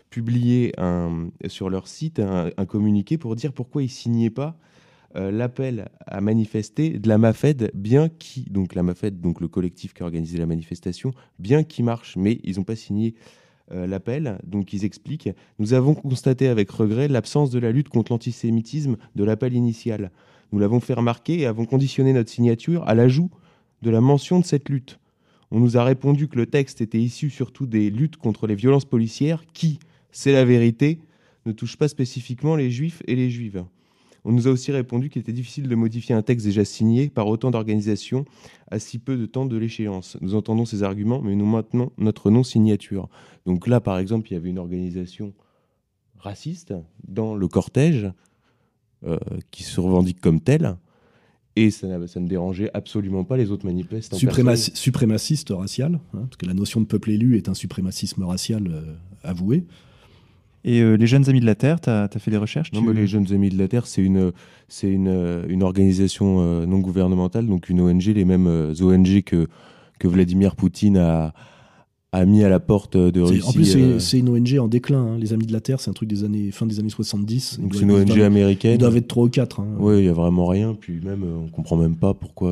publié 0.10 0.74
un, 0.80 1.30
sur 1.48 1.70
leur 1.70 1.88
site 1.88 2.20
un, 2.20 2.50
un, 2.58 2.66
communiqué 2.66 3.18
pour 3.18 3.36
dire 3.36 3.54
pourquoi 3.54 3.84
ils 3.84 3.90
signaient 3.90 4.30
pas 4.32 4.58
euh, 5.18 5.32
l'appel 5.32 5.90
à 6.06 6.22
manifester 6.22 7.00
de 7.00 7.10
la 7.10 7.18
MAFED, 7.18 7.72
bien 7.74 8.08
qui, 8.08 8.46
donc 8.52 8.76
la 8.76 8.84
MAFED, 8.84 9.20
donc 9.20 9.42
le 9.42 9.48
collectif 9.48 9.94
qui 9.94 10.04
a 10.04 10.06
organisé 10.06 10.38
la 10.38 10.46
manifestation, 10.46 11.12
bien 11.40 11.64
qui 11.64 11.82
marche, 11.82 12.16
mais 12.18 12.40
ils 12.44 12.58
n'ont 12.58 12.64
pas 12.64 12.76
signé 12.76 13.16
euh, 13.72 13.88
l'appel. 13.88 14.38
Donc 14.44 14.74
ils 14.74 14.86
expliquent 14.86 15.30
Nous 15.58 15.74
avons 15.74 15.96
constaté 15.96 16.48
avec 16.48 16.70
regret 16.70 17.08
l'absence 17.08 17.50
de 17.50 17.58
la 17.58 17.72
lutte 17.72 17.90
contre 17.90 18.12
l'antisémitisme 18.12 18.98
de 19.16 19.24
l'appel 19.24 19.54
initial. 19.54 20.12
Nous 20.52 20.60
l'avons 20.60 20.80
fait 20.80 20.94
remarquer 20.94 21.40
et 21.40 21.46
avons 21.48 21.66
conditionné 21.66 22.14
notre 22.14 22.30
signature 22.30 22.88
à 22.88 22.94
l'ajout 22.94 23.32
de 23.82 23.90
la 23.90 24.02
mention 24.02 24.40
de 24.40 24.46
cette 24.46 24.70
lutte. 24.70 25.00
On 25.50 25.60
nous 25.60 25.78
a 25.78 25.84
répondu 25.84 26.28
que 26.28 26.38
le 26.38 26.46
texte 26.46 26.80
était 26.80 27.00
issu 27.00 27.30
surtout 27.30 27.66
des 27.66 27.90
luttes 27.90 28.18
contre 28.18 28.46
les 28.46 28.56
violences 28.56 28.86
policières 28.86 29.44
qui, 29.54 29.80
c'est 30.12 30.32
la 30.32 30.46
vérité, 30.46 31.00
ne 31.46 31.54
touchent 31.54 31.78
pas 31.78 31.88
spécifiquement 31.88 32.56
les 32.56 32.70
juifs 32.70 33.02
et 33.08 33.16
les 33.16 33.30
juives. 33.30 33.64
On 34.28 34.34
nous 34.34 34.50
a 34.50 34.52
aussi 34.52 34.74
répondu 34.74 35.10
qu'il 35.10 35.22
était 35.22 35.32
difficile 35.32 35.70
de 35.70 35.76
modifier 35.76 36.14
un 36.14 36.22
texte 36.22 36.46
déjà 36.46 36.66
signé 36.66 37.08
par 37.08 37.28
autant 37.28 37.50
d'organisations 37.50 38.26
à 38.70 38.78
si 38.78 39.00
peu 39.00 39.16
de 39.16 39.26
temps 39.26 39.46
de 39.46 39.56
l'échéance. 39.56 40.18
Nous 40.20 40.36
entendons 40.36 40.66
ces 40.66 40.84
arguments, 40.84 41.22
mais 41.22 41.34
nous 41.34 41.46
maintenons 41.46 41.94
notre 41.98 42.30
non-signature. 42.30 43.08
Donc 43.46 43.68
là, 43.68 43.80
par 43.80 43.98
exemple, 44.00 44.28
il 44.30 44.34
y 44.34 44.36
avait 44.36 44.50
une 44.50 44.60
organisation 44.60 45.34
raciste 46.20 46.74
dans 47.08 47.36
le 47.36 47.48
cortège 47.48 48.12
euh, 49.06 49.18
qui 49.50 49.64
se 49.64 49.80
revendique 49.80 50.20
comme 50.20 50.42
telle. 50.42 50.76
Et 51.56 51.72
ça, 51.72 51.88
ne 51.88 52.28
dérangeait 52.28 52.70
absolument 52.74 53.24
pas 53.24 53.38
les 53.38 53.50
autres 53.50 53.66
manifestants. 53.66 54.18
suprémaciste 54.18 55.52
racial, 55.52 56.02
hein, 56.14 56.24
parce 56.24 56.36
que 56.36 56.46
la 56.46 56.54
notion 56.54 56.82
de 56.82 56.86
peuple 56.86 57.12
élu 57.12 57.38
est 57.38 57.48
un 57.48 57.54
suprémacisme 57.54 58.24
racial 58.24 58.68
euh, 58.68 58.94
avoué. 59.24 59.64
Et 60.64 60.82
euh, 60.82 60.96
les 60.96 61.08
Jeunes 61.08 61.30
Amis 61.30 61.40
de 61.40 61.46
la 61.46 61.56
Terre, 61.56 61.80
tu 61.80 61.90
as, 61.90 62.10
fait 62.20 62.32
des 62.32 62.38
recherches 62.38 62.72
Non, 62.74 62.82
mais 62.82 62.94
les 62.94 63.08
Jeunes 63.08 63.32
Amis 63.32 63.50
de 63.50 63.58
la 63.58 63.68
Terre, 63.68 63.88
c'est 63.88 64.02
une, 64.02 64.32
c'est 64.68 64.90
une, 64.90 65.08
euh, 65.08 65.44
une 65.48 65.64
organisation 65.64 66.38
euh, 66.40 66.66
non 66.66 66.80
gouvernementale, 66.80 67.48
donc 67.48 67.70
une 67.70 67.82
ONG, 67.82 68.04
les 68.06 68.26
mêmes 68.26 68.48
ONG 68.48 69.24
que, 69.24 69.48
que 70.00 70.08
Vladimir 70.08 70.56
Poutine 70.56 70.98
a, 70.98 71.34
a 72.12 72.26
mis 72.26 72.44
à 72.44 72.50
la 72.50 72.60
porte 72.60 72.98
de 72.98 73.22
Russie. 73.22 73.48
En 73.48 73.54
plus, 73.54 74.00
c'est 74.00 74.20
une 74.20 74.30
ONG 74.30 74.58
en 74.60 74.68
déclin. 74.68 75.00
Hein. 75.00 75.18
Les 75.18 75.32
Amis 75.34 75.46
de 75.46 75.54
la 75.54 75.62
Terre, 75.62 75.80
c'est 75.80 75.90
un 75.90 75.94
truc 75.94 76.10
des 76.10 76.24
années, 76.24 76.52
fin 76.52 76.66
des 76.66 76.80
années 76.80 76.90
70. 76.90 77.60
Donc 77.60 77.76
c'est 77.76 77.82
une 77.82 77.92
ONG 77.92 78.20
américaine. 78.20 78.74
Ils 78.74 78.80
doivent 78.80 78.98
être 78.98 79.08
3 79.08 79.26
ou 79.26 79.30
4. 79.30 79.60
Hein. 79.60 79.68
Oui, 79.80 80.00
il 80.00 80.04
n'y 80.04 80.10
a 80.10 80.14
vraiment 80.14 80.48
rien. 80.48 80.76
Puis 80.80 81.00
même, 81.02 81.24
on 81.24 81.48
comprend 81.50 81.78
même 81.78 81.96
pas 81.96 82.14
pourquoi 82.14 82.52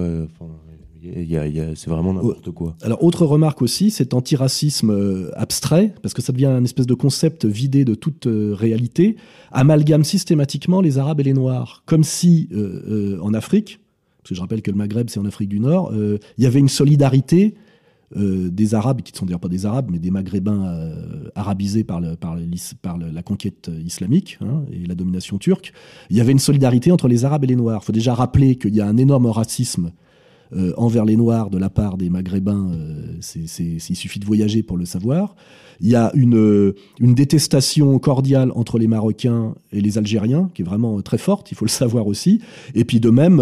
c'est 1.76 1.90
vraiment 1.90 2.14
n'importe 2.14 2.52
quoi. 2.52 2.76
Alors, 2.82 3.04
autre 3.04 3.26
remarque 3.26 3.62
aussi, 3.62 3.92
cet 3.92 4.14
antiracisme 4.14 4.92
euh, 4.92 5.32
abstrait, 5.36 5.94
parce 6.02 6.14
que 6.14 6.22
ça 6.22 6.34
devient 6.34 6.46
un 6.48 6.64
espèce 6.64 6.88
de 6.88 6.94
concept 6.94 7.46
vidé 7.46 7.86
de 7.86 7.96
toute 7.96 8.28
euh, 8.28 8.54
réalité, 8.54 9.16
amalgame 9.52 10.04
systématiquement 10.04 10.82
les 10.82 10.98
Arabes 10.98 11.20
et 11.20 11.24
les 11.24 11.34
Noirs. 11.34 11.84
Comme 11.86 12.04
si, 12.04 12.50
euh, 12.54 13.20
en 13.22 13.34
Afrique, 13.34 13.80
parce 14.22 14.30
que 14.30 14.36
je 14.36 14.42
rappelle 14.42 14.62
que 14.62 14.72
le 14.72 14.78
Maghreb, 14.78 15.10
c'est 15.10 15.20
en 15.20 15.26
Afrique 15.26 15.50
du 15.50 15.60
Nord, 15.60 15.94
il 15.94 16.44
y 16.44 16.48
avait 16.48 16.60
une 16.60 16.70
solidarité 16.70 17.54
des 18.16 18.74
Arabes, 18.74 19.02
qui 19.02 19.14
ne 19.14 19.18
sont 19.18 19.26
d'ailleurs 19.26 19.40
pas 19.40 19.50
des 19.50 19.68
Arabes, 19.68 19.90
mais 19.92 20.00
des 20.00 20.10
Maghrébins 20.10 20.96
arabisés 21.36 21.84
par, 21.84 22.02
le, 22.02 22.16
par, 22.16 22.36
par 22.82 22.98
la 22.98 23.22
conquête 23.22 23.70
islamique 23.86 24.40
hein, 24.42 24.64
et 24.72 24.88
la 24.88 24.96
domination 24.96 25.38
turque. 25.38 25.74
Il 26.10 26.18
y 26.18 26.22
avait 26.22 26.32
une 26.32 26.40
solidarité 26.40 26.92
entre 26.92 27.08
les 27.08 27.24
Arabes 27.24 27.44
et 27.44 27.48
les 27.48 27.56
Noirs. 27.56 27.82
Il 27.84 27.86
faut 27.86 27.92
déjà 27.92 28.16
rappeler 28.16 28.56
qu'il 28.56 28.74
y 28.74 28.82
a 28.82 28.88
un 28.88 28.98
énorme 28.98 29.28
racisme 29.28 29.92
euh, 30.54 30.74
envers 30.78 31.06
les 31.06 31.16
Noirs 31.16 31.50
de 31.50 31.58
la 31.58 31.70
part 31.70 31.98
des 31.98 32.10
Maghrébins, 32.10 32.72
euh, 32.72 33.20
il 33.36 33.96
suffit 33.96 34.20
de 34.20 34.26
voyager 34.26 34.64
pour 34.64 34.78
le 34.78 34.86
savoir. 34.86 35.36
Il 35.82 35.90
y 35.90 35.96
a 35.96 36.12
une, 36.14 36.38
euh, 36.38 36.76
une 37.00 37.16
détestation 37.16 37.98
cordiale 38.00 38.52
entre 38.56 38.78
les 38.78 38.88
Marocains 38.88 39.56
et 39.72 39.82
les 39.82 39.98
Algériens, 39.98 40.50
qui 40.54 40.62
est 40.62 40.66
vraiment 40.66 41.02
très 41.02 41.18
forte, 41.18 41.52
il 41.52 41.56
faut 41.56 41.66
le 41.66 41.70
savoir 41.70 42.08
aussi. 42.08 42.42
Et 42.76 42.86
puis 42.86 43.00
de 43.00 43.10
même, 43.10 43.42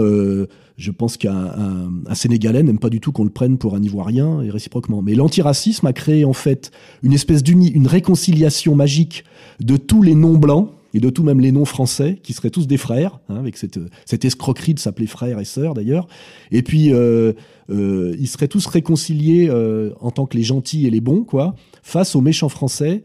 je 0.77 0.91
pense 0.91 1.17
qu'un 1.17 1.89
Sénégalais 2.13 2.63
n'aime 2.63 2.79
pas 2.79 2.89
du 2.89 2.99
tout 2.99 3.11
qu'on 3.11 3.25
le 3.25 3.29
prenne 3.29 3.57
pour 3.57 3.75
un 3.75 3.83
Ivoirien, 3.83 4.41
et 4.41 4.49
réciproquement. 4.49 5.01
Mais 5.01 5.13
l'antiracisme 5.13 5.85
a 5.85 5.93
créé 5.93 6.25
en 6.25 6.33
fait 6.33 6.71
une 7.03 7.13
espèce 7.13 7.43
d'une 7.43 7.87
réconciliation 7.87 8.75
magique 8.75 9.23
de 9.59 9.77
tous 9.77 10.01
les 10.01 10.15
non-blancs, 10.15 10.69
et 10.93 10.99
de 10.99 11.09
tout 11.09 11.23
même 11.23 11.39
les 11.39 11.51
noms 11.51 11.65
français, 11.65 12.19
qui 12.21 12.33
seraient 12.33 12.51
tous 12.51 12.67
des 12.67 12.77
frères, 12.77 13.19
hein, 13.29 13.37
avec 13.37 13.57
cette, 13.57 14.25
escroquerie 14.25 14.75
de 14.75 14.79
s'appeler 14.79 15.07
frère 15.07 15.39
et 15.39 15.45
sœur 15.45 15.73
d'ailleurs. 15.73 16.07
Et 16.51 16.61
puis, 16.61 16.93
euh, 16.93 17.33
euh, 17.71 18.15
ils 18.19 18.27
seraient 18.27 18.47
tous 18.47 18.65
réconciliés 18.67 19.47
euh, 19.49 19.91
en 19.99 20.11
tant 20.11 20.25
que 20.25 20.37
les 20.37 20.43
gentils 20.43 20.85
et 20.85 20.91
les 20.91 21.01
bons, 21.01 21.23
quoi, 21.23 21.55
face 21.81 22.15
aux 22.15 22.21
méchants 22.21 22.49
français, 22.49 23.03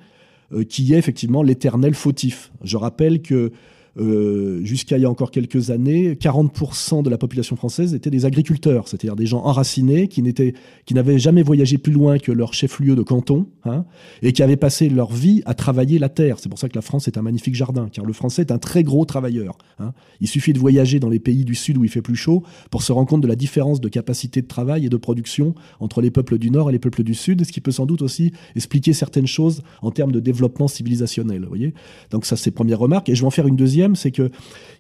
qui 0.71 0.95
est 0.95 0.97
effectivement 0.97 1.43
l'éternel 1.43 1.95
fautif. 1.95 2.51
Je 2.65 2.79
rappelle 2.79 3.21
que 3.21 3.53
euh, 3.99 4.65
jusqu'à 4.65 4.97
il 4.99 5.03
y 5.03 5.05
a 5.05 5.11
encore 5.11 5.31
quelques 5.31 5.71
années, 5.71 6.15
40% 6.15 7.03
de 7.03 7.11
la 7.11 7.19
population 7.19 7.57
française 7.57 7.95
étaient 7.95 8.11
des 8.11 8.25
agriculteurs, 8.25 8.89
c'est-à-dire 8.89 9.17
des 9.17 9.27
gens 9.27 9.45
enracinés 9.45 10.09
qui 10.09 10.23
n'étaient, 10.23 10.55
qui 10.87 10.95
n'avaient 10.95 11.19
jamais 11.19 11.43
voyagé 11.43 11.79
plus 11.79 11.93
loin 11.93 12.19
que 12.19 12.33
leur 12.33 12.55
chef-lieu 12.55 12.97
de 12.97 13.03
canton, 13.03 13.47
hein, 13.65 13.85
et 14.23 14.33
qui 14.33 14.43
avaient 14.43 14.57
passé 14.57 14.89
leur 14.89 15.13
vie 15.13 15.43
à 15.47 15.55
travailler 15.55 15.99
la 15.99 16.09
terre. 16.09 16.39
C'est 16.39 16.49
pour 16.49 16.59
ça 16.59 16.69
que 16.69 16.77
la 16.77 16.83
France 16.83 17.09
est 17.09 17.19
un 17.19 17.23
magnifique 17.23 17.55
jardin, 17.55 17.89
car 17.93 18.05
le 18.05 18.13
Français 18.13 18.43
est 18.43 18.53
un 18.53 18.59
très 18.59 18.83
gros 18.83 19.05
travailleur. 19.05 19.59
hein. 19.79 19.93
Il 20.21 20.29
suffit 20.29 20.53
de 20.53 20.59
voyager 20.59 21.01
dans 21.01 21.09
les 21.09 21.21
pays 21.21 21.45
du 21.45 21.55
Sud 21.55 21.79
où 21.79 21.85
il 21.85 21.91
fait 21.91 22.03
plus 22.03 22.17
chaud 22.17 22.43
pour 22.71 22.83
se 22.83 22.93
rendre 22.93 23.09
compte 23.09 23.21
de 23.21 23.29
la 23.29 23.37
différence 23.37 23.81
de 23.81 23.89
capacité 23.89 24.43
de 24.43 24.47
travail 24.47 24.87
et 24.87 24.89
de 24.89 24.97
production 24.97 25.55
entre 25.81 26.01
les 26.01 26.11
peuples 26.11 26.39
du 26.39 26.51
Nord 26.51 26.69
et 26.71 26.73
les 26.73 26.79
peuples 26.79 27.03
du 27.03 27.15
Sud, 27.15 27.45
ce 27.45 27.53
qui 27.53 27.61
peut 27.61 27.71
sans 27.71 27.87
doute 27.87 28.03
aussi 28.03 28.33
expliquer 28.57 28.93
certaines 28.93 29.27
choses 29.27 29.63
en 29.83 29.91
termes 29.91 30.13
de 30.13 30.21
développement 30.21 30.69
civilisationnel. 30.69 31.45
Voyez 31.47 31.75
Donc 32.11 32.27
ça, 32.27 32.37
c'est 32.37 32.51
première 32.51 32.79
remarque. 32.79 33.09
Et 33.09 33.15
je 33.15 33.23
vais 33.23 33.27
en 33.27 33.31
faire 33.31 33.47
une 33.47 33.57
deuxième, 33.57 33.88
c'est 33.97 34.11
que 34.11 34.31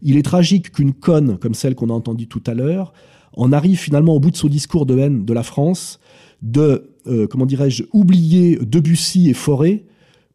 il 0.02 0.16
est 0.16 0.22
tragique 0.22 0.72
qu'une 0.72 0.92
conne 0.92 1.38
comme 1.38 1.54
celle 1.54 1.74
qu'on 1.74 1.90
a 1.90 1.92
entendue 1.92 2.28
tout 2.28 2.42
à 2.46 2.54
l'heure 2.54 2.92
en 3.36 3.52
arrive 3.52 3.78
finalement 3.78 4.14
au 4.14 4.20
bout 4.20 4.30
de 4.30 4.36
son 4.36 4.48
discours 4.48 4.86
de 4.86 4.98
haine 4.98 5.24
de 5.24 5.32
la 5.32 5.42
France, 5.42 6.00
de, 6.42 6.90
euh, 7.06 7.26
comment 7.26 7.46
dirais-je, 7.46 7.84
oublier 7.92 8.58
Debussy 8.60 9.30
et 9.30 9.34
Forêt 9.34 9.84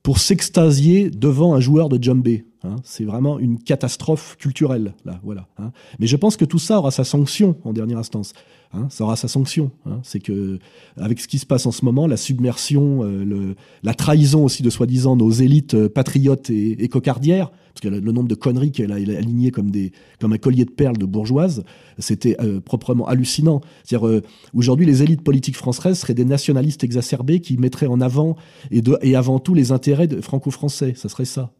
pour 0.03 0.19
s'extasier 0.19 1.09
devant 1.09 1.53
un 1.53 1.59
joueur 1.59 1.89
de 1.89 2.01
djembé. 2.01 2.45
Hein. 2.63 2.75
c'est 2.83 3.03
vraiment 3.05 3.39
une 3.39 3.59
catastrophe 3.59 4.35
culturelle, 4.37 4.93
là, 5.05 5.19
voilà. 5.23 5.47
hein. 5.57 5.71
Mais 5.99 6.07
je 6.07 6.15
pense 6.17 6.37
que 6.37 6.45
tout 6.45 6.59
ça 6.59 6.79
aura 6.79 6.91
sa 6.91 7.03
sanction 7.03 7.55
en 7.63 7.73
dernière 7.73 7.97
instance. 7.97 8.33
hein. 8.73 8.87
ça 8.89 9.03
aura 9.03 9.15
sa 9.15 9.27
sanction. 9.27 9.71
C'est 10.03 10.19
que, 10.19 10.59
avec 10.97 11.19
ce 11.19 11.27
qui 11.27 11.39
se 11.39 11.45
passe 11.45 11.65
en 11.65 11.71
ce 11.71 11.85
moment, 11.85 12.07
la 12.07 12.17
submersion, 12.17 13.03
euh, 13.03 13.55
la 13.83 13.93
trahison 13.93 14.43
aussi 14.43 14.63
de 14.63 14.69
soi-disant 14.69 15.15
nos 15.15 15.29
élites 15.31 15.73
euh, 15.75 15.89
patriotes 15.89 16.49
et, 16.49 16.83
et 16.83 16.87
cocardières, 16.89 17.51
parce 17.73 17.81
que 17.81 17.87
le, 17.89 18.11
nombre 18.11 18.27
de 18.27 18.35
conneries 18.35 18.71
qu'elle 18.71 18.91
a, 18.91 18.95
alignées 18.95 19.51
comme, 19.51 19.71
comme 20.19 20.33
un 20.33 20.37
collier 20.37 20.65
de 20.65 20.71
perles 20.71 20.97
de 20.97 21.05
bourgeoises, 21.05 21.63
c'était 21.97 22.35
euh, 22.39 22.59
proprement 22.59 23.07
hallucinant. 23.07 23.61
C'est-à-dire, 23.83 24.21
aujourd'hui, 24.53 24.85
les 24.85 25.01
élites 25.01 25.23
politiques 25.23 25.57
françaises 25.57 25.99
seraient 25.99 26.13
des 26.13 26.25
nationalistes 26.25 26.83
exacerbés 26.83 27.39
qui 27.39 27.57
mettraient 27.57 27.87
en 27.87 27.99
avant 28.01 28.35
et, 28.71 28.81
et 29.01 29.15
avant 29.15 29.39
tout 29.39 29.53
les 29.55 29.71
intérêts 29.71 30.07
franco-français. 30.21 30.93
Ça 30.95 31.09
serait 31.09 31.25
ça. 31.25 31.51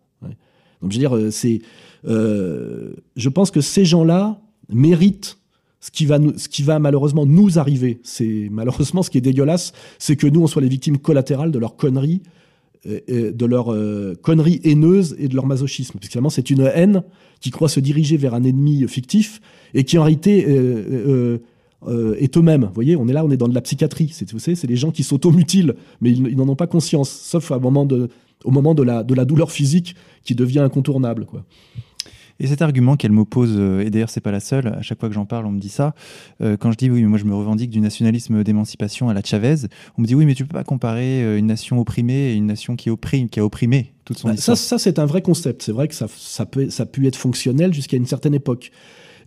Donc, 0.84 0.92
je 0.92 0.98
veux 0.98 1.00
dire, 1.00 1.16
euh, 1.16 1.32
c'est, 1.32 1.62
euh, 2.06 2.94
je 3.16 3.30
pense 3.30 3.50
que 3.50 3.62
ces 3.62 3.86
gens-là 3.86 4.40
méritent 4.70 5.40
ce 5.80 5.92
qui 5.92 6.06
va, 6.06 6.20
ce 6.38 6.50
qui 6.50 6.62
va 6.62 6.78
malheureusement 6.78 7.26
nous 7.26 7.58
arriver. 7.58 8.02
C'est 8.04 8.50
malheureusement 8.52 9.02
ce 9.02 9.10
qui 9.10 9.18
est 9.18 9.22
dégueulasse, 9.22 9.72
c'est 9.98 10.18
que 10.18 10.28
nous 10.28 10.42
on 10.42 10.48
soit 10.48 10.62
les 10.62 10.68
victimes 10.68 10.98
collatérales 10.98 11.52
de 11.52 11.60
leurs 11.60 11.78
conneries, 11.78 12.22
euh, 12.86 13.32
de 13.32 13.46
leurs 13.46 13.72
euh, 13.72 14.14
conneries 14.22 14.60
haineuses 14.66 15.16
et 15.18 15.30
de 15.30 15.36
leur 15.36 15.46
masochisme. 15.46 15.94
Parce 15.94 16.08
que 16.08 16.12
finalement, 16.12 16.30
c'est 16.30 16.50
une 16.50 16.70
haine 16.74 17.04
qui 17.40 17.50
croit 17.50 17.70
se 17.70 17.80
diriger 17.80 18.18
vers 18.18 18.34
un 18.34 18.44
ennemi 18.44 18.86
fictif 18.88 19.40
et 19.74 19.86
qui 19.86 19.98
en 19.98 20.04
réalité 20.04 20.46
est 20.50 22.38
eux-mêmes. 22.38 22.66
Vous 22.66 22.74
voyez, 22.74 22.96
on 22.98 23.08
est 23.08 23.14
là, 23.14 23.24
on 23.26 23.32
est 23.32 23.38
dans 23.38 23.50
de 23.50 23.56
la 23.56 23.62
psychiatrie. 23.62 24.10
C'est, 24.14 24.30
vous 24.32 24.40
savez, 24.40 24.56
c'est 24.56 24.68
des 24.68 24.78
gens 24.78 24.92
qui 24.92 25.04
s'automutilent, 25.04 25.76
mais 26.00 26.12
ils, 26.12 26.28
ils 26.28 26.38
n'en 26.38 26.48
ont 26.48 26.56
pas 26.56 26.68
conscience, 26.68 27.10
sauf 27.10 27.52
à 27.52 27.56
un 27.56 27.60
moment 27.60 27.86
de, 27.86 28.10
au 28.44 28.52
moment 28.52 28.74
de 28.76 28.84
la, 28.84 29.04
de 29.04 29.14
la 29.14 29.26
douleur 29.26 29.52
physique 29.52 29.96
qui 30.24 30.36
devient 30.36 30.60
incontournable. 30.60 31.26
Quoi. 31.26 31.44
Et 32.40 32.48
cet 32.48 32.62
argument 32.64 32.98
qu'elle 32.98 33.12
m'oppose, 33.12 33.54
euh, 33.56 33.82
et 33.86 33.90
d'ailleurs 33.92 34.10
c'est 34.10 34.20
pas 34.20 34.32
la 34.32 34.40
seule, 34.40 34.68
à 34.68 34.82
chaque 34.82 35.00
fois 35.00 35.08
que 35.08 35.14
j'en 35.16 35.26
parle, 35.26 35.46
on 35.46 35.52
me 35.52 35.60
dit 35.60 35.70
ça. 35.70 35.94
euh, 36.42 36.58
quand 36.58 36.72
je 36.72 36.78
dis 36.78 36.90
oui, 36.90 37.02
mais 37.04 37.08
moi 37.08 37.20
je 37.20 37.26
me 37.26 37.36
revendique 37.36 37.70
du 37.70 37.80
nationalisme 37.80 38.44
d'émancipation 38.44 39.08
à 39.08 39.14
la 39.14 39.22
Chavez, 39.24 39.56
on 39.98 40.02
me 40.02 40.08
dit 40.08 40.16
oui, 40.16 40.26
mais 40.26 40.34
tu 40.34 40.44
peux 40.46 40.54
pas 40.54 40.64
comparer 40.64 41.24
euh, 41.24 41.38
une 41.38 41.46
nation 41.46 41.80
opprimée 41.80 42.32
et 42.32 42.34
une 42.34 42.48
nation 42.48 42.76
qui 42.76 42.90
opprime, 42.90 43.30
qui 43.30 43.40
a 43.40 43.46
opprimé 43.46 43.94
toute 44.04 44.18
son 44.18 44.30
Bah, 44.30 44.34
ça, 44.34 44.54
histoire. 44.54 44.58
ça 44.58 44.78
c'est 44.80 44.98
un 44.98 45.06
vrai 45.06 45.22
concept. 45.22 45.62
C'est 45.62 45.72
vrai 45.72 45.88
que 45.88 45.94
ça, 45.96 46.08
ça, 46.10 46.46
peut, 46.48 46.70
ça 46.72 46.84
a 46.84 46.86
pu 46.88 47.06
être 47.08 47.16
fonctionnel 47.18 47.72
jusqu'à 47.72 47.98
une 47.98 48.08
certaine 48.08 48.34
époque. 48.34 48.72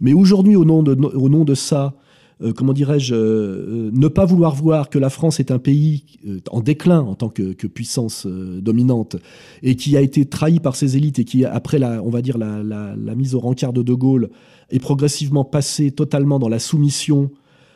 Mais 0.01 0.13
aujourd'hui, 0.13 0.57
au 0.57 0.65
nom 0.65 0.83
de, 0.83 0.95
au 0.95 1.29
nom 1.29 1.45
de 1.45 1.55
ça, 1.55 1.95
euh, 2.43 2.53
comment 2.53 2.73
dirais-je, 2.73 3.15
euh, 3.15 3.19
euh, 3.19 3.91
ne 3.93 4.09
pas 4.09 4.25
vouloir 4.27 4.55
voir 4.55 4.91
que 4.91 4.99
la 4.99 5.09
France 5.11 5.41
est 5.41 5.51
un 5.51 5.59
pays 5.59 6.05
euh, 6.27 6.39
en 6.51 6.61
déclin 6.61 7.01
en 7.01 7.15
tant 7.15 7.29
que, 7.31 7.53
que 7.53 7.67
puissance 7.67 8.27
dominante 8.27 9.17
et 9.63 9.75
qui 9.77 9.97
a 9.97 10.01
été 10.01 10.27
trahi 10.27 10.61
par 10.61 10.77
ses 10.77 10.97
élites 10.97 11.19
et 11.19 11.25
qui, 11.25 11.45
après 11.45 11.79
la, 11.79 12.03
on 12.03 12.11
va 12.11 12.21
dire 12.23 12.37
la, 12.39 12.63
la- 12.63 12.95
la 12.97 13.15
mise 13.15 13.35
au 13.35 13.41
rencard 13.41 13.73
de 13.73 13.83
De 13.83 13.95
Gaulle, 13.95 14.29
est 14.71 14.79
progressivement 14.81 15.45
passé 15.45 15.91
totalement 15.93 16.39
dans 16.39 16.49
la 16.49 16.59
soumission 16.59 17.31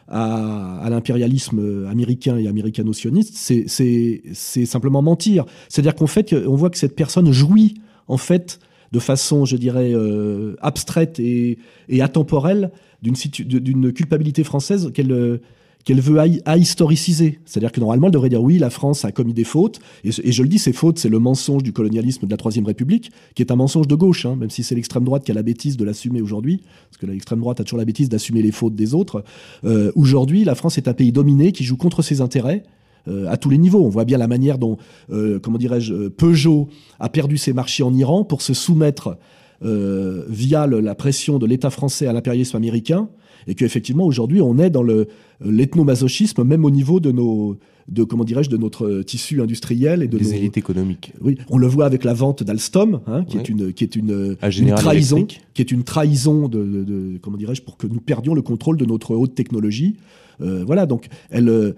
à, 0.08 0.80
à 0.80 0.90
l'impérialisme 0.90 1.86
américain 1.88 2.36
et 2.36 2.48
américano-sioniste, 2.48 3.34
c'est 3.36 4.66
simplement 4.66 5.02
mentir. 5.02 5.44
C'est-à-dire 5.68 5.94
qu'en 5.94 6.08
fait, 6.08 6.34
on 6.46 6.56
voit 6.56 6.68
que 6.70 6.78
cette 6.78 6.96
personne 6.96 7.30
jouit 7.30 7.74
en 8.08 8.16
fait 8.16 8.58
de 8.92 8.98
façon, 8.98 9.44
je 9.44 9.56
dirais, 9.56 9.92
euh, 9.94 10.56
abstraite 10.60 11.20
et, 11.20 11.58
et 11.88 12.02
atemporelle 12.02 12.70
d'une 13.02 13.14
d'une 13.42 13.92
culpabilité 13.92 14.44
française 14.44 14.90
qu'elle 14.92 15.12
euh, 15.12 15.38
qu'elle 15.84 16.00
veut 16.00 16.18
ahi- 16.18 16.42
ahistoriciser. 16.44 17.38
C'est-à-dire 17.46 17.72
que 17.72 17.80
normalement, 17.80 18.08
elle 18.08 18.12
devrait 18.12 18.28
dire 18.28 18.42
oui, 18.42 18.58
la 18.58 18.68
France 18.68 19.06
a 19.06 19.12
commis 19.12 19.32
des 19.32 19.44
fautes. 19.44 19.80
Et, 20.04 20.10
et 20.24 20.32
je 20.32 20.42
le 20.42 20.48
dis, 20.48 20.58
ces 20.58 20.74
fautes, 20.74 20.98
c'est 20.98 21.08
le 21.08 21.18
mensonge 21.18 21.62
du 21.62 21.72
colonialisme 21.72 22.26
de 22.26 22.30
la 22.30 22.36
Troisième 22.36 22.66
République, 22.66 23.10
qui 23.34 23.42
est 23.42 23.50
un 23.50 23.56
mensonge 23.56 23.88
de 23.88 23.94
gauche, 23.94 24.26
hein, 24.26 24.36
même 24.36 24.50
si 24.50 24.62
c'est 24.62 24.74
l'extrême 24.74 25.04
droite 25.04 25.24
qui 25.24 25.30
a 25.30 25.34
la 25.34 25.42
bêtise 25.42 25.78
de 25.78 25.84
l'assumer 25.84 26.20
aujourd'hui, 26.20 26.60
parce 26.90 26.98
que 26.98 27.06
l'extrême 27.06 27.40
droite 27.40 27.60
a 27.60 27.64
toujours 27.64 27.78
la 27.78 27.86
bêtise 27.86 28.10
d'assumer 28.10 28.42
les 28.42 28.52
fautes 28.52 28.74
des 28.74 28.92
autres. 28.92 29.24
Euh, 29.64 29.90
aujourd'hui, 29.94 30.44
la 30.44 30.54
France 30.54 30.76
est 30.76 30.86
un 30.86 30.92
pays 30.92 31.12
dominé 31.12 31.52
qui 31.52 31.64
joue 31.64 31.78
contre 31.78 32.02
ses 32.02 32.20
intérêts. 32.20 32.62
Euh, 33.08 33.28
à 33.28 33.36
tous 33.36 33.50
les 33.50 33.58
niveaux. 33.58 33.84
On 33.84 33.88
voit 33.88 34.04
bien 34.04 34.18
la 34.18 34.28
manière 34.28 34.58
dont, 34.58 34.76
euh, 35.10 35.38
comment 35.38 35.58
dirais-je, 35.58 35.94
euh, 35.94 36.10
Peugeot 36.10 36.68
a 36.98 37.08
perdu 37.08 37.38
ses 37.38 37.52
marchés 37.52 37.82
en 37.82 37.94
Iran 37.94 38.24
pour 38.24 38.42
se 38.42 38.54
soumettre 38.54 39.16
euh, 39.62 40.24
via 40.28 40.66
le- 40.66 40.80
la 40.80 40.94
pression 40.94 41.38
de 41.38 41.46
l'État 41.46 41.70
français 41.70 42.06
à 42.06 42.12
l'impérialisme 42.12 42.56
américain, 42.56 43.08
et 43.46 43.54
qu'effectivement 43.54 44.04
aujourd'hui 44.06 44.40
on 44.42 44.58
est 44.58 44.70
dans 44.70 44.82
le 44.82 45.06
l'ethnomasochisme 45.42 46.44
même 46.44 46.64
au 46.64 46.70
niveau 46.70 47.00
de 47.00 47.10
nos 47.12 47.56
de 47.88 48.04
comment 48.04 48.22
dirais-je 48.24 48.50
de 48.50 48.56
notre 48.56 49.02
tissu 49.02 49.40
industriel 49.42 50.02
et 50.04 50.08
de 50.08 50.16
nos- 50.18 50.24
élites 50.30 50.56
économiques. 50.56 51.12
oui, 51.20 51.36
on 51.48 51.58
le 51.58 51.66
voit 51.66 51.86
avec 51.86 52.04
la 52.04 52.14
vente 52.14 52.42
d'Alstom, 52.44 53.00
hein, 53.08 53.24
qui 53.24 53.36
Ouais. 53.36 53.42
est 53.42 53.48
une 53.48 53.72
qui 53.72 53.82
est 53.84 53.96
une, 53.96 54.36
trahison, 54.76 55.26
qui 55.54 55.62
est 55.62 55.72
une 55.72 55.82
trahison 55.82 56.46
de, 56.48 56.62
de- 56.64 56.84
de- 56.84 57.18
comment 57.20 57.36
dirais-je 57.36 57.62
pour 57.62 57.76
que 57.76 57.86
nous 57.88 58.00
perdions 58.00 58.34
le 58.34 58.42
contrôle 58.42 58.76
de 58.76 58.84
notre 58.84 59.16
haute 59.16 59.34
technologie. 59.34 59.96
Euh, 60.40 60.62
voilà, 60.64 60.86
donc 60.86 61.08
elle, 61.30 61.48
euh, 61.48 61.72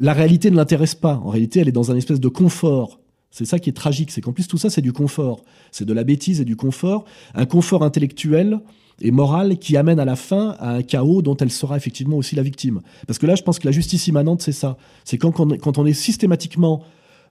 la 0.00 0.12
réalité 0.14 0.50
ne 0.50 0.56
l'intéresse 0.56 0.94
pas. 0.94 1.20
En 1.24 1.28
réalité, 1.28 1.60
elle 1.60 1.68
est 1.68 1.72
dans 1.72 1.90
un 1.92 1.96
espèce 1.96 2.18
de 2.20 2.28
confort. 2.28 3.00
C'est 3.36 3.44
ça 3.44 3.58
qui 3.58 3.68
est 3.68 3.74
tragique, 3.74 4.12
c'est 4.12 4.22
qu'en 4.22 4.32
plus 4.32 4.48
tout 4.48 4.56
ça 4.56 4.70
c'est 4.70 4.80
du 4.80 4.94
confort, 4.94 5.42
c'est 5.70 5.84
de 5.84 5.92
la 5.92 6.04
bêtise 6.04 6.40
et 6.40 6.46
du 6.46 6.56
confort, 6.56 7.04
un 7.34 7.44
confort 7.44 7.82
intellectuel 7.82 8.60
et 9.02 9.10
moral 9.10 9.58
qui 9.58 9.76
amène 9.76 10.00
à 10.00 10.06
la 10.06 10.16
fin 10.16 10.56
à 10.58 10.70
un 10.76 10.82
chaos 10.82 11.20
dont 11.20 11.36
elle 11.36 11.50
sera 11.50 11.76
effectivement 11.76 12.16
aussi 12.16 12.34
la 12.34 12.42
victime. 12.42 12.80
Parce 13.06 13.18
que 13.18 13.26
là, 13.26 13.34
je 13.34 13.42
pense 13.42 13.58
que 13.58 13.66
la 13.66 13.72
justice 13.72 14.06
immanente, 14.06 14.40
c'est 14.40 14.52
ça. 14.52 14.78
C'est 15.04 15.18
quand, 15.18 15.32
quand, 15.32 15.76
on 15.76 15.84
est 15.84 15.92
systématiquement 15.92 16.82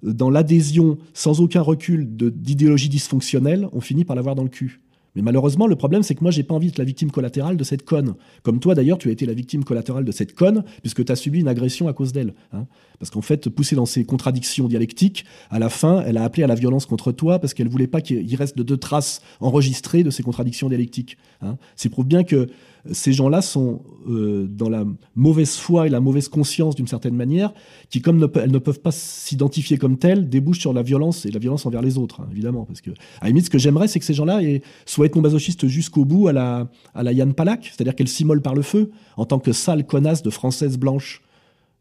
dans 0.04 0.30
l'adhésion 0.30 1.00
sans 1.15 1.41
aucun 1.41 1.62
recul 1.62 2.08
d'idéologie 2.08 2.89
dysfonctionnelle, 2.89 3.68
on 3.74 3.82
finit 3.82 4.06
par 4.06 4.15
l'avoir 4.15 4.36
dans 4.36 4.44
le 4.44 4.50
cul. 4.50 4.82
Mais 5.15 5.21
malheureusement, 5.21 5.67
le 5.67 5.75
problème, 5.75 6.04
c'est 6.04 6.15
que 6.15 6.21
moi, 6.21 6.32
j'ai 6.32 6.43
pas 6.43 6.54
envie 6.54 6.67
d'être 6.67 6.78
la 6.78 6.84
victime 6.84 7.12
collatérale 7.12 7.58
de 7.58 7.63
cette 7.63 7.86
conne. 7.86 8.15
Comme 8.43 8.60
toi, 8.60 8.75
d'ailleurs, 8.75 8.97
tu 8.97 9.10
as 9.10 9.12
été 9.12 9.25
la 9.25 9.34
victime 9.34 9.63
collatérale 9.63 10.04
de 10.06 10.12
cette 10.12 10.36
conne, 10.36 10.63
puisque 10.82 11.06
tu 11.06 11.12
as 11.12 11.15
subi 11.15 11.39
une 11.39 11.47
agression 11.47 11.88
à 11.88 11.93
cause 11.93 12.12
d'elle. 12.12 12.34
hein. 12.54 12.65
Parce 12.99 13.10
qu'en 13.10 13.21
fait, 13.21 13.49
poussée 13.49 13.75
dans 13.75 13.86
ses 13.86 14.06
contradictions 14.06 14.67
dialectiques, 14.67 15.25
à 15.49 15.60
la 15.60 15.69
fin, 15.69 16.01
elle 16.06 16.17
a 16.17 16.23
appelé 16.23 16.43
à 16.43 16.47
la 16.47 16.56
violence 16.56 16.86
contre 16.86 17.12
toi 17.12 17.39
parce 17.39 17.54
qu'elle 17.54 17.67
voulait 17.67 17.88
pas 17.88 18.01
qu'il 18.01 18.36
reste 18.36 18.58
de 18.58 18.63
deux 18.63 18.78
traces 18.78 19.21
enregistrées 19.41 20.04
de 20.04 20.10
ces 20.10 20.23
contradictions 20.23 20.69
dialectiques. 20.69 21.17
hein. 21.41 21.58
C'est 21.75 21.89
prouve 21.89 22.08
bien 22.08 22.23
que 22.23 22.47
ces 22.91 23.13
gens-là 23.13 23.41
sont 23.41 23.82
euh, 24.08 24.48
dans 24.48 24.69
la 24.69 24.86
mauvaise 25.15 25.56
foi 25.56 25.88
et 25.88 25.89
la 25.89 26.00
mauvaise 26.00 26.28
conscience 26.28 26.76
d'une 26.76 26.88
certaine 26.88 27.15
manière, 27.15 27.54
qui, 27.89 28.02
comme 28.02 28.30
elles 28.36 28.52
ne 28.52 28.58
peuvent 28.58 28.80
pas 28.80 28.91
s'identifier 28.91 29.78
comme 29.78 29.98
telles, 29.98 30.30
débouchent 30.30 30.60
sur 30.60 30.74
la 30.74 30.84
violence 30.84 31.26
et 31.26 31.32
la 31.32 31.39
violence 31.39 31.65
envers 31.65 31.82
les 31.82 31.98
autres, 31.98 32.21
hein, 32.21 32.28
évidemment. 32.32 32.65
Parce 32.65 32.82
que, 32.82 32.91
à 32.91 33.24
la 33.24 33.28
limite, 33.30 33.45
ce 33.45 33.50
que 33.50 33.58
j'aimerais, 33.58 33.88
c'est 33.88 34.00
que 34.00 34.06
ces 34.06 34.13
gens-là 34.13 34.39
soient 34.86 35.08
ethnomasochistes 35.08 35.67
jusqu'au 35.67 36.06
bout 36.06 36.28
à 36.28 36.34
la, 36.34 36.69
à 36.93 37.04
la 37.04 37.12
Yann 37.12 37.34
Palak, 37.34 37.71
c'est-à-dire 37.76 37.95
qu'elle 37.95 38.08
s'immole 38.08 38.41
par 38.41 38.56
le 38.56 38.62
feu 38.62 38.91
en 39.17 39.26
tant 39.26 39.39
que 39.39 39.52
sale 39.52 39.86
connasse 39.86 40.21
de 40.21 40.30
française 40.30 40.78
blanche. 40.78 41.21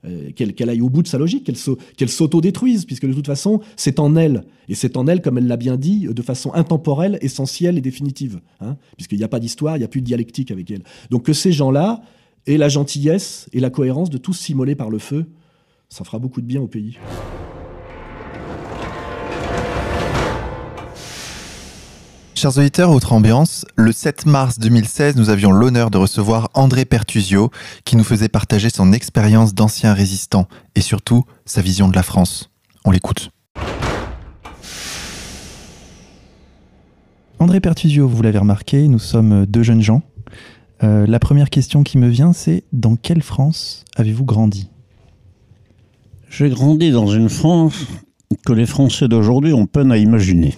Euh, 0.07 0.33
qu'elle 0.33 0.69
aille 0.69 0.83
au 0.83 0.91
bout 0.91 1.03
de 1.03 1.09
sa 1.09 1.17
logique, 1.17 1.45
qu'elle 1.45 1.57
s'au- 1.57 1.79
qu'elle 1.97 2.11
s'autodétruise, 2.11 2.85
puisque 2.85 3.07
de 3.07 3.15
toute 3.15 3.27
façon, 3.27 3.61
c'est 3.75 3.99
en 3.99 4.17
elle. 4.17 4.45
Et 4.69 4.75
c'est 4.75 4.99
en 4.99 5.07
elle, 5.07 5.23
comme 5.23 5.39
elle 5.39 5.47
l'a 5.47 5.57
bien 5.57 5.79
dit, 5.79 6.07
de 6.11 6.21
façon 6.23 6.53
intemporelle, 6.53 7.19
essentielle 7.23 7.79
et 7.79 7.81
définitive. 7.81 8.41
Hein, 8.61 8.77
Puisqu'il 8.99 9.17
n'y 9.17 9.25
a 9.25 9.29
pas 9.29 9.41
d'histoire, 9.41 9.77
il 9.77 9.79
n'y 9.79 9.85
a 9.85 9.89
plus 9.89 10.03
de 10.03 10.07
dialectique 10.07 10.51
avec 10.51 10.71
elle. 10.71 10.83
Donc 11.09 11.23
que 11.25 11.33
ces 11.33 11.53
gens-là 11.53 12.03
aient 12.47 12.59
la 12.59 12.69
gentillesse 12.69 13.49
et 13.55 13.61
la 13.61 13.71
cohérence 13.71 14.11
de 14.11 14.19
tous 14.19 14.35
s'immoler 14.35 14.75
par 14.75 14.91
le 14.91 14.99
feu, 14.99 15.25
ça 15.89 16.05
fera 16.05 16.19
beaucoup 16.19 16.43
de 16.43 16.47
bien 16.47 16.61
au 16.61 16.67
pays. 16.69 16.99
Chers 22.37 22.59
auditeurs, 22.59 22.91
autre 22.91 23.13
ambiance, 23.13 23.65
le 23.77 23.93
7 23.93 24.27
mars 24.27 24.59
2016, 24.59 25.15
nous 25.15 25.31
avions 25.31 25.53
l'honneur 25.53 25.91
de 25.93 25.99
recevoir 25.99 26.51
André 26.55 26.85
Pertusio, 26.85 27.51
qui 27.85 27.95
nous 27.95 28.03
faisait 28.03 28.29
partager 28.29 28.71
son 28.71 28.93
expérience 28.93 29.55
d'ancien 29.55 29.95
résistant 29.95 30.49
et 30.75 30.81
surtout 30.81 31.25
sa 31.47 31.63
vision 31.63 31.87
de 31.89 31.95
la 31.95 32.03
France. 32.03 32.51
On 32.85 32.91
l'écoute. 32.91 33.31
André 37.39 37.61
Pertusio, 37.61 38.09
vous 38.09 38.23
l'avez 38.23 38.39
remarqué, 38.39 38.89
nous 38.89 38.99
sommes 38.99 39.47
deux 39.47 39.63
jeunes 39.63 39.83
gens. 39.83 40.03
Euh, 40.83 41.07
la 41.07 41.21
première 41.21 41.51
question 41.51 41.85
qui 41.85 41.99
me 41.99 42.09
vient, 42.09 42.33
c'est 42.33 42.65
dans 42.73 42.97
quelle 42.97 43.23
France 43.23 43.85
avez-vous 43.95 44.25
grandi? 44.25 44.69
J'ai 46.31 46.49
grandi 46.49 46.91
dans 46.91 47.07
une 47.07 47.29
France 47.29 47.87
que 48.45 48.53
les 48.53 48.67
Français 48.67 49.07
d'aujourd'hui 49.07 49.53
ont 49.53 49.67
peine 49.67 49.93
à 49.93 49.99
imaginer. 49.99 50.57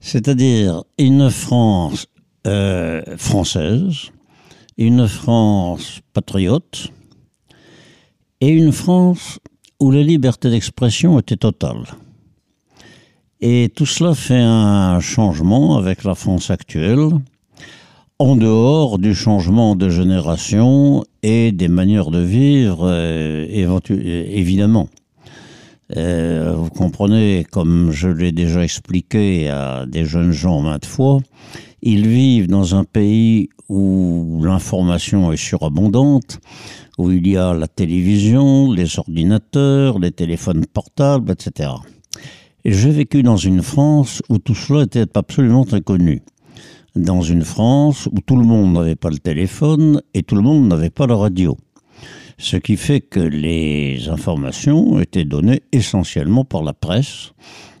C'est-à-dire 0.00 0.84
une 0.98 1.30
France 1.30 2.06
euh, 2.46 3.02
française, 3.16 4.10
une 4.76 5.08
France 5.08 6.00
patriote 6.12 6.92
et 8.40 8.48
une 8.48 8.72
France 8.72 9.38
où 9.80 9.90
la 9.90 10.02
liberté 10.02 10.50
d'expression 10.50 11.18
était 11.18 11.36
totale. 11.36 11.82
Et 13.40 13.70
tout 13.74 13.86
cela 13.86 14.14
fait 14.14 14.40
un 14.40 14.98
changement 15.00 15.76
avec 15.76 16.04
la 16.04 16.14
France 16.14 16.50
actuelle, 16.50 17.10
en 18.18 18.34
dehors 18.34 18.98
du 18.98 19.14
changement 19.14 19.76
de 19.76 19.88
génération 19.88 21.04
et 21.22 21.52
des 21.52 21.68
manières 21.68 22.10
de 22.10 22.20
vivre, 22.20 22.80
euh, 22.82 23.46
évidemment. 23.48 24.88
Euh, 25.96 26.54
vous 26.54 26.70
comprenez, 26.70 27.46
comme 27.50 27.90
je 27.92 28.08
l'ai 28.08 28.32
déjà 28.32 28.62
expliqué 28.62 29.48
à 29.48 29.86
des 29.86 30.04
jeunes 30.04 30.32
gens 30.32 30.60
maintes 30.60 30.84
fois, 30.84 31.20
ils 31.82 32.06
vivent 32.06 32.48
dans 32.48 32.74
un 32.74 32.84
pays 32.84 33.48
où 33.68 34.40
l'information 34.42 35.32
est 35.32 35.36
surabondante, 35.36 36.40
où 36.98 37.10
il 37.10 37.26
y 37.26 37.36
a 37.36 37.54
la 37.54 37.68
télévision, 37.68 38.72
les 38.72 38.98
ordinateurs, 38.98 39.98
les 39.98 40.10
téléphones 40.10 40.66
portables, 40.66 41.32
etc. 41.32 41.70
Et 42.64 42.72
j'ai 42.72 42.90
vécu 42.90 43.22
dans 43.22 43.36
une 43.36 43.62
France 43.62 44.22
où 44.28 44.38
tout 44.38 44.54
cela 44.54 44.82
était 44.82 45.06
absolument 45.16 45.66
inconnu. 45.72 46.22
Dans 46.96 47.22
une 47.22 47.44
France 47.44 48.08
où 48.12 48.20
tout 48.20 48.36
le 48.36 48.44
monde 48.44 48.72
n'avait 48.72 48.96
pas 48.96 49.10
le 49.10 49.18
téléphone 49.18 50.02
et 50.14 50.22
tout 50.22 50.34
le 50.34 50.42
monde 50.42 50.66
n'avait 50.66 50.90
pas 50.90 51.06
la 51.06 51.16
radio. 51.16 51.56
Ce 52.38 52.56
qui 52.56 52.76
fait 52.76 53.00
que 53.00 53.20
les 53.20 54.08
informations 54.08 55.00
étaient 55.00 55.24
données 55.24 55.60
essentiellement 55.72 56.44
par 56.44 56.62
la 56.62 56.72
presse, 56.72 57.32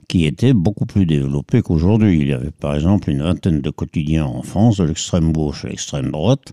qui 0.08 0.24
était 0.24 0.54
beaucoup 0.54 0.86
plus 0.86 1.06
développée 1.06 1.62
qu'aujourd'hui. 1.62 2.18
Il 2.18 2.28
y 2.28 2.32
avait 2.32 2.50
par 2.50 2.74
exemple 2.74 3.10
une 3.10 3.22
vingtaine 3.22 3.60
de 3.60 3.70
quotidiens 3.70 4.24
en 4.24 4.42
France, 4.42 4.78
de 4.78 4.84
l'extrême 4.84 5.32
gauche 5.32 5.64
à 5.64 5.68
l'extrême 5.68 6.10
droite, 6.10 6.52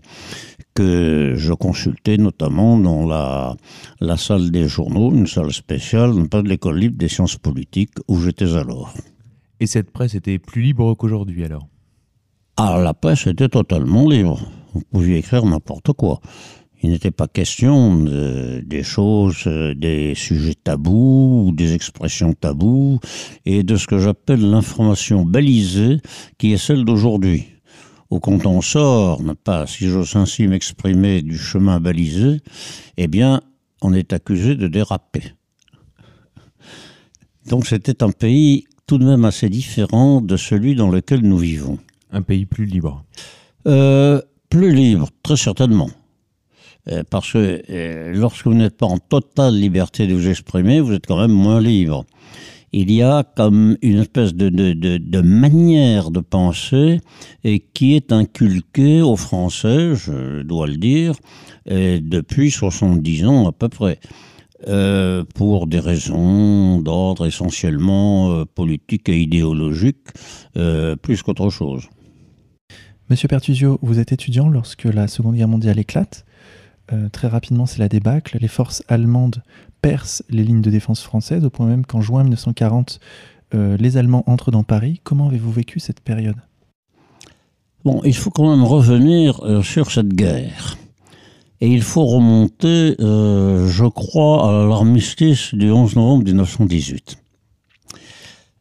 que 0.74 1.34
je 1.36 1.52
consultais 1.54 2.18
notamment 2.18 2.78
dans 2.78 3.06
la, 3.06 3.56
la 4.00 4.16
salle 4.18 4.50
des 4.50 4.68
journaux, 4.68 5.10
une 5.10 5.26
salle 5.26 5.52
spéciale, 5.52 6.12
pas 6.28 6.42
de 6.42 6.48
l'école 6.48 6.78
libre 6.78 6.98
des 6.98 7.08
sciences 7.08 7.36
politiques, 7.36 7.94
où 8.08 8.20
j'étais 8.20 8.54
alors. 8.54 8.92
Et 9.58 9.66
cette 9.66 9.90
presse 9.90 10.14
était 10.14 10.38
plus 10.38 10.60
libre 10.60 10.94
qu'aujourd'hui 10.94 11.44
alors? 11.44 11.66
Ah, 12.58 12.78
la 12.82 12.94
presse 12.94 13.26
était 13.26 13.48
totalement 13.48 14.08
libre. 14.08 14.40
Vous 14.74 14.82
pouviez 14.92 15.16
écrire 15.16 15.46
n'importe 15.46 15.92
quoi. 15.94 16.20
Il 16.86 16.92
n'était 16.92 17.10
pas 17.10 17.26
question 17.26 17.96
de, 17.96 18.62
des 18.64 18.84
choses, 18.84 19.42
euh, 19.48 19.74
des 19.74 20.14
sujets 20.14 20.54
tabous 20.54 21.48
ou 21.48 21.52
des 21.52 21.74
expressions 21.74 22.32
tabous 22.32 23.00
et 23.44 23.64
de 23.64 23.74
ce 23.74 23.88
que 23.88 23.98
j'appelle 23.98 24.48
l'information 24.48 25.24
balisée 25.24 25.98
qui 26.38 26.52
est 26.52 26.58
celle 26.58 26.84
d'aujourd'hui. 26.84 27.46
Ou 28.10 28.20
quand 28.20 28.46
on 28.46 28.60
sort, 28.60 29.20
pas, 29.42 29.66
si 29.66 29.88
j'ose 29.88 30.14
ainsi 30.14 30.46
m'exprimer, 30.46 31.22
du 31.22 31.36
chemin 31.36 31.80
balisé, 31.80 32.40
eh 32.96 33.08
bien, 33.08 33.40
on 33.82 33.92
est 33.92 34.12
accusé 34.12 34.54
de 34.54 34.68
déraper. 34.68 35.24
Donc 37.48 37.66
c'était 37.66 38.04
un 38.04 38.12
pays 38.12 38.68
tout 38.86 38.98
de 38.98 39.04
même 39.04 39.24
assez 39.24 39.48
différent 39.48 40.20
de 40.20 40.36
celui 40.36 40.76
dans 40.76 40.92
lequel 40.92 41.22
nous 41.22 41.38
vivons. 41.38 41.80
Un 42.12 42.22
pays 42.22 42.46
plus 42.46 42.64
libre 42.64 43.04
euh, 43.66 44.22
Plus 44.50 44.72
libre, 44.72 45.08
très 45.24 45.36
certainement. 45.36 45.90
Euh, 46.88 47.02
parce 47.08 47.32
que 47.32 47.62
euh, 47.68 48.12
lorsque 48.14 48.46
vous 48.46 48.54
n'êtes 48.54 48.76
pas 48.76 48.86
en 48.86 48.98
totale 48.98 49.54
liberté 49.54 50.06
de 50.06 50.14
vous 50.14 50.28
exprimer, 50.28 50.80
vous 50.80 50.92
êtes 50.92 51.06
quand 51.06 51.18
même 51.18 51.32
moins 51.32 51.60
libre. 51.60 52.04
Il 52.72 52.90
y 52.92 53.02
a 53.02 53.24
comme 53.36 53.76
une 53.80 53.98
espèce 53.98 54.34
de, 54.34 55.20
manière 55.20 56.10
de 56.10 56.20
penser 56.20 57.00
et 57.44 57.60
qui 57.60 57.94
est 57.94 58.12
inculquée 58.12 59.02
aux 59.02 59.16
Français, 59.16 59.94
je 59.94 60.42
dois 60.42 60.66
le 60.66 60.76
dire, 60.76 61.14
depuis 61.66 62.50
70 62.50 63.26
ans 63.26 63.48
à 63.48 63.52
peu 63.52 63.68
près. 63.68 63.98
Euh, 64.68 65.22
pour 65.34 65.66
des 65.66 65.78
raisons 65.80 66.80
d'ordre 66.80 67.26
essentiellement 67.26 68.30
euh, 68.30 68.44
politique 68.46 69.08
et 69.08 69.20
idéologique, 69.20 70.08
euh, 70.56 70.96
plus 70.96 71.22
qu'autre 71.22 71.50
chose. 71.50 71.88
Monsieur 73.08 73.28
Pertusio, 73.28 73.78
vous 73.82 74.00
êtes 74.00 74.10
étudiant 74.12 74.48
lorsque 74.48 74.84
la 74.84 75.06
Seconde 75.06 75.36
Guerre 75.36 75.46
mondiale 75.46 75.78
éclate. 75.78 76.24
Très 77.12 77.28
rapidement, 77.28 77.66
c'est 77.66 77.78
la 77.78 77.88
débâcle. 77.88 78.38
Les 78.40 78.48
forces 78.48 78.82
allemandes 78.88 79.42
percent 79.82 80.22
les 80.28 80.44
lignes 80.44 80.62
de 80.62 80.70
défense 80.70 81.02
françaises, 81.02 81.44
au 81.44 81.50
point 81.50 81.66
même 81.66 81.84
qu'en 81.84 82.00
juin 82.00 82.22
1940, 82.22 83.00
les 83.52 83.96
Allemands 83.96 84.24
entrent 84.26 84.50
dans 84.50 84.64
Paris. 84.64 85.00
Comment 85.04 85.28
avez-vous 85.28 85.52
vécu 85.52 85.80
cette 85.80 86.00
période? 86.00 86.36
Bon, 87.84 88.00
il 88.04 88.16
faut 88.16 88.30
quand 88.30 88.50
même 88.50 88.64
revenir 88.64 89.40
sur 89.62 89.90
cette 89.90 90.14
guerre. 90.14 90.76
Et 91.60 91.68
il 91.68 91.82
faut 91.82 92.04
remonter, 92.04 92.96
euh, 93.00 93.66
je 93.66 93.86
crois, 93.86 94.48
à 94.48 94.66
l'armistice 94.66 95.54
du 95.54 95.70
11 95.70 95.96
novembre 95.96 96.24
1918. 96.24 97.16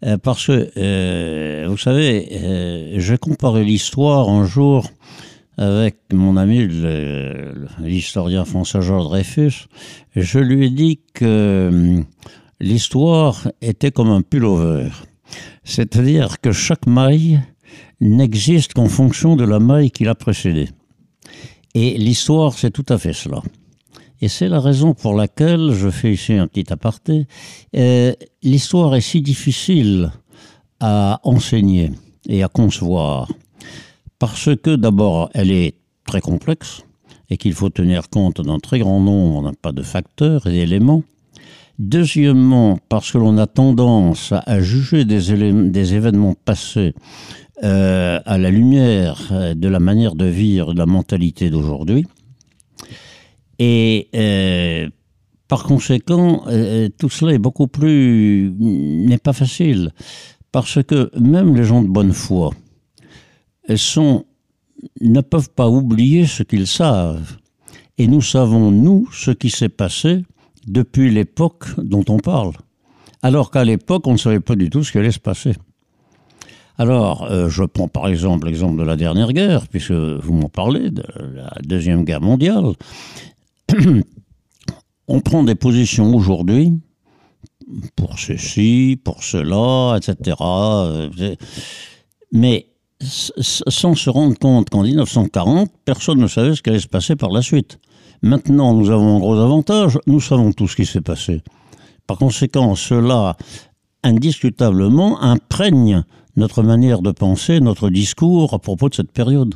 Euh, 0.05 0.17
parce 0.17 0.47
que, 0.47 0.71
euh, 0.77 1.65
vous 1.67 1.77
savez, 1.77 2.29
euh, 2.31 2.95
j'ai 2.97 3.17
comparé 3.17 3.65
l'histoire 3.65 4.29
un 4.29 4.45
jour 4.45 4.89
avec 5.57 5.97
mon 6.13 6.37
ami, 6.37 6.67
l'historien 7.79 8.45
français 8.45 8.81
Georges 8.81 9.05
Dreyfus. 9.05 9.67
Je 10.15 10.39
lui 10.39 10.65
ai 10.65 10.69
dit 10.69 10.99
que 11.13 12.03
l'histoire 12.59 13.47
était 13.61 13.91
comme 13.91 14.09
un 14.09 14.21
pullover. 14.21 14.89
C'est-à-dire 15.63 16.39
que 16.41 16.51
chaque 16.51 16.87
maille 16.87 17.41
n'existe 18.01 18.73
qu'en 18.73 18.87
fonction 18.87 19.35
de 19.35 19.45
la 19.45 19.59
maille 19.59 19.91
qui 19.91 20.03
l'a 20.03 20.15
précédée. 20.15 20.69
Et 21.73 21.97
l'histoire, 21.97 22.53
c'est 22.53 22.71
tout 22.71 22.85
à 22.89 22.97
fait 22.97 23.13
cela. 23.13 23.41
Et 24.21 24.27
c'est 24.27 24.47
la 24.47 24.61
raison 24.61 24.93
pour 24.93 25.13
laquelle, 25.13 25.71
je 25.73 25.89
fais 25.89 26.13
ici 26.13 26.33
un 26.33 26.47
petit 26.47 26.71
aparté, 26.71 27.27
euh, 27.75 28.13
l'histoire 28.43 28.95
est 28.95 29.01
si 29.01 29.21
difficile 29.21 30.11
à 30.79 31.19
enseigner 31.23 31.91
et 32.27 32.43
à 32.43 32.47
concevoir. 32.47 33.27
Parce 34.27 34.49
que 34.55 34.75
d'abord, 34.75 35.29
elle 35.35 35.51
est 35.51 35.75
très 36.03 36.19
complexe 36.19 36.81
et 37.29 37.37
qu'il 37.37 37.53
faut 37.53 37.69
tenir 37.69 38.09
compte 38.09 38.41
d'un 38.41 38.57
très 38.57 38.79
grand 38.79 38.99
nombre 38.99 39.51
pas 39.61 39.71
de 39.71 39.83
facteurs 39.83 40.47
et 40.47 40.51
d'éléments. 40.51 41.03
Deuxièmement, 41.77 42.79
parce 42.89 43.11
que 43.11 43.19
l'on 43.19 43.37
a 43.37 43.45
tendance 43.45 44.33
à 44.47 44.59
juger 44.61 45.05
des, 45.05 45.93
événements 45.93 46.33
passés 46.43 46.95
euh, 47.63 48.19
à 48.25 48.39
la 48.39 48.49
lumière 48.49 49.29
euh, 49.31 49.53
de 49.53 49.67
la 49.67 49.79
manière 49.79 50.15
de 50.15 50.25
vivre, 50.25 50.73
de 50.73 50.79
la 50.79 50.87
mentalité 50.87 51.51
d'aujourd'hui. 51.51 52.07
Et 53.59 54.09
euh, 54.15 54.89
par 55.47 55.65
conséquent, 55.65 56.45
tout 56.97 57.09
cela 57.09 57.33
est 57.33 57.37
beaucoup 57.37 57.67
plus. 57.67 58.55
n'est 58.59 59.19
pas 59.19 59.33
facile. 59.33 59.91
Parce 60.51 60.81
que 60.81 61.11
même 61.19 61.55
les 61.55 61.63
gens 61.63 61.83
de 61.83 61.89
bonne 61.89 62.11
foi 62.11 62.49
sont, 63.75 64.25
ne 65.01 65.21
peuvent 65.21 65.49
pas 65.49 65.69
oublier 65.69 66.25
ce 66.25 66.43
qu'ils 66.43 66.67
savent. 66.67 67.37
Et 67.97 68.07
nous 68.07 68.21
savons, 68.21 68.71
nous, 68.71 69.07
ce 69.11 69.31
qui 69.31 69.49
s'est 69.49 69.69
passé 69.69 70.23
depuis 70.67 71.11
l'époque 71.11 71.67
dont 71.77 72.03
on 72.09 72.19
parle. 72.19 72.53
Alors 73.21 73.51
qu'à 73.51 73.63
l'époque, 73.63 74.07
on 74.07 74.13
ne 74.13 74.17
savait 74.17 74.39
pas 74.39 74.55
du 74.55 74.69
tout 74.69 74.83
ce 74.83 74.91
qui 74.91 74.97
allait 74.97 75.11
se 75.11 75.19
passer. 75.19 75.53
Alors, 76.77 77.23
euh, 77.31 77.49
je 77.49 77.63
prends 77.63 77.87
par 77.87 78.07
exemple 78.07 78.47
l'exemple 78.47 78.77
de 78.77 78.83
la 78.83 78.97
dernière 78.97 79.31
guerre, 79.31 79.67
puisque 79.67 79.91
vous 79.91 80.33
m'en 80.33 80.49
parlez, 80.49 80.91
de 80.91 81.05
la 81.33 81.53
Deuxième 81.63 82.03
Guerre 82.03 82.21
mondiale. 82.21 82.73
On 85.07 85.21
prend 85.21 85.43
des 85.43 85.55
positions 85.55 86.13
aujourd'hui 86.13 86.73
pour 87.95 88.19
ceci, 88.19 88.99
pour 89.03 89.23
cela, 89.23 89.97
etc. 89.97 90.35
Euh, 90.41 91.09
mais 92.31 92.67
sans 93.01 93.95
se 93.95 94.09
rendre 94.09 94.37
compte 94.37 94.69
qu'en 94.69 94.83
1940, 94.83 95.69
personne 95.83 96.19
ne 96.19 96.27
savait 96.27 96.55
ce 96.55 96.61
qui 96.61 96.69
allait 96.69 96.79
se 96.79 96.87
passer 96.87 97.15
par 97.15 97.29
la 97.29 97.41
suite. 97.41 97.79
Maintenant, 98.21 98.73
nous 98.73 98.89
avons 98.89 99.17
un 99.17 99.19
gros 99.19 99.37
avantage, 99.37 99.99
nous 100.07 100.21
savons 100.21 100.51
tout 100.53 100.67
ce 100.67 100.75
qui 100.75 100.85
s'est 100.85 101.01
passé. 101.01 101.41
Par 102.07 102.17
conséquent, 102.17 102.75
cela, 102.75 103.35
indiscutablement, 104.03 105.21
imprègne 105.21 106.03
notre 106.35 106.63
manière 106.63 107.01
de 107.01 107.11
penser, 107.11 107.59
notre 107.59 107.89
discours 107.89 108.53
à 108.53 108.59
propos 108.59 108.89
de 108.89 108.95
cette 108.95 109.11
période. 109.11 109.55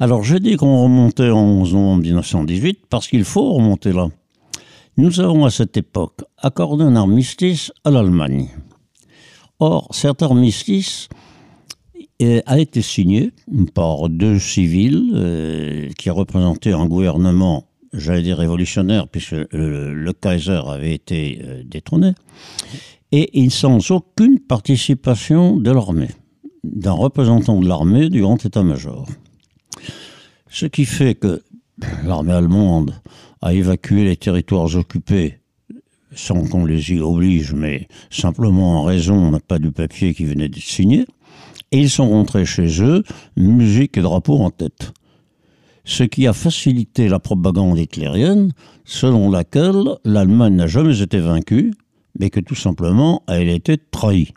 Alors 0.00 0.24
j'ai 0.24 0.40
dit 0.40 0.56
qu'on 0.56 0.82
remontait 0.82 1.30
en 1.30 1.44
11 1.44 1.74
novembre 1.74 2.02
1918 2.02 2.80
parce 2.90 3.06
qu'il 3.06 3.24
faut 3.24 3.52
remonter 3.52 3.92
là. 3.92 4.08
Nous 4.96 5.20
avons 5.20 5.44
à 5.44 5.50
cette 5.50 5.76
époque 5.76 6.20
accordé 6.38 6.84
un 6.84 6.96
armistice 6.96 7.72
à 7.84 7.90
l'Allemagne. 7.90 8.48
Or, 9.60 9.88
cet 9.92 10.22
armistice 10.22 11.08
a 12.20 12.58
été 12.58 12.82
signé 12.82 13.32
par 13.74 14.08
deux 14.08 14.38
civils 14.38 15.10
euh, 15.14 15.88
qui 15.98 16.10
représentaient 16.10 16.72
un 16.72 16.86
gouvernement, 16.86 17.68
j'allais 17.92 18.22
dire 18.22 18.38
révolutionnaire, 18.38 19.08
puisque 19.08 19.34
le, 19.52 20.12
Kaiser 20.12 20.60
avait 20.66 20.94
été 20.94 21.40
euh, 21.42 21.62
détrôné, 21.64 22.12
et 23.12 23.48
sans 23.48 23.90
aucune 23.90 24.40
participation 24.40 25.56
de 25.56 25.70
l'armée, 25.70 26.10
d'un 26.64 26.92
représentant 26.92 27.60
de 27.60 27.68
l'armée 27.68 28.08
du 28.08 28.22
grand 28.22 28.44
état-major. 28.44 29.06
Ce 30.48 30.66
qui 30.66 30.84
fait 30.84 31.14
que 31.14 31.42
l'armée 32.04 32.32
allemande 32.32 32.94
a 33.40 33.54
évacué 33.54 34.04
les 34.04 34.16
territoires 34.16 34.74
occupés 34.74 35.38
sans 36.16 36.46
qu'on 36.46 36.64
les 36.64 36.92
y 36.92 37.00
oblige, 37.00 37.54
mais 37.54 37.88
simplement 38.10 38.80
en 38.80 38.84
raison, 38.84 39.14
on 39.14 39.30
n'a 39.32 39.40
pas 39.40 39.58
du 39.58 39.72
papier 39.72 40.14
qui 40.14 40.24
venait 40.24 40.48
d'être 40.48 40.62
signé. 40.62 41.06
Et 41.74 41.78
ils 41.78 41.90
sont 41.90 42.08
rentrés 42.08 42.44
chez 42.44 42.80
eux, 42.84 43.02
musique 43.36 43.98
et 43.98 44.00
drapeau 44.00 44.38
en 44.38 44.50
tête. 44.50 44.92
Ce 45.84 46.04
qui 46.04 46.28
a 46.28 46.32
facilité 46.32 47.08
la 47.08 47.18
propagande 47.18 47.76
hitlérienne, 47.76 48.52
selon 48.84 49.28
laquelle 49.28 49.82
l'Allemagne 50.04 50.54
n'a 50.54 50.68
jamais 50.68 51.02
été 51.02 51.18
vaincue, 51.18 51.74
mais 52.16 52.30
que 52.30 52.38
tout 52.38 52.54
simplement 52.54 53.24
elle 53.26 53.48
était 53.48 53.76
trahie. 53.76 54.34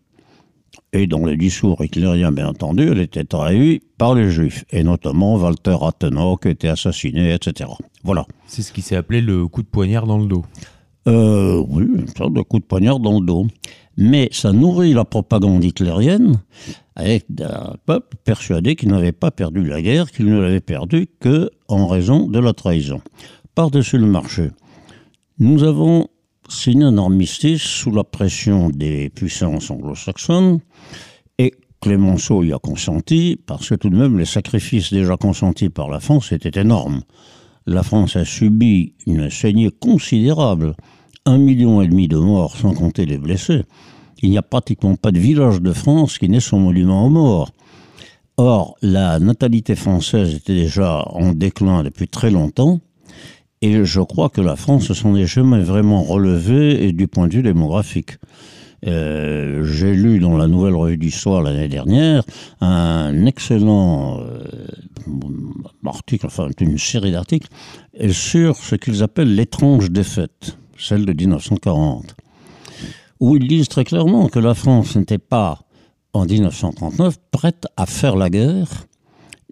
Et 0.93 1.05
dans 1.05 1.23
le 1.23 1.37
discours 1.37 1.85
hitlérien, 1.85 2.31
bien 2.31 2.47
entendu, 2.47 2.89
elle 2.91 3.01
était 3.01 3.23
trahie 3.23 3.81
par 3.99 4.15
les 4.15 4.31
Juifs, 4.31 4.65
et 4.71 4.81
notamment 4.81 5.35
Walter 5.35 5.75
Rathenau 5.79 6.37
qui 6.37 6.47
était 6.47 6.69
assassiné, 6.69 7.35
etc. 7.35 7.69
Voilà. 8.03 8.25
C'est 8.47 8.63
ce 8.63 8.73
qui 8.73 8.81
s'est 8.81 8.95
appelé 8.95 9.21
le 9.21 9.47
coup 9.47 9.61
de 9.61 9.67
poignard 9.67 10.07
dans 10.07 10.17
le 10.17 10.25
dos. 10.25 10.43
Euh, 11.07 11.63
oui, 11.69 11.83
une 11.83 12.07
sorte 12.07 12.33
de 12.33 12.41
coup 12.41 12.57
de 12.57 12.65
poignard 12.65 12.99
dans 12.99 13.19
le 13.19 13.25
dos. 13.27 13.45
Mais 13.97 14.29
ça 14.31 14.53
nourrit 14.53 14.93
la 14.93 15.05
propagande 15.05 15.63
hitlérienne 15.63 16.39
avec 16.95 17.25
un 17.41 17.75
peuple 17.85 18.15
persuadé 18.23 18.75
qu'il 18.75 18.89
n'avait 18.89 19.11
pas 19.11 19.31
perdu 19.31 19.63
la 19.63 19.81
guerre, 19.81 20.11
qu'il 20.11 20.27
ne 20.27 20.39
l'avait 20.39 20.59
perdue 20.59 21.07
que 21.19 21.49
en 21.67 21.87
raison 21.87 22.27
de 22.27 22.39
la 22.39 22.53
trahison. 22.53 23.01
Par-dessus 23.55 23.97
le 23.97 24.05
marché, 24.05 24.51
nous 25.39 25.63
avons 25.63 26.07
signé 26.47 26.83
un 26.83 26.97
armistice 26.97 27.61
sous 27.61 27.91
la 27.91 28.03
pression 28.03 28.69
des 28.69 29.09
puissances 29.09 29.69
anglo-saxonnes 29.71 30.59
et 31.39 31.53
Clémenceau 31.81 32.43
y 32.43 32.53
a 32.53 32.59
consenti 32.59 33.39
parce 33.45 33.69
que 33.69 33.75
tout 33.75 33.89
de 33.89 33.97
même 33.97 34.17
les 34.17 34.25
sacrifices 34.25 34.93
déjà 34.93 35.17
consentis 35.17 35.69
par 35.69 35.89
la 35.89 35.99
France 35.99 36.31
étaient 36.31 36.59
énormes. 36.59 37.01
La 37.65 37.83
France 37.83 38.15
a 38.15 38.25
subi 38.25 38.93
une 39.05 39.29
saignée 39.29 39.71
considérable 39.71 40.75
un 41.27 41.37
million 41.37 41.81
et 41.81 41.87
demi 41.87 42.07
de 42.07 42.17
morts, 42.17 42.55
sans 42.55 42.73
compter 42.73 43.05
les 43.05 43.17
blessés. 43.17 43.63
Il 44.21 44.29
n'y 44.29 44.37
a 44.37 44.41
pratiquement 44.41 44.95
pas 44.95 45.11
de 45.11 45.19
village 45.19 45.61
de 45.61 45.73
France 45.73 46.17
qui 46.17 46.29
n'ait 46.29 46.39
son 46.39 46.59
monument 46.59 47.05
aux 47.05 47.09
morts. 47.09 47.51
Or, 48.37 48.77
la 48.81 49.19
natalité 49.19 49.75
française 49.75 50.33
était 50.33 50.55
déjà 50.55 51.03
en 51.07 51.33
déclin 51.33 51.83
depuis 51.83 52.07
très 52.07 52.31
longtemps, 52.31 52.79
et 53.61 53.83
je 53.83 54.01
crois 54.01 54.29
que 54.29 54.41
la 54.41 54.55
France 54.55 54.93
s'en 54.93 55.15
est 55.15 55.25
jamais 55.25 55.61
vraiment 55.61 56.01
relevée 56.01 56.91
du 56.93 57.07
point 57.07 57.27
de 57.27 57.33
vue 57.33 57.43
démographique. 57.43 58.11
Euh, 58.85 59.65
j'ai 59.65 59.93
lu 59.93 60.19
dans 60.19 60.37
la 60.37 60.47
Nouvelle 60.47 60.75
Revue 60.75 60.97
d'Histoire 60.97 61.41
l'année 61.41 61.67
dernière 61.67 62.23
un 62.61 63.25
excellent 63.25 64.19
euh, 64.21 64.43
article, 65.83 66.27
enfin 66.27 66.47
une 66.59 66.77
série 66.77 67.11
d'articles, 67.11 67.49
sur 68.11 68.55
ce 68.55 68.75
qu'ils 68.75 69.01
appellent 69.01 69.33
l'étrange 69.33 69.89
défaite 69.89 70.57
celle 70.77 71.05
de 71.05 71.13
1940, 71.13 72.15
où 73.19 73.35
ils 73.35 73.47
disent 73.47 73.67
très 73.67 73.83
clairement 73.83 74.27
que 74.27 74.39
la 74.39 74.53
France 74.53 74.95
n'était 74.95 75.17
pas, 75.17 75.61
en 76.13 76.25
1939, 76.25 77.17
prête 77.31 77.67
à 77.77 77.85
faire 77.85 78.15
la 78.15 78.29
guerre, 78.29 78.87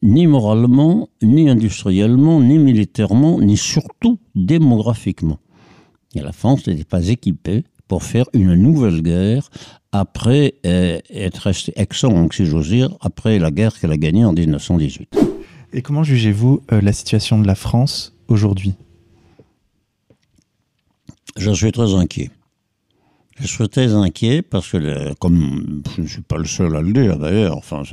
ni 0.01 0.27
moralement, 0.27 1.09
ni 1.21 1.49
industriellement, 1.49 2.39
ni 2.39 2.57
militairement, 2.57 3.39
ni 3.39 3.57
surtout 3.57 4.19
démographiquement. 4.35 5.39
Et 6.13 6.21
la 6.21 6.31
France 6.31 6.67
n'était 6.67 6.83
pas 6.83 7.07
équipée 7.07 7.63
pour 7.87 8.03
faire 8.03 8.25
une 8.33 8.55
nouvelle 8.55 9.01
guerre 9.01 9.49
après 9.91 10.55
euh, 10.65 10.99
être 11.09 11.37
restée 11.37 11.73
exsangue, 11.75 12.33
si 12.33 12.45
j'ose 12.45 12.69
dire, 12.69 12.89
après 13.01 13.39
la 13.39 13.51
guerre 13.51 13.77
qu'elle 13.79 13.91
a 13.91 13.97
gagnée 13.97 14.25
en 14.25 14.33
1918. 14.33 15.17
Et 15.73 15.81
comment 15.81 16.03
jugez-vous 16.03 16.61
euh, 16.71 16.81
la 16.81 16.93
situation 16.93 17.39
de 17.39 17.47
la 17.47 17.55
France 17.55 18.13
aujourd'hui? 18.27 18.73
Je 21.37 21.51
suis 21.51 21.71
très 21.71 21.93
inquiet. 21.93 22.29
Je 23.37 23.47
suis 23.47 23.67
très 23.67 23.93
inquiet 23.93 24.41
parce 24.41 24.71
que, 24.71 25.13
comme 25.15 25.83
je 25.95 26.01
ne 26.01 26.07
suis 26.07 26.21
pas 26.21 26.37
le 26.37 26.45
seul 26.45 26.73
à 26.75 26.81
le 26.81 26.93
dire 26.93 27.19
d'ailleurs, 27.19 27.57
enfin, 27.57 27.83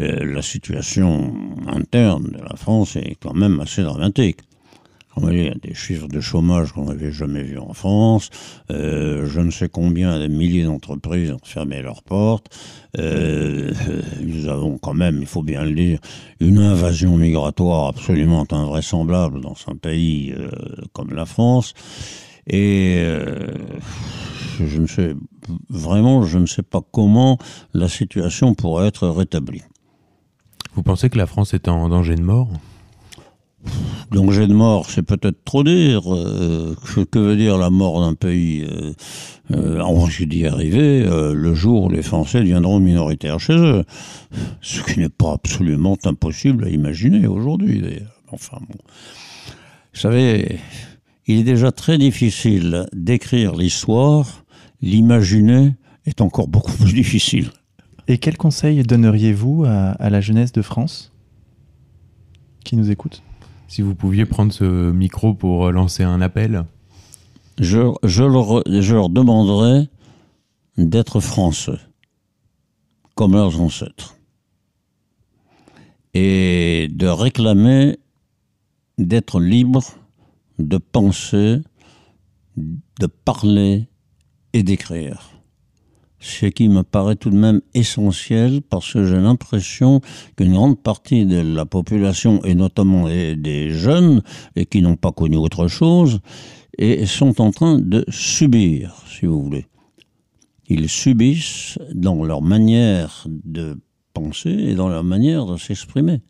euh, 0.00 0.24
la 0.24 0.42
situation 0.42 1.32
interne 1.68 2.24
de 2.32 2.42
la 2.42 2.56
France 2.56 2.96
est 2.96 3.16
quand 3.20 3.34
même 3.34 3.60
assez 3.60 3.82
dramatique. 3.82 4.38
Il 5.30 5.44
y 5.44 5.48
a 5.48 5.54
des 5.54 5.74
chiffres 5.74 6.08
de 6.08 6.20
chômage 6.20 6.72
qu'on 6.72 6.86
n'avait 6.86 7.12
jamais 7.12 7.42
vus 7.42 7.58
en 7.58 7.74
France. 7.74 8.30
Euh, 8.70 9.28
je 9.28 9.40
ne 9.40 9.50
sais 9.50 9.68
combien 9.68 10.18
de 10.18 10.26
milliers 10.26 10.64
d'entreprises 10.64 11.30
ont 11.30 11.44
fermé 11.44 11.82
leurs 11.82 12.02
portes. 12.02 12.48
Euh, 12.98 13.72
nous 14.22 14.48
avons 14.48 14.78
quand 14.78 14.94
même, 14.94 15.18
il 15.20 15.26
faut 15.26 15.42
bien 15.42 15.64
le 15.64 15.74
dire, 15.74 15.98
une 16.40 16.58
invasion 16.58 17.18
migratoire 17.18 17.88
absolument 17.88 18.46
invraisemblable 18.50 19.42
dans 19.42 19.54
un 19.68 19.76
pays 19.76 20.34
comme 20.94 21.12
la 21.12 21.26
France. 21.26 21.74
Et 22.46 22.96
euh, 22.98 23.46
je 24.60 24.80
ne 24.80 24.86
sais 24.86 25.14
vraiment, 25.68 26.24
je 26.24 26.38
ne 26.38 26.46
sais 26.46 26.62
pas 26.62 26.80
comment 26.92 27.38
la 27.74 27.88
situation 27.88 28.54
pourrait 28.54 28.88
être 28.88 29.08
rétablie. 29.08 29.62
Vous 30.74 30.82
pensez 30.82 31.10
que 31.10 31.18
la 31.18 31.26
France 31.26 31.54
est 31.54 31.68
en 31.68 31.88
danger 31.88 32.16
de 32.16 32.22
mort? 32.22 32.48
Danger 34.10 34.48
de 34.48 34.54
mort, 34.54 34.90
c'est 34.90 35.02
peut-être 35.02 35.44
trop 35.44 35.62
dire. 35.62 36.12
Euh, 36.12 36.74
que, 37.10 37.18
veut 37.18 37.36
dire 37.36 37.58
la 37.58 37.70
mort 37.70 38.00
d'un 38.00 38.14
pays? 38.14 38.64
Euh, 38.64 38.92
euh 39.52 39.80
On 39.86 40.04
va 40.04 40.10
d'y 40.26 40.46
arriver 40.46 41.04
le 41.04 41.54
jour 41.54 41.84
où 41.84 41.88
les 41.88 42.02
Français 42.02 42.40
deviendront 42.40 42.80
minoritaires 42.80 43.38
chez 43.38 43.56
eux. 43.56 43.84
Ce 44.62 44.82
qui 44.82 44.98
n'est 44.98 45.08
pas 45.08 45.32
absolument 45.32 45.96
impossible 46.04 46.64
à 46.64 46.68
imaginer 46.70 47.26
aujourd'hui, 47.26 47.82
Enfin 48.32 48.58
bon. 48.60 48.78
Vous 49.94 50.00
savez, 50.00 50.58
il 51.26 51.38
est 51.38 51.44
déjà 51.44 51.72
très 51.72 51.98
difficile 51.98 52.86
d'écrire 52.92 53.54
l'histoire, 53.54 54.44
l'imaginer 54.80 55.74
est 56.06 56.20
encore 56.20 56.48
beaucoup 56.48 56.72
plus 56.72 56.92
difficile. 56.92 57.50
Et 58.08 58.18
quel 58.18 58.36
conseil 58.36 58.82
donneriez-vous 58.82 59.64
à, 59.64 60.10
la 60.10 60.20
jeunesse 60.20 60.52
de 60.52 60.62
France 60.62 61.12
qui 62.64 62.76
nous 62.76 62.90
écoute? 62.90 63.22
Si 63.68 63.82
vous 63.82 63.94
pouviez 63.94 64.26
prendre 64.26 64.52
ce 64.52 64.90
micro 64.90 65.34
pour 65.34 65.70
lancer 65.70 66.02
un 66.02 66.20
appel 66.20 66.64
je, 67.58 67.78
leur, 68.22 68.62
je 68.66 68.94
leur 68.94 69.08
demanderais 69.08 69.88
d'être 70.78 71.20
français, 71.20 71.78
comme 73.14 73.32
leurs 73.32 73.60
ancêtres, 73.60 74.16
et 76.14 76.88
de 76.90 77.06
réclamer 77.06 77.98
d'être 78.98 79.40
libres 79.40 79.84
de 80.58 80.78
penser, 80.78 81.58
de 82.56 83.06
parler 83.06 83.88
et 84.52 84.62
d'écrire. 84.62 85.30
Ce 86.18 86.46
qui 86.46 86.68
me 86.68 86.82
paraît 86.82 87.16
tout 87.16 87.30
de 87.30 87.36
même 87.36 87.62
essentiel 87.74 88.62
parce 88.62 88.92
que 88.92 89.04
j'ai 89.04 89.16
l'impression 89.16 90.00
qu'une 90.36 90.52
grande 90.52 90.80
partie 90.80 91.26
de 91.26 91.40
la 91.40 91.66
population, 91.66 92.44
et 92.44 92.54
notamment 92.54 93.08
des 93.08 93.70
jeunes, 93.70 94.22
et 94.54 94.66
qui 94.66 94.82
n'ont 94.82 94.96
pas 94.96 95.10
connu 95.10 95.36
autre 95.36 95.66
chose, 95.66 96.20
et 96.78 97.06
sont 97.06 97.40
en 97.40 97.50
train 97.50 97.78
de 97.78 98.04
subir, 98.08 99.02
si 99.08 99.26
vous 99.26 99.42
voulez. 99.42 99.66
Ils 100.68 100.88
subissent 100.88 101.76
dans 101.92 102.24
leur 102.24 102.40
manière 102.40 103.26
de 103.26 103.80
penser 104.14 104.50
et 104.50 104.74
dans 104.74 104.88
leur 104.88 105.04
manière 105.04 105.46
de 105.46 105.56
s'exprimer. 105.56 106.20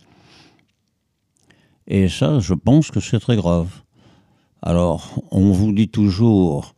Et 1.87 2.09
ça, 2.09 2.39
je 2.39 2.55
pense 2.55 2.91
que 2.91 3.01
c'est 3.01 3.21
très 3.21 3.37
grave. 3.37 3.82
Alors, 4.63 5.11
on 5.33 5.51
vous 5.51 5.73
dit 5.73 5.89
toujours 5.89 6.75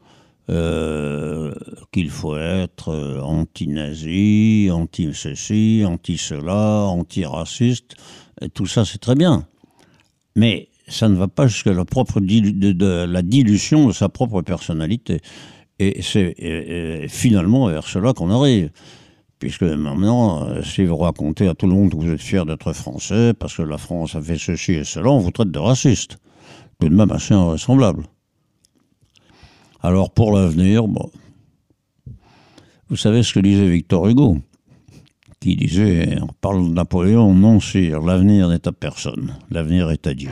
euh, 0.48 1.54
qu'il 1.92 2.08
faut 2.08 2.36
être 2.36 2.88
euh, 2.88 3.20
anti-nazi, 3.20 4.70
anti-ceci, 4.72 5.84
anti-cela, 5.86 6.86
anti-raciste. 6.86 7.96
Tout 8.54 8.66
ça, 8.66 8.86
c'est 8.86 8.98
très 8.98 9.14
bien. 9.14 9.46
Mais 10.34 10.68
ça 10.88 11.10
ne 11.10 11.14
va 11.14 11.28
pas 11.28 11.46
jusqu'à 11.46 11.72
la, 11.72 13.06
la 13.06 13.22
dilution 13.22 13.86
de 13.86 13.92
sa 13.92 14.08
propre 14.08 14.40
personnalité. 14.40 15.20
Et 15.78 16.00
c'est 16.02 17.06
finalement 17.08 17.66
vers 17.66 17.86
cela 17.86 18.14
qu'on 18.14 18.30
arrive. 18.30 18.70
Puisque 19.38 19.62
maintenant, 19.62 20.48
euh, 20.48 20.62
si 20.62 20.86
vous 20.86 20.96
racontez 20.96 21.48
à 21.48 21.54
tout 21.54 21.66
le 21.66 21.74
monde 21.74 21.90
que 21.90 21.96
vous 21.96 22.10
êtes 22.10 22.20
fier 22.20 22.46
d'être 22.46 22.72
français, 22.72 23.34
parce 23.34 23.56
que 23.56 23.62
la 23.62 23.76
France 23.76 24.14
a 24.14 24.22
fait 24.22 24.38
ceci 24.38 24.72
et 24.72 24.84
cela, 24.84 25.10
on 25.10 25.18
vous 25.18 25.32
traite 25.32 25.50
de 25.50 25.58
raciste 25.58 26.18
tout 26.78 26.88
de 26.88 26.94
même 26.94 27.10
assez 27.10 27.34
invraisemblable. 27.34 28.04
Alors 29.82 30.10
pour 30.10 30.34
l'avenir, 30.34 30.86
bon, 30.88 31.10
vous 32.88 32.96
savez 32.96 33.22
ce 33.22 33.34
que 33.34 33.40
disait 33.40 33.68
Victor 33.68 34.08
Hugo, 34.08 34.38
qui 35.40 35.56
disait, 35.56 36.16
on 36.22 36.32
parle 36.40 36.68
de 36.68 36.72
Napoléon, 36.72 37.34
non 37.34 37.60
sire, 37.60 38.00
l'avenir 38.00 38.48
n'est 38.48 38.66
à 38.66 38.72
personne, 38.72 39.34
l'avenir 39.50 39.90
est 39.90 40.06
à 40.06 40.14
Dieu. 40.14 40.30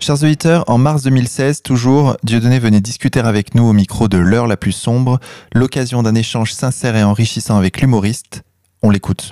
Chers 0.00 0.22
auditeurs, 0.22 0.64
en 0.66 0.76
mars 0.76 1.02
2016, 1.04 1.62
toujours, 1.62 2.18
Dieudonné 2.24 2.58
venait 2.58 2.82
discuter 2.82 3.20
avec 3.20 3.54
nous 3.54 3.64
au 3.64 3.72
micro 3.72 4.06
de 4.06 4.18
L'heure 4.18 4.46
la 4.46 4.58
plus 4.58 4.72
sombre, 4.72 5.18
l'occasion 5.54 6.02
d'un 6.02 6.14
échange 6.14 6.52
sincère 6.52 6.94
et 6.94 7.02
enrichissant 7.02 7.56
avec 7.56 7.80
l'humoriste. 7.80 8.42
On 8.82 8.90
l'écoute. 8.90 9.30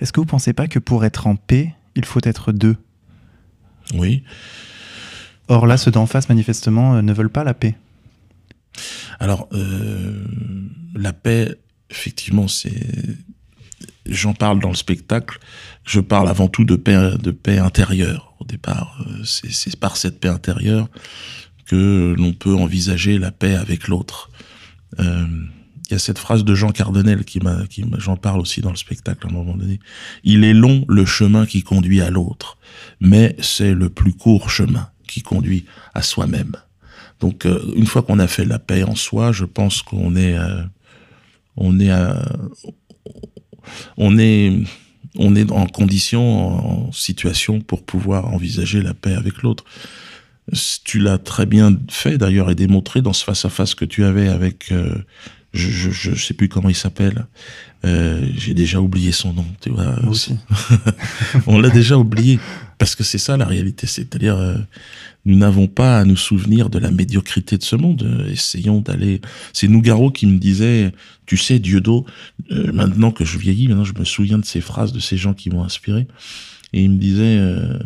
Est-ce 0.00 0.12
que 0.12 0.20
vous 0.20 0.26
pensez 0.26 0.52
pas 0.52 0.68
que 0.68 0.78
pour 0.78 1.04
être 1.04 1.26
en 1.26 1.36
paix, 1.36 1.74
il 1.94 2.04
faut 2.04 2.20
être 2.22 2.52
deux? 2.52 2.76
Oui. 3.94 4.22
Or 5.48 5.66
là, 5.66 5.76
ceux 5.76 5.90
d'en 5.90 6.06
face, 6.06 6.28
manifestement, 6.28 6.96
euh, 6.96 7.02
ne 7.02 7.12
veulent 7.12 7.30
pas 7.30 7.44
la 7.44 7.54
paix. 7.54 7.76
Alors, 9.20 9.48
euh, 9.52 10.24
la 10.94 11.12
paix, 11.12 11.56
effectivement, 11.90 12.48
c'est. 12.48 12.82
J'en 14.04 14.34
parle 14.34 14.60
dans 14.60 14.68
le 14.68 14.76
spectacle. 14.76 15.38
Je 15.84 16.00
parle 16.00 16.28
avant 16.28 16.48
tout 16.48 16.64
de 16.64 16.76
paix, 16.76 17.12
de 17.18 17.30
paix 17.30 17.58
intérieure. 17.58 18.34
Au 18.40 18.44
départ, 18.44 18.98
Euh, 19.06 19.24
c'est 19.24 19.52
c'est 19.52 19.76
par 19.78 19.96
cette 19.96 20.20
paix 20.20 20.28
intérieure 20.28 20.88
que 21.66 22.14
l'on 22.16 22.32
peut 22.32 22.54
envisager 22.54 23.18
la 23.18 23.30
paix 23.32 23.54
avec 23.54 23.88
l'autre. 23.88 24.30
Euh, 25.00 25.26
Il 25.88 25.92
y 25.92 25.94
a 25.94 25.98
cette 26.00 26.18
phrase 26.18 26.44
de 26.44 26.54
Jean 26.54 26.72
Cardonnel 26.72 27.24
qui 27.24 27.38
m'a, 27.38 27.64
qui 27.68 27.84
j'en 27.98 28.16
parle 28.16 28.40
aussi 28.40 28.60
dans 28.60 28.70
le 28.70 28.76
spectacle 28.76 29.26
à 29.26 29.30
un 29.30 29.32
moment 29.32 29.56
donné. 29.56 29.78
Il 30.24 30.42
est 30.42 30.54
long 30.54 30.84
le 30.88 31.04
chemin 31.04 31.46
qui 31.46 31.62
conduit 31.62 32.00
à 32.00 32.10
l'autre, 32.10 32.58
mais 33.00 33.36
c'est 33.40 33.72
le 33.72 33.88
plus 33.88 34.12
court 34.12 34.50
chemin 34.50 34.90
qui 35.06 35.22
conduit 35.22 35.64
à 35.94 36.02
soi-même. 36.02 36.56
Donc, 37.20 37.46
euh, 37.46 37.60
une 37.76 37.86
fois 37.86 38.02
qu'on 38.02 38.18
a 38.18 38.26
fait 38.26 38.44
la 38.44 38.58
paix 38.58 38.82
en 38.82 38.96
soi, 38.96 39.30
je 39.30 39.44
pense 39.44 39.82
qu'on 39.82 40.16
est, 40.16 40.36
euh, 40.36 40.62
on 41.56 41.78
est, 41.78 41.90
euh, 41.90 42.14
on 43.96 44.18
est, 44.18 44.52
on 45.16 45.36
est 45.36 45.50
en 45.52 45.66
condition, 45.66 46.88
en 46.88 46.92
situation 46.92 47.60
pour 47.60 47.84
pouvoir 47.84 48.34
envisager 48.34 48.82
la 48.82 48.92
paix 48.92 49.14
avec 49.14 49.42
l'autre. 49.42 49.64
Tu 50.84 50.98
l'as 50.98 51.18
très 51.18 51.46
bien 51.46 51.76
fait 51.88 52.18
d'ailleurs 52.18 52.50
et 52.50 52.54
démontré 52.54 53.02
dans 53.02 53.12
ce 53.12 53.24
face-à-face 53.24 53.74
que 53.74 53.84
tu 53.84 54.04
avais 54.04 54.28
avec, 54.28 54.72
je, 55.56 55.70
je, 55.70 55.90
je 56.14 56.24
sais 56.24 56.34
plus 56.34 56.48
comment 56.48 56.68
il 56.68 56.76
s'appelle, 56.76 57.26
euh, 57.84 58.26
j'ai 58.36 58.54
déjà 58.54 58.80
oublié 58.80 59.12
son 59.12 59.32
nom, 59.32 59.46
tu 59.60 59.70
vois. 59.70 60.00
Moi 60.00 60.10
aussi. 60.10 60.36
On 61.46 61.58
l'a 61.58 61.70
déjà 61.70 61.98
oublié 61.98 62.38
parce 62.78 62.94
que 62.94 63.04
c'est 63.04 63.18
ça 63.18 63.36
la 63.36 63.46
réalité, 63.46 63.86
c'est-à-dire 63.86 64.36
euh, 64.36 64.56
nous 65.24 65.36
n'avons 65.36 65.66
pas 65.66 65.98
à 65.98 66.04
nous 66.04 66.16
souvenir 66.16 66.70
de 66.70 66.78
la 66.78 66.90
médiocrité 66.90 67.58
de 67.58 67.64
ce 67.64 67.76
monde. 67.76 68.02
Euh, 68.02 68.30
essayons 68.30 68.80
d'aller. 68.80 69.20
C'est 69.52 69.68
Nougaro 69.68 70.10
qui 70.10 70.26
me 70.26 70.38
disait, 70.38 70.92
tu 71.26 71.36
sais, 71.36 71.58
Dieudo, 71.58 72.06
euh, 72.52 72.72
maintenant 72.72 73.10
que 73.10 73.24
je 73.24 73.36
vieillis, 73.36 73.68
maintenant 73.68 73.84
je 73.84 73.98
me 73.98 74.04
souviens 74.04 74.38
de 74.38 74.44
ces 74.44 74.60
phrases 74.60 74.92
de 74.92 75.00
ces 75.00 75.16
gens 75.16 75.34
qui 75.34 75.50
m'ont 75.50 75.64
inspiré, 75.64 76.06
et 76.72 76.82
il 76.82 76.90
me 76.90 76.98
disait, 76.98 77.38
euh, 77.38 77.78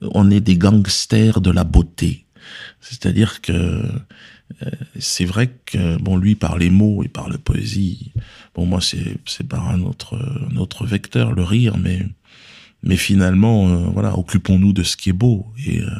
on 0.00 0.30
est 0.30 0.40
des 0.40 0.56
gangsters 0.56 1.40
de 1.40 1.50
la 1.50 1.64
beauté, 1.64 2.26
c'est-à-dire 2.80 3.40
que 3.40 3.52
euh, 3.52 3.82
c'est 4.98 5.24
vrai 5.24 5.48
que 5.66 5.96
bon 5.98 6.16
lui 6.16 6.34
par 6.34 6.58
les 6.58 6.70
mots 6.70 7.02
et 7.04 7.08
par 7.08 7.28
la 7.28 7.38
poésie. 7.38 8.12
Bon 8.54 8.66
moi 8.66 8.80
c'est 8.80 9.16
c'est 9.26 9.46
par 9.46 9.68
un 9.68 9.82
autre 9.82 10.18
un 10.50 10.56
autre 10.56 10.86
vecteur 10.86 11.32
le 11.32 11.42
rire 11.44 11.76
mais 11.78 12.06
mais 12.82 12.96
finalement 12.96 13.68
euh, 13.68 13.88
voilà 13.92 14.16
occupons-nous 14.18 14.72
de 14.72 14.82
ce 14.82 14.96
qui 14.96 15.10
est 15.10 15.12
beau 15.14 15.46
et 15.66 15.80
euh, 15.80 15.90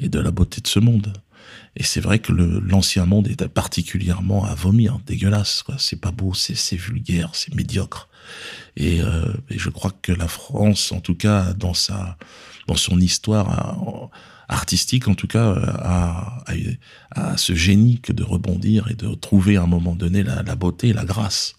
et 0.00 0.08
de 0.08 0.18
la 0.20 0.30
beauté 0.30 0.60
de 0.60 0.66
ce 0.68 0.78
monde. 0.80 1.12
Et 1.76 1.82
c'est 1.82 2.00
vrai 2.00 2.18
que 2.18 2.32
l'ancien 2.32 3.06
monde 3.06 3.28
est 3.28 3.48
particulièrement 3.48 4.44
à 4.44 4.54
vomir 4.54 4.98
dégueulasse 5.06 5.62
quoi. 5.62 5.76
C'est 5.78 6.00
pas 6.00 6.10
beau 6.12 6.34
c'est 6.34 6.56
c'est 6.56 6.76
vulgaire 6.76 7.30
c'est 7.34 7.54
médiocre. 7.54 8.08
Et, 8.76 9.00
euh, 9.02 9.26
et 9.50 9.58
je 9.58 9.70
crois 9.70 9.92
que 10.02 10.12
la 10.12 10.28
France 10.28 10.92
en 10.92 11.00
tout 11.00 11.14
cas 11.14 11.52
dans 11.54 11.74
sa 11.74 12.16
dans 12.66 12.76
son 12.76 13.00
histoire 13.00 13.48
a- 13.50 14.10
artistique 14.48 15.08
en 15.08 15.14
tout 15.14 15.26
cas 15.26 15.50
euh, 15.50 15.66
a, 15.78 16.44
a, 16.46 17.30
a 17.30 17.36
ce 17.36 17.54
génie 17.54 18.00
que 18.00 18.12
de 18.12 18.22
rebondir 18.22 18.88
et 18.90 18.94
de 18.94 19.14
trouver 19.14 19.56
à 19.56 19.62
un 19.62 19.66
moment 19.66 19.94
donné 19.94 20.22
la, 20.22 20.42
la 20.42 20.56
beauté 20.56 20.92
la 20.92 21.04
grâce. 21.04 21.56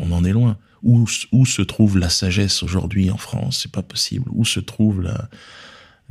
On 0.00 0.12
en 0.12 0.24
est 0.24 0.32
loin. 0.32 0.58
Où, 0.82 1.06
où 1.32 1.46
se 1.46 1.62
trouve 1.62 1.96
la 1.96 2.10
sagesse 2.10 2.62
aujourd'hui 2.62 3.10
en 3.10 3.16
France? 3.16 3.60
C'est 3.62 3.72
pas 3.72 3.82
possible. 3.82 4.26
Où 4.32 4.44
se 4.44 4.60
trouve 4.60 5.00
la, 5.00 5.30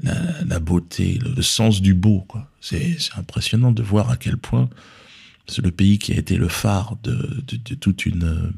la, 0.02 0.60
beauté, 0.60 1.20
le, 1.20 1.42
sens 1.44 1.82
du 1.82 1.94
beau 1.94 2.26
C'est 2.60 2.98
impressionnant 3.16 3.72
de 3.72 3.84
voir 3.84 4.10
à 4.10 4.18
quel 4.18 4.38
point 4.38 4.70
c'est 5.48 5.64
le 5.64 5.72
pays 5.72 6.00
qui 6.00 6.14
a 6.14 6.18
été 6.18 6.38
le 6.38 6.48
phare 6.48 6.98
de, 7.04 7.44
de, 7.46 7.76
toute 7.76 8.06
une 8.06 8.54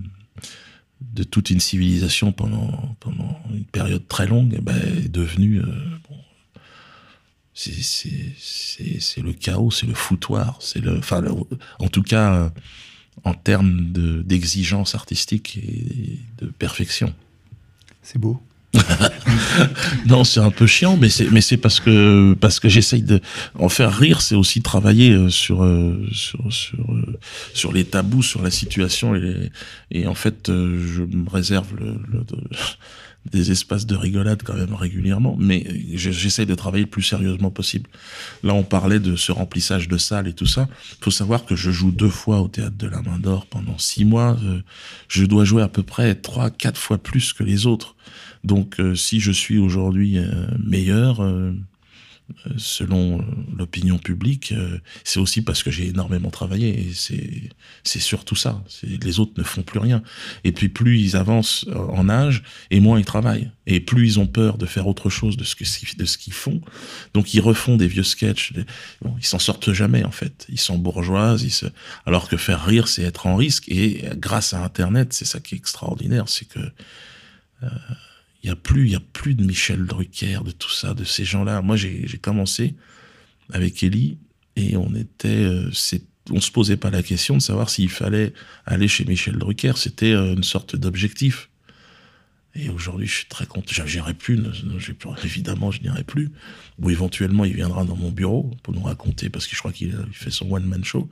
de 1.01 1.23
toute 1.23 1.49
une 1.49 1.59
civilisation 1.59 2.31
pendant 2.31 2.95
pendant 2.99 3.39
une 3.53 3.65
période 3.65 4.07
très 4.07 4.27
longue 4.27 4.55
eh 4.57 4.61
ben, 4.61 4.75
est 4.75 5.09
devenu 5.09 5.59
euh, 5.59 5.65
c'est 7.55 9.21
le 9.21 9.31
chaos, 9.33 9.71
c'est 9.71 9.87
le 9.87 9.93
foutoir, 9.93 10.57
c'est 10.59 10.79
le 10.79 10.97
enfin 10.97 11.23
en 11.79 11.87
tout 11.87 12.03
cas 12.03 12.33
euh, 12.33 12.49
en 13.23 13.33
termes 13.33 13.93
de 13.93 14.21
d'exigence 14.21 14.93
artistique 14.93 15.57
et 15.57 16.19
de 16.37 16.47
perfection. 16.47 17.13
C'est 18.01 18.19
beau. 18.19 18.39
non, 20.05 20.23
c'est 20.23 20.39
un 20.39 20.51
peu 20.51 20.67
chiant, 20.67 20.97
mais 20.97 21.09
c'est 21.09 21.29
mais 21.31 21.41
c'est 21.41 21.57
parce 21.57 21.79
que 21.79 22.33
parce 22.39 22.59
que 22.59 22.69
j'essaye 22.69 23.03
de 23.03 23.19
en 23.57 23.69
faire 23.69 23.95
rire, 23.95 24.21
c'est 24.21 24.35
aussi 24.35 24.61
travailler 24.61 25.11
euh, 25.11 25.29
sur 25.29 25.63
euh, 25.63 26.05
sur 26.11 26.51
sur 26.51 26.79
euh, 26.91 27.17
sur 27.53 27.71
les 27.73 27.85
tabous, 27.85 28.23
sur 28.23 28.41
la 28.41 28.51
situation 28.51 29.15
et 29.15 29.51
et 29.91 30.07
en 30.07 30.15
fait 30.15 30.47
je 30.47 31.01
me 31.03 31.29
réserve 31.29 31.75
le, 31.79 31.95
le- 32.11 32.23
de- 32.23 32.37
des 33.31 33.49
espaces 33.49 33.87
de 33.87 33.95
rigolade 33.95 34.43
quand 34.43 34.53
même 34.53 34.75
régulièrement, 34.75 35.35
mais 35.39 35.65
je- 35.95 36.11
j'essaye 36.11 36.45
de 36.45 36.53
travailler 36.53 36.83
le 36.83 36.89
plus 36.91 37.01
sérieusement 37.01 37.49
possible. 37.49 37.89
Là, 38.43 38.53
on 38.53 38.61
parlait 38.61 38.99
de 38.99 39.15
ce 39.15 39.31
remplissage 39.31 39.87
de 39.87 39.97
salles 39.97 40.27
et 40.27 40.33
tout 40.33 40.45
ça. 40.45 40.67
Faut 41.01 41.09
savoir 41.09 41.43
que 41.45 41.55
je 41.55 41.71
joue 41.71 41.89
deux 41.91 42.09
fois 42.09 42.39
au 42.41 42.47
théâtre 42.47 42.77
de 42.77 42.85
la 42.87 43.01
Main 43.01 43.17
d'Or 43.17 43.47
pendant 43.47 43.79
six 43.79 44.05
mois. 44.05 44.37
Je 45.07 45.25
dois 45.25 45.43
jouer 45.43 45.63
à 45.63 45.67
peu 45.67 45.81
près 45.81 46.13
trois, 46.13 46.51
quatre 46.51 46.79
fois 46.79 46.99
plus 46.99 47.33
que 47.33 47.41
les 47.43 47.65
autres. 47.65 47.95
Donc, 48.45 48.79
euh, 48.79 48.95
si 48.95 49.19
je 49.19 49.31
suis 49.31 49.57
aujourd'hui 49.57 50.19
euh, 50.19 50.45
meilleur, 50.63 51.23
euh, 51.23 51.51
selon 52.57 53.23
l'opinion 53.55 53.99
publique, 53.99 54.51
c'est 55.03 55.19
aussi 55.19 55.43
parce 55.43 55.61
que 55.61 55.69
j'ai 55.69 55.89
énormément 55.89 56.31
travaillé. 56.31 56.69
Et 56.69 56.91
c'est 57.83 57.99
surtout 57.99 58.35
ça. 58.35 58.63
Les 58.83 59.19
autres 59.19 59.33
ne 59.37 59.43
font 59.43 59.61
plus 59.61 59.77
rien. 59.77 60.01
Et 60.43 60.51
puis, 60.51 60.69
plus 60.69 60.99
ils 60.99 61.15
avancent 61.15 61.67
en 61.75 62.09
âge, 62.09 62.41
et 62.71 62.79
moins 62.79 62.97
ils 62.97 63.05
travaillent. 63.05 63.51
Et 63.67 63.79
plus 63.79 64.07
ils 64.07 64.19
ont 64.19 64.25
peur 64.25 64.57
de 64.57 64.65
faire 64.65 64.87
autre 64.87 65.11
chose 65.11 65.37
de 65.37 65.43
ce 65.43 65.55
que 65.55 65.65
de 65.97 66.05
ce 66.05 66.17
qu'ils 66.17 66.33
font. 66.33 66.61
Donc, 67.13 67.35
ils 67.35 67.41
refont 67.41 67.77
des 67.77 67.87
vieux 67.87 68.01
sketchs. 68.01 68.53
Bon, 69.03 69.13
ils 69.19 69.25
s'en 69.25 69.39
sortent 69.39 69.71
jamais 69.71 70.03
en 70.03 70.11
fait. 70.11 70.47
Ils 70.49 70.59
sont 70.59 70.79
bourgeoises. 70.79 71.45
Alors 72.07 72.27
que 72.27 72.37
faire 72.37 72.65
rire, 72.65 72.87
c'est 72.87 73.03
être 73.03 73.27
en 73.27 73.35
risque. 73.35 73.69
Et 73.69 74.03
grâce 74.15 74.55
à 74.55 74.63
Internet, 74.63 75.13
c'est 75.13 75.25
ça 75.25 75.39
qui 75.39 75.53
est 75.53 75.59
extraordinaire, 75.59 76.27
c'est 76.27 76.45
que 76.45 76.59
il 78.45 78.49
y 78.49 78.51
a 78.51 78.55
plus, 78.55 78.89
y 78.89 78.95
a 78.95 78.99
plus 78.99 79.33
de 79.33 79.43
Michel 79.43 79.87
Drucker, 79.87 80.41
de 80.45 80.51
tout 80.51 80.69
ça, 80.69 80.93
de 80.93 81.03
ces 81.03 81.25
gens-là. 81.25 81.63
Moi, 81.63 81.77
j'ai 81.77 82.19
commencé 82.21 82.75
avec 83.51 83.81
Ellie 83.81 84.19
et 84.55 84.77
on 84.77 84.93
était, 84.93 85.29
euh, 85.29 85.71
on 86.29 86.39
se 86.39 86.51
posait 86.51 86.77
pas 86.77 86.91
la 86.91 87.01
question 87.01 87.37
de 87.37 87.41
savoir 87.41 87.71
s'il 87.71 87.89
fallait 87.89 88.33
aller 88.67 88.87
chez 88.87 89.03
Michel 89.03 89.37
Drucker. 89.37 89.73
C'était 89.77 90.13
euh, 90.13 90.35
une 90.35 90.43
sorte 90.43 90.75
d'objectif. 90.75 91.49
Et 92.53 92.69
aujourd'hui, 92.69 93.07
je 93.07 93.15
suis 93.15 93.25
très 93.25 93.47
content. 93.47 93.83
J'irai 93.87 94.13
plus, 94.13 94.39
évidemment, 95.23 95.71
je 95.71 95.81
n'irai 95.81 96.03
plus. 96.03 96.31
Ou 96.77 96.91
éventuellement, 96.91 97.45
il 97.45 97.53
viendra 97.55 97.83
dans 97.83 97.95
mon 97.95 98.11
bureau 98.11 98.51
pour 98.61 98.75
nous 98.75 98.83
raconter, 98.83 99.29
parce 99.29 99.47
que 99.47 99.55
je 99.55 99.59
crois 99.59 99.73
qu'il 99.73 99.97
il 100.07 100.13
fait 100.13 100.29
son 100.29 100.51
one-man 100.51 100.85
show 100.85 101.09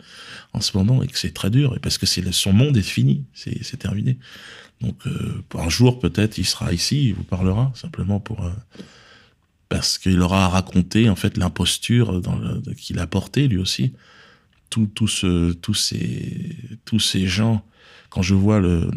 en 0.53 0.61
ce 0.61 0.77
moment 0.77 1.01
et 1.01 1.07
que 1.07 1.17
c'est 1.17 1.33
très 1.33 1.49
dur, 1.49 1.75
et 1.75 1.79
parce 1.79 1.97
que 1.97 2.05
son 2.05 2.53
monde 2.53 2.77
est 2.77 2.83
fini, 2.83 3.25
c'est 3.33 3.77
terminé. 3.77 4.19
Donc, 4.83 5.07
euh, 5.07 5.41
un 5.55 5.69
jour, 5.69 5.99
peut-être, 5.99 6.37
il 6.37 6.45
sera 6.45 6.73
ici, 6.73 7.09
il 7.09 7.13
vous 7.15 7.23
parlera, 7.23 7.71
simplement 7.75 8.19
pour. 8.19 8.45
euh, 8.45 8.51
parce 9.69 9.97
qu'il 9.97 10.21
aura 10.21 10.45
à 10.45 10.49
raconter, 10.49 11.09
en 11.09 11.15
fait, 11.15 11.35
l'imposture 11.35 12.21
qu'il 12.77 12.99
a 12.99 13.07
portée, 13.07 13.47
lui 13.47 13.57
aussi. 13.57 13.93
Tout, 14.69 14.85
tout 14.85 15.07
ce, 15.07 15.51
tous, 15.53 15.73
ces, 15.73 16.55
tous 16.85 16.99
ces 16.99 17.25
gens, 17.25 17.65
quand 18.09 18.21
je 18.21 18.35
vois 18.35 18.61
euh, 18.61 18.87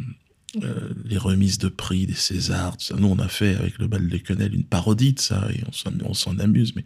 les 1.04 1.18
remises 1.18 1.58
de 1.58 1.68
prix 1.68 2.06
des 2.06 2.14
Césars. 2.14 2.76
Nous, 2.96 3.08
on 3.08 3.18
a 3.18 3.28
fait 3.28 3.56
avec 3.56 3.78
le 3.78 3.86
bal 3.86 4.08
de 4.08 4.16
Quenelle 4.18 4.54
une 4.54 4.64
parodie 4.64 5.12
de 5.12 5.20
ça 5.20 5.48
et 5.52 5.62
on 6.02 6.14
s'en, 6.14 6.38
amuse, 6.38 6.74
mais 6.76 6.84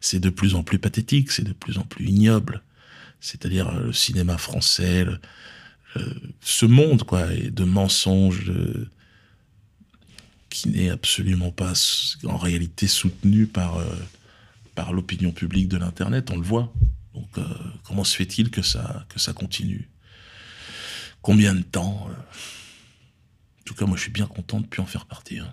c'est 0.00 0.20
de 0.20 0.30
plus 0.30 0.54
en 0.54 0.62
plus 0.62 0.78
pathétique, 0.78 1.30
c'est 1.32 1.42
de 1.42 1.52
plus 1.52 1.78
en 1.78 1.82
plus 1.82 2.06
ignoble. 2.06 2.62
C'est-à-dire 3.20 3.72
le 3.72 3.92
cinéma 3.92 4.38
français, 4.38 5.04
ce 6.40 6.66
monde, 6.66 7.02
quoi, 7.04 7.26
de 7.26 7.64
mensonges 7.64 8.52
qui 10.50 10.68
n'est 10.68 10.90
absolument 10.90 11.50
pas 11.50 11.72
en 12.24 12.36
réalité 12.36 12.86
soutenu 12.86 13.46
par, 13.46 13.76
euh, 13.78 13.84
par 14.74 14.92
l'opinion 14.92 15.30
publique 15.30 15.68
de 15.68 15.76
l'Internet, 15.76 16.30
on 16.30 16.36
le 16.36 16.42
voit. 16.42 16.72
Donc, 17.14 17.28
euh, 17.38 17.44
comment 17.84 18.04
se 18.04 18.16
fait-il 18.16 18.50
que 18.50 18.62
ça, 18.62 19.04
que 19.08 19.18
ça 19.18 19.32
continue? 19.32 19.88
Combien 21.22 21.54
de 21.54 21.62
temps 21.62 22.08
euh? 22.10 22.12
En 22.12 23.64
tout 23.64 23.74
cas, 23.74 23.84
moi, 23.84 23.96
je 23.96 24.02
suis 24.02 24.12
bien 24.12 24.26
content 24.26 24.60
de 24.60 24.66
plus 24.66 24.80
en 24.80 24.86
faire 24.86 25.04
partie. 25.04 25.40
hein. 25.40 25.52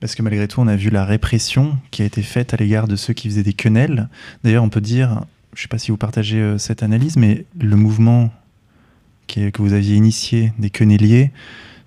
Parce 0.00 0.14
que 0.14 0.22
malgré 0.22 0.48
tout, 0.48 0.60
on 0.60 0.66
a 0.66 0.76
vu 0.76 0.88
la 0.88 1.04
répression 1.04 1.78
qui 1.90 2.02
a 2.02 2.06
été 2.06 2.22
faite 2.22 2.54
à 2.54 2.56
l'égard 2.56 2.88
de 2.88 2.96
ceux 2.96 3.12
qui 3.12 3.28
faisaient 3.28 3.42
des 3.42 3.52
quenelles. 3.52 4.08
D'ailleurs, 4.44 4.64
on 4.64 4.70
peut 4.70 4.80
dire, 4.80 5.24
je 5.52 5.58
ne 5.58 5.62
sais 5.62 5.68
pas 5.68 5.78
si 5.78 5.90
vous 5.90 5.96
partagez 5.98 6.38
euh, 6.38 6.58
cette 6.58 6.82
analyse, 6.82 7.16
mais 7.16 7.44
le 7.58 7.76
mouvement 7.76 8.32
que 9.26 9.62
vous 9.62 9.72
aviez 9.72 9.96
initié 9.96 10.52
des 10.58 10.70
quenelliers, 10.70 11.32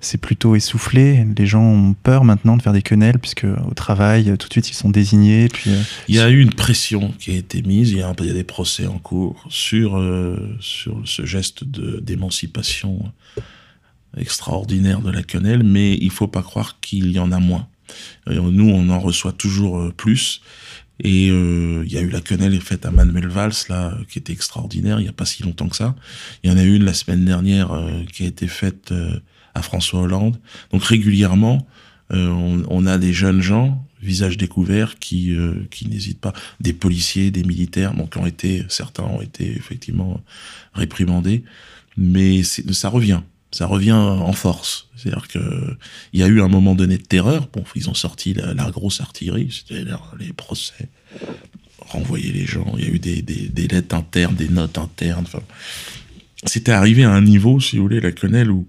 c'est 0.01 0.17
plutôt 0.17 0.55
essoufflé. 0.55 1.25
Les 1.37 1.45
gens 1.45 1.63
ont 1.63 1.93
peur 1.93 2.23
maintenant 2.23 2.55
de 2.55 2.61
faire 2.61 2.73
des 2.73 2.81
quenelles, 2.81 3.19
puisque 3.19 3.45
au 3.45 3.73
travail, 3.73 4.35
tout 4.37 4.47
de 4.47 4.53
suite, 4.53 4.69
ils 4.69 4.75
sont 4.75 4.89
désignés. 4.89 5.49
Puis, 5.49 5.71
euh, 5.71 5.81
Il 6.07 6.15
y 6.15 6.19
a 6.19 6.29
eu 6.29 6.39
une 6.39 6.53
pression 6.53 7.13
qui 7.19 7.31
a 7.31 7.35
été 7.35 7.61
mise, 7.61 7.91
il 7.91 7.97
y 7.97 8.01
a, 8.01 8.13
des 8.13 8.43
procès 8.43 8.87
en 8.87 8.97
cours 8.97 9.45
sur, 9.49 9.97
euh, 9.97 10.55
sur 10.59 11.01
ce 11.05 11.25
geste 11.25 11.63
d'émancipation 11.65 13.11
extraordinaire 14.17 15.01
de 15.01 15.11
la 15.11 15.21
quenelle, 15.21 15.63
mais 15.63 15.95
il 15.95 16.11
faut 16.11 16.27
pas 16.27 16.41
croire 16.41 16.79
qu'il 16.79 17.11
y 17.11 17.19
en 17.19 17.31
a 17.31 17.39
moins. 17.39 17.67
Nous, 18.27 18.69
on 18.69 18.89
en 18.89 18.99
reçoit 18.99 19.31
toujours 19.31 19.79
euh, 19.79 19.93
plus. 19.95 20.41
Et 21.01 21.29
euh, 21.29 21.83
il 21.85 21.91
y 21.91 21.97
a 21.97 22.01
eu 22.01 22.09
la 22.09 22.21
quenelle 22.21 22.59
faite 22.59 22.85
à 22.85 22.91
Manuel 22.91 23.27
Valls, 23.27 23.53
là, 23.69 23.93
euh, 23.93 24.03
qui 24.09 24.19
était 24.19 24.33
extraordinaire, 24.33 24.99
il 24.99 25.03
n'y 25.03 25.09
a 25.09 25.13
pas 25.13 25.25
si 25.25 25.43
longtemps 25.43 25.69
que 25.69 25.75
ça. 25.75 25.95
Il 26.43 26.49
y 26.49 26.53
en 26.53 26.57
a 26.57 26.63
eu 26.63 26.75
une 26.75 26.83
la 26.83 26.93
semaine 26.93 27.23
dernière 27.23 27.71
euh, 27.71 28.03
qui 28.11 28.23
a 28.23 28.27
été 28.27 28.47
faite 28.47 28.91
euh, 28.91 29.19
à 29.55 29.61
François 29.61 30.01
Hollande. 30.01 30.37
Donc 30.71 30.83
régulièrement, 30.83 31.65
euh, 32.11 32.27
on, 32.27 32.63
on 32.69 32.85
a 32.85 32.97
des 32.97 33.13
jeunes 33.13 33.41
gens, 33.41 33.85
visage 34.01 34.37
découvert, 34.37 34.99
qui, 34.99 35.35
qui 35.71 35.87
n'hésitent 35.87 36.21
pas. 36.21 36.33
Des 36.59 36.73
policiers, 36.73 37.31
des 37.31 37.43
militaires, 37.43 37.93
donc 37.93 38.15
ont 38.15 38.25
été, 38.25 38.63
certains 38.69 39.03
ont 39.03 39.21
été 39.21 39.55
effectivement 39.55 40.21
réprimandés. 40.73 41.43
Mais 41.97 42.43
ça 42.43 42.87
revient. 42.87 43.21
Ça 43.51 43.65
revient 43.65 43.93
en 43.93 44.31
force. 44.33 44.87
C'est-à-dire 44.95 45.27
que 45.27 45.39
il 46.13 46.19
y 46.19 46.23
a 46.23 46.27
eu 46.27 46.41
un 46.41 46.47
moment 46.47 46.75
donné 46.75 46.97
de 46.97 47.03
terreur. 47.03 47.47
Bon, 47.51 47.63
ils 47.75 47.89
ont 47.89 47.93
sorti 47.93 48.33
la, 48.33 48.69
grosse 48.69 49.01
artillerie, 49.01 49.49
c'était 49.51 49.83
les 50.19 50.33
procès, 50.33 50.89
renvoyer 51.79 52.31
les 52.31 52.45
gens. 52.45 52.75
Il 52.77 52.85
y 52.85 52.87
a 52.87 52.93
eu 52.93 52.99
des, 52.99 53.67
lettres 53.67 53.95
internes, 53.95 54.35
des 54.35 54.49
notes 54.49 54.77
internes. 54.77 55.25
Enfin, 55.25 55.41
c'était 56.45 56.71
arrivé 56.71 57.03
à 57.03 57.11
un 57.11 57.21
niveau, 57.21 57.59
si 57.59 57.77
vous 57.77 57.83
voulez, 57.83 58.01
la 58.01 58.11
quenelle 58.11 58.51
où 58.51 58.67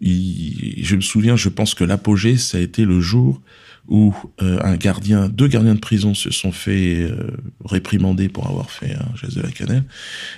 je 0.00 0.94
me 0.94 1.00
souviens, 1.00 1.36
je 1.36 1.48
pense 1.48 1.74
que 1.74 1.84
l'apogée, 1.84 2.36
ça 2.36 2.58
a 2.58 2.60
été 2.60 2.84
le 2.84 3.00
jour 3.00 3.40
où 3.88 4.14
euh, 4.42 4.58
un 4.62 4.76
gardien, 4.76 5.28
deux 5.28 5.48
gardiens 5.48 5.74
de 5.74 5.80
prison 5.80 6.12
se 6.12 6.30
sont 6.30 6.52
fait 6.52 7.00
euh, 7.00 7.30
réprimander 7.64 8.28
pour 8.28 8.46
avoir 8.46 8.70
fait 8.70 8.94
un 8.94 9.16
geste 9.16 9.36
de 9.38 9.42
la 9.42 9.50
quenelle, 9.50 9.84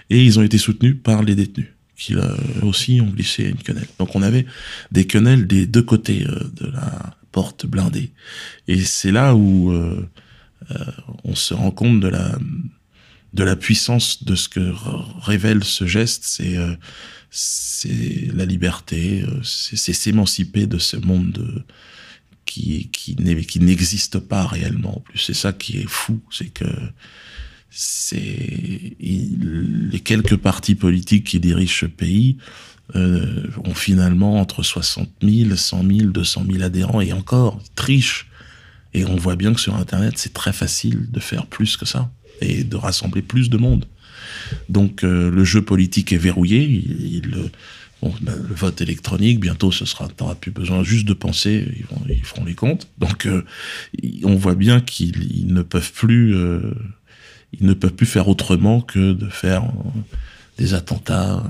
et 0.09 0.24
ils 0.24 0.38
ont 0.38 0.43
été 0.43 0.57
soutenus 0.57 0.97
par 1.03 1.22
les 1.22 1.34
détenus 1.34 1.72
qui 2.01 2.15
là, 2.15 2.29
aussi 2.63 3.01
ont 3.01 3.11
glissé 3.11 3.45
une 3.45 3.63
quenelle. 3.67 3.89
Donc 3.99 4.17
on 4.17 4.23
avait 4.23 4.47
des 4.91 5.07
quenelles 5.07 5.47
des 5.47 5.67
deux 5.67 5.83
côtés 5.83 6.27
euh, 6.27 6.51
de 6.61 6.67
la 6.67 7.17
porte 7.31 7.67
blindée, 7.67 8.11
et 8.67 8.81
c'est 8.81 9.13
là 9.13 9.35
où 9.35 9.71
euh, 9.71 10.09
euh, 10.71 10.77
on 11.25 11.35
se 11.35 11.55
rend 11.55 11.71
compte 11.71 12.01
de 12.01 12.09
la 12.09 12.39
de 13.33 13.45
la 13.45 13.55
puissance 13.55 14.25
de 14.25 14.35
ce 14.35 14.49
que 14.49 14.73
révèle 15.21 15.63
ce 15.63 15.87
geste, 15.87 16.25
c'est 16.25 16.57
euh, 16.57 16.75
c'est 17.31 18.29
la 18.35 18.45
liberté, 18.45 19.23
euh, 19.23 19.41
c'est 19.45 19.93
s'émanciper 19.93 20.67
de 20.67 20.79
ce 20.79 20.97
monde 20.97 21.31
de, 21.31 21.63
qui 22.45 22.89
qui 22.91 23.15
n'existe 23.61 24.19
pas 24.19 24.45
réellement. 24.47 24.97
En 24.99 25.01
plus, 25.01 25.19
c'est 25.19 25.35
ça 25.35 25.53
qui 25.53 25.79
est 25.79 25.89
fou, 25.89 26.21
c'est 26.31 26.53
que 26.53 26.65
c'est 27.71 28.97
les 29.01 30.01
quelques 30.01 30.37
partis 30.37 30.75
politiques 30.75 31.25
qui 31.25 31.41
dirigent 31.41 31.81
ce 31.81 31.87
pays 31.87 32.37
euh, 32.97 33.47
ont 33.64 33.75
finalement 33.75 34.41
entre 34.41 34.62
60 34.62 35.09
000, 35.23 35.55
100 35.55 35.87
000, 35.87 36.11
200 36.11 36.45
000 36.51 36.62
adhérents 36.64 37.01
et 37.01 37.12
encore 37.12 37.61
trichent. 37.77 38.27
Et 38.93 39.05
on 39.05 39.14
voit 39.14 39.37
bien 39.37 39.55
que 39.55 39.61
sur 39.61 39.77
Internet, 39.77 40.14
c'est 40.16 40.33
très 40.33 40.53
facile 40.53 41.11
de 41.11 41.21
faire 41.21 41.47
plus 41.47 41.77
que 41.77 41.87
ça 41.87 42.11
et 42.41 42.64
de 42.64 42.77
rassembler 42.77 43.23
plus 43.23 43.51
de 43.51 43.57
monde. 43.57 43.87
Donc 44.68 45.05
euh, 45.05 45.31
le 45.31 45.45
jeu 45.45 45.62
politique 45.62 46.12
est 46.12 46.18
verrouillé. 46.18 46.64
Il, 46.64 47.14
il, 47.14 47.35
euh, 47.35 47.51
bon, 48.03 48.12
ben, 48.21 48.35
le 48.37 48.55
vote 48.55 48.81
électronique, 48.81 49.41
bientôt, 49.41 49.71
ce 49.71 49.85
sera, 49.85 50.09
t'auras 50.09 50.35
plus 50.35 50.51
besoin 50.51 50.83
juste 50.83 51.07
de 51.07 51.14
penser. 51.14 51.68
Ils, 51.77 51.85
vont, 51.87 52.03
ils 52.09 52.25
feront 52.25 52.45
les 52.45 52.55
comptes. 52.55 52.89
Donc 52.99 53.27
euh, 53.27 53.45
on 54.25 54.35
voit 54.35 54.55
bien 54.55 54.81
qu'ils 54.81 55.33
ils 55.33 55.53
ne 55.53 55.62
peuvent 55.62 55.93
plus, 55.93 56.35
euh, 56.35 56.75
ils 57.59 57.67
ne 57.67 57.75
peuvent 57.75 57.95
plus 57.95 58.07
faire 58.07 58.29
autrement 58.29 58.81
que 58.81 59.13
de 59.13 59.29
faire 59.29 59.65
euh, 59.65 60.01
des 60.59 60.75
attentats 60.75 61.43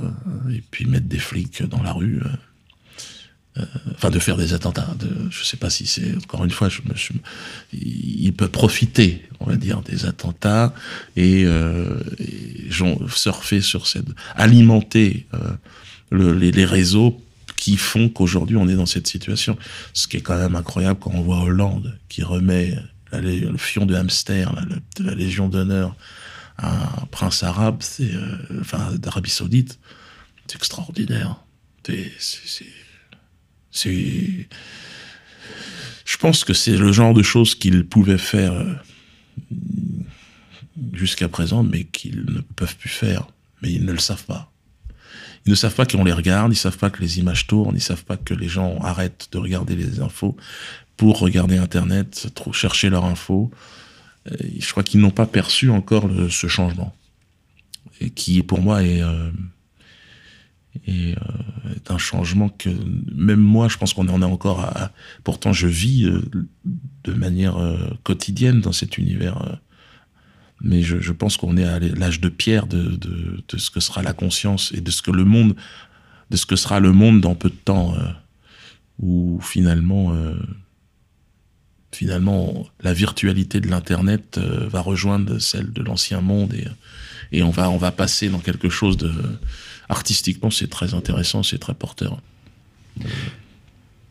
euh, 0.47 0.51
et 0.53 0.63
puis 0.71 0.87
mettre 0.87 1.07
des 1.07 1.19
flics 1.19 1.63
dans 1.63 1.83
la 1.83 1.93
rue. 1.93 2.21
euh, 2.25 3.65
enfin, 3.95 4.11
de 4.11 4.19
faire 4.19 4.37
des 4.37 4.55
attentats. 4.55 4.95
Je 5.31 5.45
sais 5.45 5.57
pas 5.57 5.71
si 5.71 5.85
c'est 5.87 6.15
encore 6.17 6.45
une 6.45 6.51
fois, 6.53 6.69
je 6.69 6.81
me 6.89 6.95
suis, 6.95 7.17
il 7.73 8.33
peut 8.33 8.49
profiter, 8.49 9.23
on 9.41 9.47
va 9.47 9.57
dire, 9.57 9.83
des 9.83 10.07
attentats 10.07 10.73
et, 11.17 11.45
surfer 13.15 13.61
sur 13.61 13.87
cette, 13.87 14.07
alimenter 14.37 15.27
le- 16.11 16.33
les, 16.33 16.53
les 16.53 16.65
réseaux 16.65 17.21
qui 17.57 17.77
font 17.77 18.09
qu'aujourd'hui 18.09 18.57
on 18.57 18.69
est 18.69 18.77
dans 18.77 18.87
cette 18.87 19.09
situation. 19.09 19.59
Ce 19.93 20.07
qui 20.07 20.17
est 20.17 20.21
quand 20.23 20.39
même 20.39 20.55
incroyable 20.57 20.99
quand 21.01 21.13
on 21.13 21.21
voit 21.23 21.41
Hollande 21.43 21.99
qui 22.09 22.23
remet 22.23 22.75
la 23.13 23.21
le 23.21 23.57
fion 23.59 23.87
de 23.87 23.95
hamster, 23.95 24.53
le- 24.69 24.81
de 25.03 25.09
la 25.09 25.15
Légion 25.15 25.49
d'honneur 25.49 25.97
un 26.63 27.07
prince 27.11 27.43
arabe, 27.43 27.83
euh, 28.01 28.37
enfin 28.61 28.93
d'Arabie 28.97 29.31
Saoudite, 29.31 29.79
c'est 30.47 30.57
extraordinaire. 30.57 31.37
C'est-. 33.73 34.47
Je 36.05 36.17
pense 36.19 36.45
que 36.45 36.53
c'est 36.53 36.77
le 36.77 36.93
genre 36.93 37.15
de 37.15 37.23
choses 37.23 37.55
qu'ils 37.55 37.87
pouvaient 37.87 38.19
faire 38.19 38.53
euh, 38.53 38.75
jusqu'à 40.93 41.29
présent, 41.29 41.63
mais 41.63 41.85
qu'ils 41.85 42.25
ne 42.27 42.41
peuvent 42.41 42.77
plus 42.77 42.89
faire. 42.91 43.27
Mais 43.63 43.73
ils 43.73 43.85
ne 43.85 43.93
le 43.93 43.99
savent 43.99 44.25
pas. 44.25 44.53
Ils 45.47 45.51
ne 45.51 45.55
savent 45.55 45.75
pas 45.75 45.87
qu'on 45.87 46.05
les 46.05 46.13
regarde, 46.13 46.53
ils 46.53 46.57
savent 46.57 46.77
pas 46.79 46.91
que 46.91 47.01
les 47.01 47.19
images 47.19 47.47
tournent, 47.47 47.75
ils 47.77 47.81
savent 47.83 48.05
pas 48.05 48.17
que 48.19 48.35
les 48.35 48.49
gens 48.49 48.79
arrêtent 48.83 49.29
de 49.33 49.39
regarder 49.39 49.77
les 49.77 50.01
infos 50.01 50.37
pour 51.01 51.19
regarder 51.19 51.57
Internet, 51.57 52.31
chercher 52.53 52.91
leur 52.91 53.07
info. 53.07 53.51
Je 54.29 54.71
crois 54.71 54.83
qu'ils 54.83 55.01
n'ont 55.01 55.11
pas 55.11 55.25
perçu 55.25 55.71
encore 55.71 56.11
ce 56.29 56.47
changement, 56.47 56.95
et 58.03 58.11
qui 58.11 58.43
pour 58.43 58.61
moi 58.61 58.83
est 58.83 59.01
euh, 59.01 59.31
euh, 60.89 61.15
est 61.75 61.91
un 61.91 61.97
changement 61.97 62.51
que 62.51 62.69
même 63.15 63.41
moi, 63.41 63.69
je 63.69 63.79
pense 63.79 63.95
qu'on 63.95 64.09
en 64.09 64.21
est 64.21 64.27
encore 64.27 64.61
à. 64.61 64.93
Pourtant, 65.25 65.55
je 65.55 65.69
vis 65.69 66.05
euh, 66.05 66.21
de 67.05 67.15
manière 67.15 67.57
quotidienne 68.03 68.61
dans 68.61 68.73
cet 68.73 68.99
univers, 68.99 69.59
mais 70.61 70.83
je, 70.83 71.13
pense 71.13 71.39
qu'on 71.39 71.57
est 71.57 71.65
à 71.65 71.79
l'âge 71.79 72.21
de 72.21 72.29
pierre 72.29 72.67
de, 72.67 72.99
ce 73.57 73.71
que 73.71 73.81
sera 73.81 74.03
la 74.03 74.13
conscience 74.13 74.71
et 74.75 74.83
de 74.83 74.91
ce 74.91 75.01
que 75.01 75.13
le 75.13 75.25
monde, 75.25 75.57
de 76.29 76.37
ce 76.37 76.45
que 76.45 76.57
sera 76.57 76.79
le 76.79 76.93
monde 76.93 77.23
dans 77.23 77.35
peu 77.35 77.49
de 77.49 77.55
temps, 77.55 77.95
où 78.99 79.41
finalement, 79.41 80.15
finalement, 81.93 82.67
la 82.83 82.93
virtualité 82.93 83.61
de 83.61 83.69
l'internet 83.69 84.39
euh, 84.39 84.69
va 84.69 84.81
rejoindre 84.81 85.39
celle 85.39 85.73
de 85.73 85.83
l'ancien 85.83 86.21
monde 86.21 86.55
et 86.55 86.67
et 87.33 87.45
on 87.45 87.51
va 87.51 87.71
on 87.71 87.77
va 87.77 87.93
passer 87.93 88.29
dans 88.29 88.41
quelque 88.41 88.69
chose 88.69 88.97
de 88.97 89.13
artistiquement 89.89 90.51
c'est 90.51 90.69
très 90.69 90.95
intéressant 90.95 91.43
c'est 91.43 91.59
très 91.59 91.75
porteur. 91.75 92.21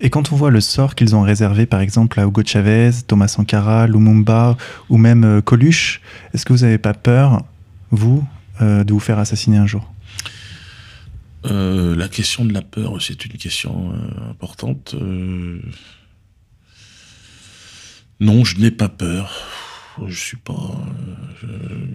Et 0.02 0.10
quand 0.10 0.32
on 0.32 0.38
voit 0.38 0.52
le 0.52 0.62
sort 0.62 0.96
qu'ils 0.96 1.14
ont 1.14 1.22
réservé, 1.22 1.66
par 1.66 1.82
exemple, 1.82 2.18
à 2.22 2.24
Hugo 2.24 2.42
Chavez, 2.46 2.92
Thomas 3.06 3.28
Sankara, 3.28 3.86
Lumumba 3.86 4.56
ou 4.88 4.98
même 4.98 5.26
euh, 5.26 5.42
Coluche, 5.42 6.00
est-ce 6.34 6.46
que 6.46 6.54
vous 6.54 6.60
n'avez 6.60 6.78
pas 6.78 6.94
peur, 6.94 7.44
vous, 7.92 8.26
euh, 8.62 8.86
de 8.86 8.94
vous 8.94 9.02
faire 9.02 9.20
assassiner 9.20 9.58
un 9.58 9.68
jour? 9.68 9.92
La 11.44 12.08
question 12.10 12.46
de 12.46 12.54
la 12.54 12.62
peur 12.62 13.02
c'est 13.02 13.26
une 13.26 13.34
question 13.34 13.94
importante 14.30 14.94
non 18.20 18.44
je 18.44 18.58
n'ai 18.58 18.72
pas 18.72 18.90
peur. 18.90 19.32
Je 20.08 20.18
suis 20.18 20.38
pas 20.38 20.82
euh, 21.44 21.88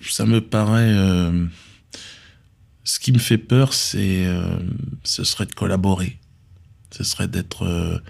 ça 0.00 0.26
me 0.26 0.40
paraît 0.40 0.92
euh, 0.92 1.46
ce 2.82 2.98
qui 2.98 3.12
me 3.12 3.18
fait 3.18 3.38
peur 3.38 3.72
c'est 3.72 4.26
euh, 4.26 4.58
ce 5.02 5.24
serait 5.24 5.46
de 5.46 5.54
collaborer. 5.54 6.18
Ce 6.90 7.04
serait 7.04 7.28
d'être 7.28 8.02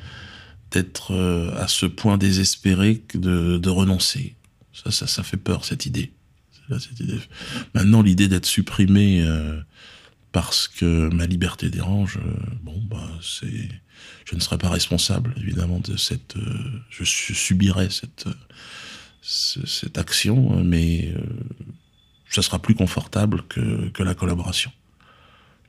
d'être 0.70 1.14
à 1.57 1.68
ce 1.68 1.86
point 1.86 2.18
désespéré 2.18 2.99
que 2.99 3.16
de, 3.16 3.68
renoncer. 3.70 4.36
Ça, 4.72 5.22
fait 5.22 5.36
peur 5.36 5.64
cette 5.64 5.86
idée. 5.86 6.12
Cette 6.68 6.99
idée. 7.01 7.20
Maintenant, 7.74 8.03
l'idée 8.03 8.28
d'être 8.28 8.45
supprimé 8.45 9.24
parce 10.35 10.66
que 10.66 11.09
ma 11.14 11.26
liberté 11.26 11.70
dérange, 11.70 12.18
euh, 12.18 12.35
bon, 12.64 12.76
bah, 12.91 13.09
c'est, 13.22 13.68
je 14.24 14.35
ne 14.35 14.41
serai 14.41 14.59
pas 14.59 14.68
responsable, 14.68 15.32
évidemment, 15.41 15.78
de 15.78 15.97
cette, 15.97 16.37
euh, 16.37 16.59
je, 16.91 17.05
su- 17.05 17.35
subirai 17.37 17.89
cette, 17.89 18.26
ce- 19.22 19.64
cette 19.64 19.97
action, 19.97 20.61
mais 20.64 21.14
euh, 21.16 21.20
ça 22.28 22.43
sera 22.43 22.59
plus 22.61 22.74
confortable 22.74 23.45
que, 23.49 23.89
que 23.91 24.03
la 24.03 24.16
collaboration, 24.16 24.72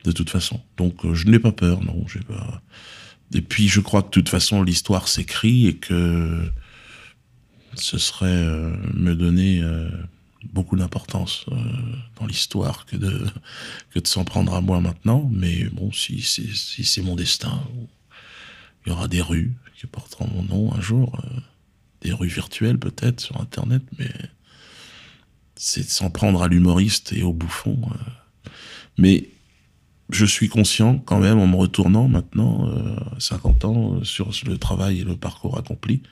de 0.04 0.12
toute 0.12 0.32
façon. 0.32 0.60
Donc 0.78 0.96
je 1.14 1.28
n'ai 1.28 1.38
pas 1.40 1.52
peur, 1.52 1.84
non. 1.84 2.04
j'ai 2.08 2.22
Pas... 2.22 2.60
Et 3.36 3.42
puis 3.42 3.68
je 3.68 3.82
crois 3.82 4.02
que 4.02 4.08
de 4.08 4.12
toute 4.14 4.30
façon 4.30 4.64
l'histoire 4.64 5.08
s'écrit 5.08 5.68
et 5.68 5.76
que 5.76 6.52
ce 7.76 8.00
serait 8.00 8.44
me 8.96 9.14
donner 9.14 9.62
beaucoup 10.54 10.76
d'importance 10.76 11.46
euh, 11.52 11.56
dans 12.20 12.26
l'histoire 12.26 12.86
que 12.86 12.96
de, 12.96 13.26
que 13.92 14.00
de 14.00 14.08
s'en 14.08 14.24
prendre 14.24 14.54
à 14.54 14.62
moi 14.62 14.80
maintenant. 14.82 15.30
Mais 15.32 15.66
bon, 15.66 15.92
si, 15.92 16.22
c'est- 16.22 17.02
mon 17.02 17.16
destin, 17.16 17.62
il 18.86 18.90
y 18.90 18.92
aura 18.92 19.08
des 19.08 19.22
rues 19.22 19.54
qui 19.80 19.88
porteront 19.88 20.28
mon 20.28 20.44
nom 20.44 20.74
un 20.74 20.82
jour, 20.82 21.20
euh, 21.24 21.40
des 22.02 22.14
rues 22.14 22.28
virtuelles 22.28 22.78
peut-être 22.80 23.20
sur 23.20 23.40
Internet, 23.42 23.84
mais 23.98 24.12
c'est 25.56 25.84
de 25.84 25.90
s'en 25.90 26.10
prendre 26.10 26.42
à 26.44 26.48
l'humoriste 26.48 27.14
et 27.14 27.24
au 27.24 27.34
bouffon. 27.34 27.80
euh. 27.92 28.50
Mais 28.98 29.30
je 30.10 30.26
suis 30.26 30.50
conscient 30.50 31.00
quand 31.00 31.20
même 31.20 31.40
en 31.40 31.48
me 31.48 31.56
retournant 31.56 32.08
maintenant, 32.08 32.68
euh, 32.70 32.96
50 33.20 33.66
ans, 33.66 34.04
sur 34.04 34.32
le 34.46 34.58
travail 34.58 35.00
et 35.02 35.04
le 35.04 35.16
parcours 35.18 35.58
accompli, 35.58 36.04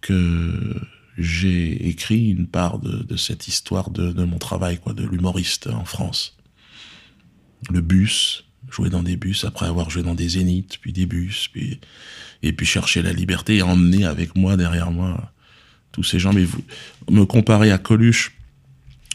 que 0.00 0.80
j'ai 1.20 1.88
écrit 1.88 2.30
une 2.30 2.46
part 2.46 2.78
de, 2.78 3.16
cette 3.16 3.46
histoire 3.46 3.90
de, 3.90 4.24
mon 4.24 4.38
travail, 4.38 4.78
quoi, 4.78 4.94
de 4.94 5.04
l'humoriste 5.04 5.66
en 5.66 5.84
France. 5.84 6.36
Le 7.70 7.82
bus, 7.82 8.44
jouer 8.70 8.88
dans 8.88 9.02
des 9.02 9.16
bus 9.16 9.44
après 9.44 9.66
avoir 9.66 9.90
joué 9.90 10.02
dans 10.02 10.14
des 10.14 10.30
zéniths, 10.30 10.78
puis 10.80 10.92
des 10.92 11.06
bus, 11.06 11.48
puis 11.48 11.78
et 12.42 12.54
puis 12.54 12.64
chercher 12.64 13.02
la 13.02 13.12
liberté 13.12 13.56
et 13.56 13.62
emmener 13.62 14.06
avec 14.06 14.34
moi 14.34 14.56
derrière 14.56 14.90
moi 14.90 15.30
tous 15.92 16.02
ces 16.02 16.18
gens. 16.18 16.32
Mais 16.32 16.44
vous 16.44 16.62
me 17.10 17.26
comparer 17.26 17.70
à 17.70 17.76
Coluche, 17.76 18.34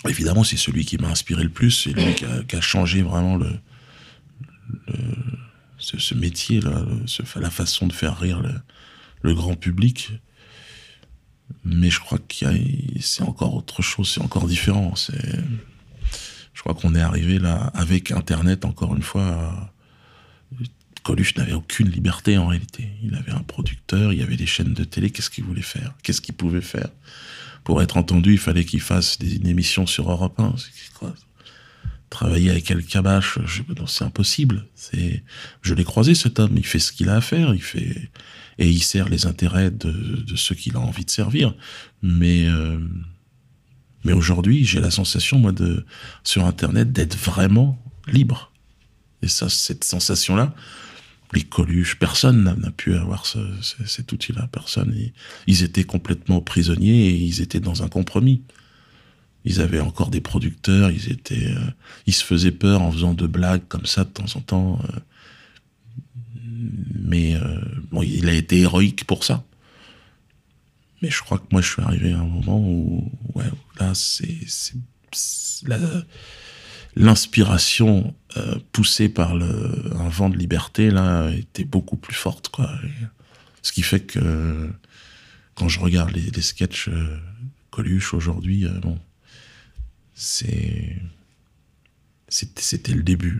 évidemment, 0.08 0.44
c'est 0.44 0.58
celui 0.58 0.86
qui 0.86 0.98
m'a 0.98 1.10
inspiré 1.10 1.44
le 1.44 1.50
plus, 1.50 1.72
c'est 1.72 1.94
lui 1.94 2.14
qui 2.14 2.56
a, 2.56 2.62
changé 2.62 3.02
vraiment 3.02 3.38
le, 3.38 3.50
ce, 5.80 6.14
métier, 6.14 6.62
là, 6.62 6.86
la 7.36 7.50
façon 7.50 7.88
de 7.88 7.94
faire 7.94 8.20
rire 8.20 8.44
le 9.24 9.34
grand 9.34 9.56
public. 9.56 10.12
Mais 11.64 11.90
je 11.90 12.00
crois 12.00 12.18
qu'il 12.28 12.48
y 12.48 12.52
a- 12.52 13.00
c'est 13.02 13.24
encore 13.24 13.56
autre 13.56 13.82
chose, 13.82 14.10
c'est 14.10 14.22
encore 14.22 14.48
différent. 14.48 14.94
Je 16.54 16.62
crois 16.62 16.74
qu'on 16.74 16.96
est 16.96 17.02
arrivé 17.02 17.38
là 17.40 17.72
avec 17.74 18.12
Internet 18.12 18.66
encore 18.66 18.96
une 18.96 19.04
fois. 19.04 19.72
Coluche 21.04 21.36
n'avait 21.36 21.54
aucune 21.54 21.90
liberté 21.90 22.38
en 22.40 22.48
réalité. 22.48 22.90
Il 23.04 23.14
avait 23.14 23.32
un 23.32 23.44
producteur, 23.44 24.12
il 24.12 24.20
y 24.20 24.24
avait 24.24 24.38
des 24.38 24.48
chaînes 24.48 24.74
de 24.74 24.84
télé. 24.84 25.12
Qu'est-ce 25.12 25.30
qu'il 25.30 25.44
voulait 25.44 25.62
faire? 25.62 25.94
Qu'est-ce 26.02 26.22
qu'il 26.22 26.34
pouvait 26.34 26.62
faire? 26.62 26.90
Pour 27.64 27.82
être 27.82 27.98
entendu, 27.98 28.34
il 28.34 28.40
fallait 28.40 28.66
qu'il 28.66 28.82
fasse 28.82 29.20
des, 29.20 29.36
une 29.36 29.48
émission 29.48 29.86
sur 29.86 30.10
Europe 30.10 30.40
1. 30.40 30.56
C'est 30.58 30.94
quoi 30.94 31.14
Travailler 32.10 32.50
avec 32.50 32.72
El 32.72 32.84
Kabash, 32.86 33.38
c'est 33.88 34.04
impossible. 34.04 34.66
Je 35.62 35.74
l'ai 35.74 35.84
croisé 35.84 36.16
cet 36.16 36.40
homme. 36.40 36.54
Il 36.58 36.66
fait 36.66 36.80
ce 36.80 36.92
qu'il 36.92 37.10
a 37.10 37.16
à 37.18 37.22
faire. 37.22 37.54
Il 37.54 37.62
fait 37.62 38.10
et 38.58 38.70
il 38.70 38.82
sert 38.82 39.10
les 39.10 39.26
intérêts 39.26 39.72
de, 39.72 40.24
ceux 40.36 40.56
qu'il 40.56 40.76
a 40.76 40.80
envie 40.80 41.06
de 41.06 41.12
servir. 41.12 41.54
Mais 42.02 42.46
euh, 42.48 42.80
mais 44.04 44.14
aujourd'hui, 44.14 44.66
j'ai 44.66 44.80
la 44.80 44.92
sensation, 44.92 45.40
moi, 45.40 45.52
de 45.52 45.86
sur 46.24 46.46
Internet, 46.46 46.92
d'être 46.92 47.18
vraiment 47.18 47.82
libre. 48.08 48.52
Et 49.24 49.28
ça, 49.28 49.50
cette 49.50 49.84
sensation-là, 49.84 50.54
les 51.34 51.42
Coluche, 51.42 51.98
personne 51.98 52.44
n'a 52.44 52.72
pu 52.72 52.94
avoir 52.94 53.26
ce- 53.26 53.40
ce- 53.62 53.84
cet 53.88 54.12
outil-là. 54.12 54.48
Personne. 54.52 54.94
Ils, 54.96 55.12
ils 55.48 55.64
étaient 55.64 55.84
complètement 55.84 56.40
prisonniers 56.40 57.08
et 57.08 57.16
ils 57.16 57.42
étaient 57.42 57.60
dans 57.60 57.82
un 57.82 57.88
compromis. 57.88 58.44
Ils 59.44 59.60
avaient 59.60 59.80
encore 59.80 60.12
des 60.12 60.22
producteurs. 60.22 60.92
Ils 60.92 61.12
étaient, 61.12 61.48
euh, 61.48 61.60
ils 62.06 62.14
se 62.14 62.24
faisaient 62.24 62.52
peur 62.52 62.84
en 62.84 62.92
faisant 62.92 63.16
de 63.16 63.26
blagues 63.26 63.68
comme 63.68 63.88
ça 63.88 64.04
de 64.04 64.10
temps 64.10 64.36
en 64.36 64.42
temps. 64.42 64.80
euh. 64.94 65.00
Mais 66.94 67.36
euh, 67.36 67.60
bon, 67.92 68.04
il 68.04 68.30
a 68.30 68.34
été 68.34 68.62
héroïque 68.62 69.06
pour 69.06 69.24
ça. 69.24 69.44
Mais 71.02 71.10
je 71.10 71.22
crois 71.22 71.40
que 71.40 71.46
moi, 71.52 71.62
je 71.62 71.72
suis 71.72 71.82
arrivé 71.82 72.14
à 72.14 72.20
un 72.20 72.26
moment 72.26 72.60
où, 72.60 73.12
ouais, 73.36 73.46
là, 73.80 73.94
c'est 73.94 74.38
l'inspiration 76.96 78.16
euh, 78.38 78.58
poussée 78.72 79.10
par 79.10 79.34
un 79.34 80.10
vent 80.10 80.30
de 80.30 80.38
liberté 80.38 80.90
là 80.90 81.30
était 81.32 81.66
beaucoup 81.66 81.98
plus 81.98 82.16
forte, 82.16 82.50
quoi. 82.50 82.70
Ce 83.62 83.72
qui 83.72 83.82
fait 83.82 84.02
que 84.02 84.72
quand 85.56 85.68
je 85.68 85.80
regarde 85.80 86.12
les, 86.12 86.30
les 86.32 86.42
sketchs 86.42 86.88
euh, 86.88 87.18
Coluche 87.72 88.14
aujourd'hui, 88.14 88.66
bon, 88.82 88.98
c'est 90.14 91.02
c'était 92.28 92.94
le 92.94 93.04
début. 93.04 93.38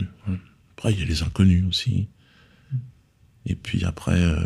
Après, 0.76 0.92
il 0.92 1.00
y 1.00 1.02
a 1.02 1.06
les 1.06 1.22
inconnus 1.22 1.64
aussi. 1.68 2.08
Et 3.46 3.54
puis 3.54 3.84
après, 3.84 4.20
euh, 4.20 4.36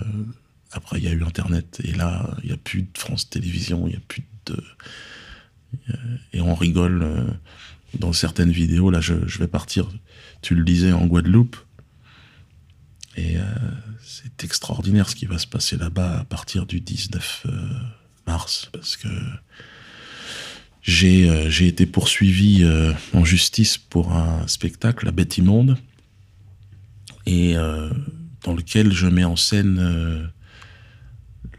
après 0.72 0.98
il 0.98 1.04
y 1.04 1.08
a 1.08 1.12
eu 1.12 1.22
Internet. 1.22 1.80
Et 1.84 1.92
là, 1.92 2.36
il 2.42 2.48
n'y 2.48 2.54
a 2.54 2.58
plus 2.58 2.82
de 2.82 2.98
France 2.98 3.28
Télévisions, 3.28 3.86
il 3.86 3.90
n'y 3.90 3.96
a 3.96 4.02
plus 4.06 4.24
de. 4.46 4.62
euh, 5.90 6.16
Et 6.32 6.40
on 6.40 6.54
rigole 6.54 7.02
euh, 7.02 7.24
dans 7.98 8.12
certaines 8.12 8.52
vidéos. 8.52 8.90
Là, 8.90 9.00
je, 9.00 9.14
vais 9.14 9.48
partir, 9.48 9.88
tu 10.42 10.54
le 10.54 10.64
disais, 10.64 10.92
en 10.92 11.06
Guadeloupe. 11.06 11.56
Et 13.16 13.36
c'est 14.02 14.44
extraordinaire 14.44 15.10
ce 15.10 15.16
qui 15.16 15.26
va 15.26 15.36
se 15.36 15.46
passer 15.46 15.76
là-bas 15.76 16.20
à 16.20 16.24
partir 16.24 16.64
du 16.64 16.80
19 16.80 17.46
euh, 17.46 17.68
mars. 18.26 18.70
Parce 18.72 18.96
que 18.96 19.08
j'ai 20.82 21.66
été 21.66 21.86
poursuivi 21.86 22.64
en 23.12 23.24
justice 23.24 23.76
pour 23.76 24.12
un 24.12 24.46
spectacle 24.46 25.06
à 25.08 25.10
Bête 25.10 25.36
Immonde 25.38 25.76
et 27.26 27.56
dans 28.44 28.54
lequel 28.54 28.92
je 28.92 29.06
mets 29.06 29.24
en 29.24 29.36
scène 29.36 29.78
euh, 29.80 30.26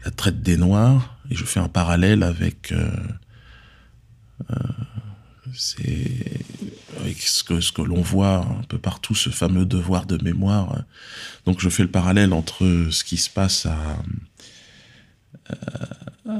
la 0.04 0.10
traite 0.10 0.42
des 0.42 0.56
Noirs 0.56 1.18
et 1.30 1.34
je 1.34 1.44
fais 1.44 1.60
un 1.60 1.68
parallèle 1.68 2.22
avec 2.22 2.72
euh, 2.72 2.90
euh, 4.50 4.54
ce 5.54 5.76
que, 7.72 7.82
l'on 7.82 8.00
voit 8.00 8.38
un 8.38 8.62
peu 8.68 8.78
partout, 8.78 9.14
ce 9.14 9.30
fameux 9.30 9.66
devoir 9.66 10.06
de 10.06 10.22
mémoire. 10.22 10.82
Donc 11.46 11.60
je 11.60 11.68
fais 11.68 11.82
le 11.82 11.90
parallèle 11.90 12.32
entre 12.32 12.88
ce 12.90 13.04
qui 13.04 13.16
se 13.16 13.30
passe 13.30 13.66
à, 13.66 13.76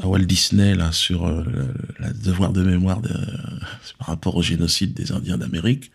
Walt 0.04 0.20
Disney 0.20 0.74
là 0.74 0.92
sur 0.92 1.28
le, 1.28 1.74
devoir 2.14 2.52
de 2.52 2.62
mémoire 2.62 3.02
par 3.98 4.06
rapport 4.06 4.36
au 4.36 4.42
génocide 4.42 4.94
des 4.94 5.12
Indiens 5.12 5.36
d'Amérique. 5.36 5.90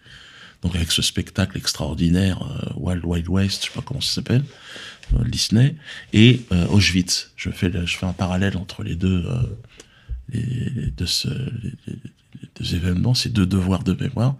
Donc 0.61 0.75
avec 0.75 0.91
ce 0.91 1.01
spectacle 1.01 1.57
extraordinaire, 1.57 2.41
euh, 2.41 2.73
Wild 2.75 3.05
Wild 3.05 3.29
West, 3.29 3.63
je 3.63 3.67
sais 3.67 3.73
pas 3.73 3.81
comment 3.81 4.01
ça 4.01 4.13
s'appelle, 4.13 4.43
euh, 5.13 5.23
Disney, 5.25 5.75
et 6.13 6.41
euh, 6.51 6.67
Auschwitz. 6.67 7.31
Je 7.35 7.49
fais, 7.51 7.71
je 7.71 7.97
fais 7.97 8.05
un 8.05 8.13
parallèle 8.13 8.57
entre 8.57 8.83
les 8.83 8.95
deux, 8.95 9.25
les, 10.29 10.91
deux, 10.91 11.05
événements, 12.73 13.13
ces 13.13 13.29
deux 13.29 13.45
devoirs 13.45 13.83
de 13.83 13.93
mémoire. 13.93 14.35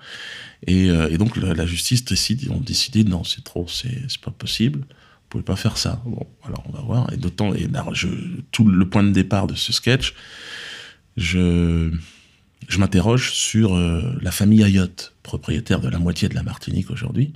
Et, 0.65 0.89
donc 1.17 1.37
la, 1.37 1.65
justice 1.65 2.03
décide, 2.03 2.41
ils 2.41 2.51
ont 2.51 2.59
décidé 2.59 3.03
non, 3.03 3.23
c'est 3.23 3.43
trop, 3.43 3.67
c'est 3.67 4.19
pas 4.19 4.31
possible. 4.31 4.79
Vous 4.79 5.29
pouvez 5.29 5.43
pas 5.43 5.55
faire 5.55 5.77
ça. 5.77 6.01
Bon, 6.05 6.25
alors 6.43 6.63
on 6.67 6.71
va 6.71 6.81
voir. 6.81 7.13
Et 7.13 7.17
d'autant, 7.17 7.53
et 7.53 7.67
là, 7.67 7.85
je, 7.93 8.07
tout 8.51 8.65
le 8.65 8.89
point 8.89 9.03
de 9.03 9.11
départ 9.11 9.45
de 9.45 9.55
ce 9.55 9.71
sketch, 9.71 10.15
je, 11.15 11.91
je 12.67 12.79
m'interroge 12.79 13.31
sur 13.31 13.75
euh, 13.75 14.17
la 14.21 14.31
famille 14.31 14.63
Ayotte, 14.63 15.13
propriétaire 15.23 15.79
de 15.79 15.87
la 15.87 15.99
moitié 15.99 16.27
de 16.27 16.35
la 16.35 16.43
Martinique 16.43 16.91
aujourd'hui. 16.91 17.33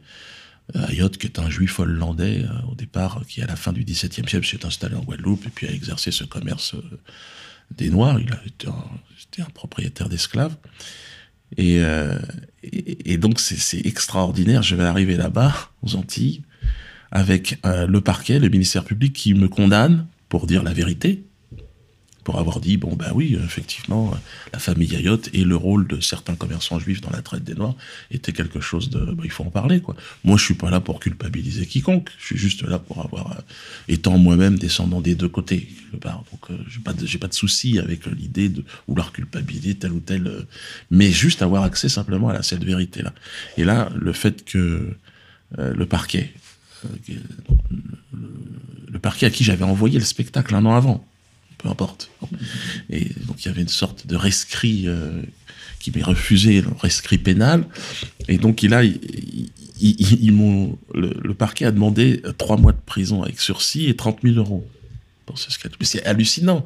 Euh, 0.76 0.88
Ayotte, 0.88 1.18
qui 1.18 1.28
est 1.28 1.40
un 1.40 1.50
juif 1.50 1.80
hollandais 1.80 2.44
euh, 2.44 2.72
au 2.72 2.76
départ, 2.76 3.22
qui 3.28 3.42
à 3.42 3.48
la 3.48 3.56
fin 3.56 3.72
du 3.72 3.84
XVIIe 3.84 4.28
siècle 4.28 4.46
s'est 4.46 4.66
installé 4.66 4.96
en 4.96 5.02
Guadeloupe 5.02 5.46
et 5.46 5.50
puis 5.50 5.68
a 5.68 5.72
exercé 5.72 6.12
ce 6.12 6.24
commerce 6.24 6.76
des 7.72 7.90
Noirs. 7.90 8.20
Il 8.20 8.32
a 8.34 8.42
été 8.46 8.68
un, 8.68 9.44
un 9.44 9.50
propriétaire 9.54 10.10
d'esclaves. 10.10 10.56
Et, 11.58 11.82
donc 13.18 13.40
c'est 13.42 13.86
extraordinaire. 13.86 14.64
Je 14.64 14.76
vais 14.76 14.86
arriver 14.86 15.18
là-bas, 15.18 15.54
aux 15.82 15.96
Antilles, 15.96 16.44
avec 17.12 17.60
le 17.64 18.00
parquet, 18.00 18.40
le 18.40 18.48
ministère 18.48 18.86
public 18.86 19.12
qui 19.12 19.34
me 19.34 19.50
condamne 19.50 20.08
pour 20.30 20.48
dire 20.48 20.64
la 20.64 20.72
vérité, 20.72 21.26
pour 22.24 22.40
avoir 22.40 22.60
dit 22.60 22.78
bon 22.78 22.96
bah 22.96 23.12
oui 23.14 23.38
effectivement 23.44 24.14
la 24.54 24.60
famille 24.60 24.96
Ayotte 24.96 25.30
et 25.34 25.44
le 25.44 25.56
rôle 25.56 25.88
de 25.88 26.00
certains 26.00 26.36
commerçants 26.36 26.80
juifs 26.80 27.02
dans 27.02 27.10
la 27.10 27.22
traite 27.22 27.44
des 27.44 27.56
Noirs 27.56 27.76
était 28.12 28.32
quelque 28.32 28.60
chose 28.60 28.90
de 28.90 29.00
bah, 29.00 29.24
il 29.24 29.32
faut 29.32 29.44
en 29.44 29.50
parler 29.50 29.82
quoi. 29.82 29.96
Moi 30.24 30.38
je 30.38 30.44
suis 30.44 30.54
pas 30.54 30.70
là 30.70 30.80
pour 30.80 31.00
culpabiliser 31.00 31.66
quiconque, 31.66 32.10
je 32.20 32.26
suis 32.28 32.38
juste 32.38 32.64
là 32.64 32.80
pour 32.80 33.04
avoir 33.04 33.32
euh, 33.32 33.42
étant 33.88 34.18
moi-même 34.18 34.58
descendant 34.58 35.02
des 35.02 35.16
deux 35.16 35.30
côtés 35.30 35.60
quelque 35.60 36.02
part. 36.02 36.24
donc 36.32 36.52
euh, 36.52 36.58
j'ai 36.70 36.80
pas 36.80 36.94
de, 36.94 37.06
j'ai 37.06 37.18
pas 37.18 37.28
de 37.28 37.34
souci 37.34 37.80
avec 37.80 38.06
l'idée 38.06 38.50
de 38.50 38.64
vouloir 38.88 39.12
culpabiliser 39.12 39.76
tel 39.76 39.92
ou 39.92 40.00
tel 40.00 40.28
euh, 40.28 40.42
mais 40.90 41.12
juste 41.12 41.42
avoir 41.42 41.64
accès 41.64 41.90
simplement 41.90 42.30
à 42.30 42.44
cette 42.44 42.64
vérité 42.64 43.02
là. 43.02 43.14
Et 43.58 43.64
là 43.64 43.90
le 43.96 44.14
fait 44.14 44.46
que 44.46 44.96
euh, 45.60 45.74
le 45.74 45.86
parquet 45.86 46.34
le 48.92 49.00
parquet 49.00 49.28
à 49.28 49.30
qui 49.30 49.44
j'avais 49.44 49.64
envoyé 49.64 50.00
le 50.00 50.06
spectacle 50.06 50.56
un 50.56 50.66
an 50.66 50.76
avant 50.76 51.06
peu 51.62 51.70
importe. 51.70 52.10
Et 52.90 53.06
donc 53.28 53.44
il 53.44 53.48
y 53.48 53.52
avait 53.52 53.62
une 53.62 53.68
sorte 53.68 54.08
de 54.08 54.16
rescrit 54.16 54.88
euh, 54.88 55.22
qui 55.80 55.92
m'est 55.92 56.04
refusé, 56.04 56.62
le 56.62 56.70
rescrit 56.80 57.18
pénal. 57.18 57.66
Et 58.28 58.38
donc 58.38 58.64
il- 58.64 59.00
ils 59.80 60.32
le, 60.94 61.34
parquet 61.34 61.66
a 61.66 61.72
demandé 61.72 62.22
trois 62.38 62.58
mois 62.58 62.72
de 62.72 62.78
prison 62.86 63.24
avec 63.24 63.40
sursis 63.40 63.88
et 63.88 63.96
30 63.96 64.20
000 64.24 64.36
euros 64.36 64.68
pour 65.26 65.40
ce. 65.40 65.48
Mais 65.80 65.86
c'est 65.86 66.06
hallucinant. 66.06 66.66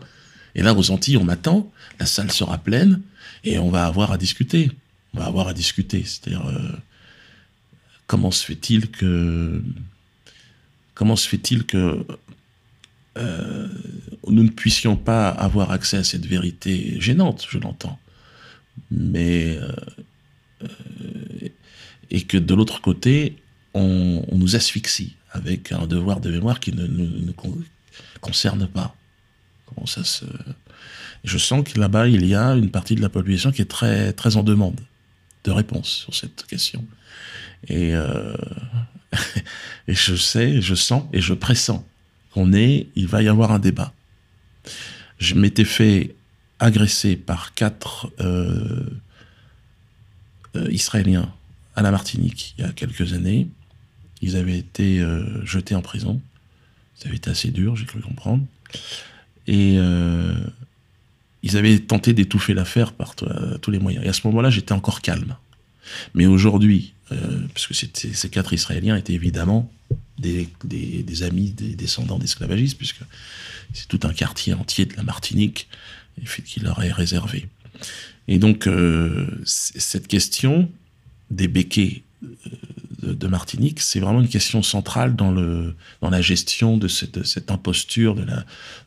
Et 0.54 0.62
là, 0.62 0.74
aux 0.74 0.92
Antilles, 0.92 1.18
on 1.18 1.24
m'attend, 1.24 1.72
la 2.00 2.06
salle 2.06 2.32
sera 2.32 2.58
pleine 2.58 3.02
et 3.44 3.58
on 3.60 3.70
va 3.70 3.86
avoir 3.86 4.12
à 4.12 4.18
discuter. 4.18 4.72
On 5.14 5.20
va 5.20 5.26
avoir 5.28 5.48
à 5.48 5.54
discuter. 5.54 6.04
C'est-à-dire, 6.06 6.46
euh, 6.48 6.72
comment 8.08 8.32
se 8.32 8.46
fait-il 8.46 8.90
que. 8.90 9.62
Comment 10.94 11.16
se 11.18 11.28
fait-il 11.28 11.66
que 11.66 12.06
euh, 13.18 13.68
nous 14.28 14.44
ne 14.44 14.50
puissions 14.50 14.96
pas 14.98 15.30
avoir 15.30 15.72
accès 15.72 15.98
à 15.98 16.04
cette 16.04 16.26
vérité 16.26 17.00
gênante, 17.00 17.46
je 17.50 17.58
l'entends. 17.60 18.00
Mais. 18.92 19.58
euh, 19.58 19.72
euh, 20.64 21.50
et 22.12 22.22
que 22.24 22.38
de 22.38 22.54
l'autre 22.54 22.82
côté, 22.82 23.38
on, 23.74 24.24
nous 24.32 24.56
asphyxie 24.56 25.16
avec 25.32 25.72
un 25.72 25.88
devoir 25.88 26.20
de 26.22 26.32
mémoire 26.32 26.60
qui 26.60 26.72
ne 26.72 26.86
nous 26.86 27.08
ne 27.26 27.32
con- 27.32 27.58
concerne 28.22 28.68
pas. 28.68 28.96
Comment 29.66 29.86
ça 29.88 30.04
se... 30.04 30.26
Je 31.24 31.38
sens 31.38 31.64
que 31.68 31.80
là-bas, 31.80 32.08
il 32.08 32.26
y 32.26 32.36
a 32.36 32.52
une 32.52 32.70
partie 32.70 32.96
de 32.96 33.02
la 33.02 33.10
population 33.10 33.52
qui 33.52 33.62
est 33.62 33.66
très, 33.70 34.14
très 34.14 34.38
en 34.38 34.44
demande 34.44 34.80
de 35.44 35.52
réponses 35.52 35.90
sur 35.90 36.14
cette 36.14 36.46
question. 36.46 36.86
Et, 37.68 37.94
et 39.88 39.94
je 39.96 40.16
sais, 40.16 40.62
je 40.62 40.76
sens 40.76 41.04
et 41.12 41.22
je 41.22 41.34
pressens 41.34 41.86
qu'on 42.36 42.52
est, 42.52 42.88
il 42.98 43.08
va 43.08 43.24
y 43.24 43.30
avoir 43.30 43.54
un 43.54 43.60
débat. 43.60 43.94
Je 45.20 45.36
m'étais 45.36 45.64
fait 45.64 46.14
agresser 46.60 47.16
par 47.16 47.54
quatre 47.54 48.12
euh, 48.20 48.90
euh, 50.58 50.70
Israéliens 50.70 51.32
à 51.78 51.82
la 51.82 51.92
Martinique 51.92 52.54
il 52.58 52.66
y 52.66 52.68
a 52.68 52.74
quelques 52.74 53.14
années. 53.14 53.48
Ils 54.22 54.36
avaient 54.36 54.58
été 54.58 55.00
euh, 55.00 55.46
jetés 55.46 55.76
en 55.76 55.82
prison. 55.82 56.20
Ça 56.96 57.08
avait 57.08 57.16
été 57.16 57.30
assez 57.30 57.52
dur, 57.52 57.78
j'ai 57.78 57.86
cru 57.86 58.02
comprendre. 58.02 58.44
Et 59.48 59.76
ils 61.44 61.56
avaient 61.56 61.78
tenté 61.80 62.14
d'étouffer 62.14 62.54
l'affaire 62.54 62.92
par 62.94 63.16
to- 63.16 63.58
tous 63.62 63.70
les 63.72 63.80
moyens. 63.80 64.04
Et 64.04 64.10
à 64.10 64.14
ce 64.14 64.26
moment-là, 64.28 64.50
j'étais 64.50 64.74
encore 64.74 65.02
calme. 65.02 65.36
Mais 66.14 66.26
aujourd'hui, 66.26 66.94
euh, 67.12 67.42
parce 67.54 67.68
ces 67.74 68.30
quatre 68.30 68.54
Israéliens 68.54 68.96
étaient 68.98 69.14
évidemment 69.14 69.72
des, 70.18 70.50
des- 70.64 71.04
des 71.04 71.24
amis 71.24 71.52
des 71.52 71.76
descendants 71.76 72.20
d'esclavagistes, 72.20 72.78
puisque 72.78 73.02
c'est 73.74 73.88
tout 73.88 74.00
un 74.04 74.14
quartier 74.14 74.54
entier 74.54 74.86
de 74.86 74.96
la 74.96 75.04
Martinique 75.04 75.68
qui 76.46 76.60
leur 76.62 76.82
est 76.84 76.92
réservé. 76.92 77.48
Et 78.28 78.40
donc, 78.40 78.68
euh, 78.68 79.28
cette 79.46 80.08
question 80.08 80.72
des 81.30 81.48
béquets 81.48 82.04
euh, 82.24 83.14
de, 83.14 83.28
Martinique, 83.28 83.82
c'est 83.82 84.00
vraiment 84.00 84.22
une 84.22 84.30
question 84.30 84.64
centrale 84.64 85.16
dans, 85.16 85.32
le, 85.32 85.76
dans 86.02 86.10
la 86.10 86.22
gestion 86.22 86.78
de 86.78 86.88
cette, 86.88 87.24
cette 87.26 87.52
imposture 87.52 88.16
de 88.16 88.24
la- 88.24 88.46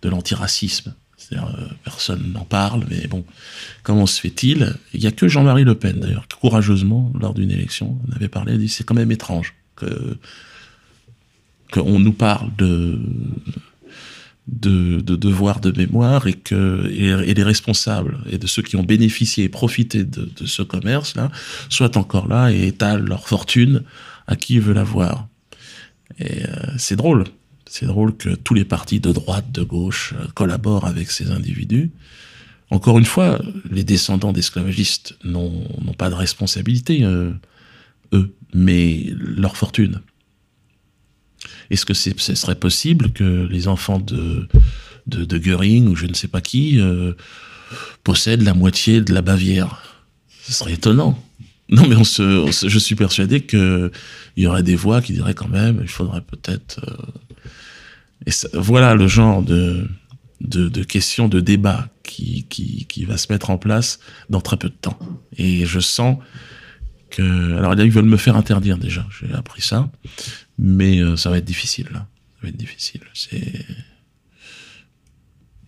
l'antiracisme. 0.08 0.94
Euh, 0.94 1.07
personne 1.84 2.32
n'en 2.32 2.44
parle, 2.44 2.84
mais 2.88 3.06
bon, 3.06 3.24
comment 3.82 4.06
se 4.06 4.20
fait-il? 4.20 4.74
Il 4.94 5.00
n'y 5.00 5.06
a 5.06 5.12
que 5.12 5.28
Jean-Marie 5.28 5.64
Le 5.64 5.74
Pen, 5.74 6.00
d'ailleurs, 6.00 6.26
qui, 6.28 6.36
courageusement, 6.38 7.12
lors 7.20 7.34
d'une 7.34 7.50
élection, 7.50 7.98
on 8.08 8.16
avait 8.16 8.28
parlé, 8.28 8.54
il 8.54 8.58
dit 8.58 8.68
c'est 8.68 8.84
quand 8.84 8.94
même 8.94 9.12
étrange 9.12 9.54
que 9.76 10.16
qu'on 11.70 11.98
nous 11.98 12.12
parle 12.12 12.50
de, 12.56 12.98
de, 14.46 15.00
de 15.00 15.16
devoir 15.16 15.60
de 15.60 15.70
mémoire 15.70 16.26
et 16.26 16.32
que 16.32 16.90
et, 16.90 17.34
les 17.34 17.42
responsables 17.42 18.18
et 18.30 18.38
de 18.38 18.46
ceux 18.46 18.62
qui 18.62 18.76
ont 18.76 18.82
bénéficié 18.82 19.44
et 19.44 19.48
profité 19.48 20.04
de, 20.04 20.30
de 20.34 20.46
ce 20.46 20.62
commerce-là 20.62 21.30
soient 21.68 21.98
encore 21.98 22.28
là 22.28 22.50
et 22.50 22.68
étalent 22.68 23.04
leur 23.04 23.28
fortune 23.28 23.82
à 24.26 24.36
qui 24.36 24.58
veut 24.58 24.72
la 24.72 24.84
voir. 24.84 25.28
Et 26.18 26.44
euh, 26.44 26.48
c'est 26.78 26.96
drôle. 26.96 27.24
C'est 27.68 27.86
drôle 27.86 28.16
que 28.16 28.30
tous 28.30 28.54
les 28.54 28.64
partis 28.64 28.98
de 28.98 29.12
droite, 29.12 29.52
de 29.52 29.62
gauche 29.62 30.14
euh, 30.18 30.26
collaborent 30.34 30.86
avec 30.86 31.10
ces 31.10 31.30
individus. 31.30 31.90
Encore 32.70 32.98
une 32.98 33.04
fois, 33.04 33.40
les 33.70 33.84
descendants 33.84 34.32
d'esclavagistes 34.32 35.16
n'ont 35.24 35.66
pas 35.96 36.10
de 36.10 36.14
responsabilité, 36.14 37.04
euh, 37.04 37.30
eux, 38.12 38.34
mais 38.54 39.06
leur 39.16 39.56
fortune. 39.56 40.00
Est-ce 41.70 41.86
que 41.86 41.94
ce 41.94 42.34
serait 42.34 42.58
possible 42.58 43.12
que 43.12 43.46
les 43.50 43.68
enfants 43.68 43.98
de, 43.98 44.48
de, 45.06 45.24
de 45.24 45.38
Göring 45.38 45.88
ou 45.88 45.96
je 45.96 46.06
ne 46.06 46.14
sais 46.14 46.28
pas 46.28 46.40
qui 46.40 46.80
euh, 46.80 47.12
possèdent 48.04 48.42
la 48.42 48.54
moitié 48.54 49.00
de 49.00 49.14
la 49.14 49.22
Bavière? 49.22 49.82
Ce 50.42 50.52
serait 50.52 50.74
étonnant. 50.74 51.22
Non, 51.70 51.86
mais 51.86 51.96
je 51.96 52.78
suis 52.78 52.94
persuadé 52.94 53.42
qu'il 53.42 53.90
y 54.38 54.46
aurait 54.46 54.62
des 54.62 54.76
voix 54.76 55.02
qui 55.02 55.12
diraient 55.12 55.34
quand 55.34 55.48
même, 55.48 55.80
il 55.82 55.88
faudrait 55.88 56.22
peut-être. 56.22 56.80
Et 58.26 58.30
voilà 58.54 58.94
le 58.94 59.06
genre 59.06 59.42
de, 59.42 59.88
de, 60.40 60.82
questions, 60.82 61.28
de 61.28 61.40
débat 61.40 61.88
qui, 62.02 63.04
va 63.06 63.16
se 63.16 63.32
mettre 63.32 63.50
en 63.50 63.58
place 63.58 64.00
dans 64.28 64.40
très 64.40 64.56
peu 64.56 64.68
de 64.68 64.74
temps. 64.74 64.98
Et 65.36 65.66
je 65.66 65.80
sens 65.80 66.18
que. 67.10 67.56
Alors 67.56 67.74
ils 67.74 67.90
veulent 67.90 68.04
me 68.04 68.16
faire 68.16 68.36
interdire 68.36 68.78
déjà, 68.78 69.06
j'ai 69.20 69.32
appris 69.34 69.62
ça. 69.62 69.90
Mais 70.58 71.00
euh, 71.00 71.16
ça 71.16 71.30
va 71.30 71.38
être 71.38 71.44
difficile, 71.44 71.86
là. 71.92 72.08
Ça 72.36 72.42
va 72.42 72.48
être 72.48 72.56
difficile. 72.56 73.00
C'est. 73.14 73.64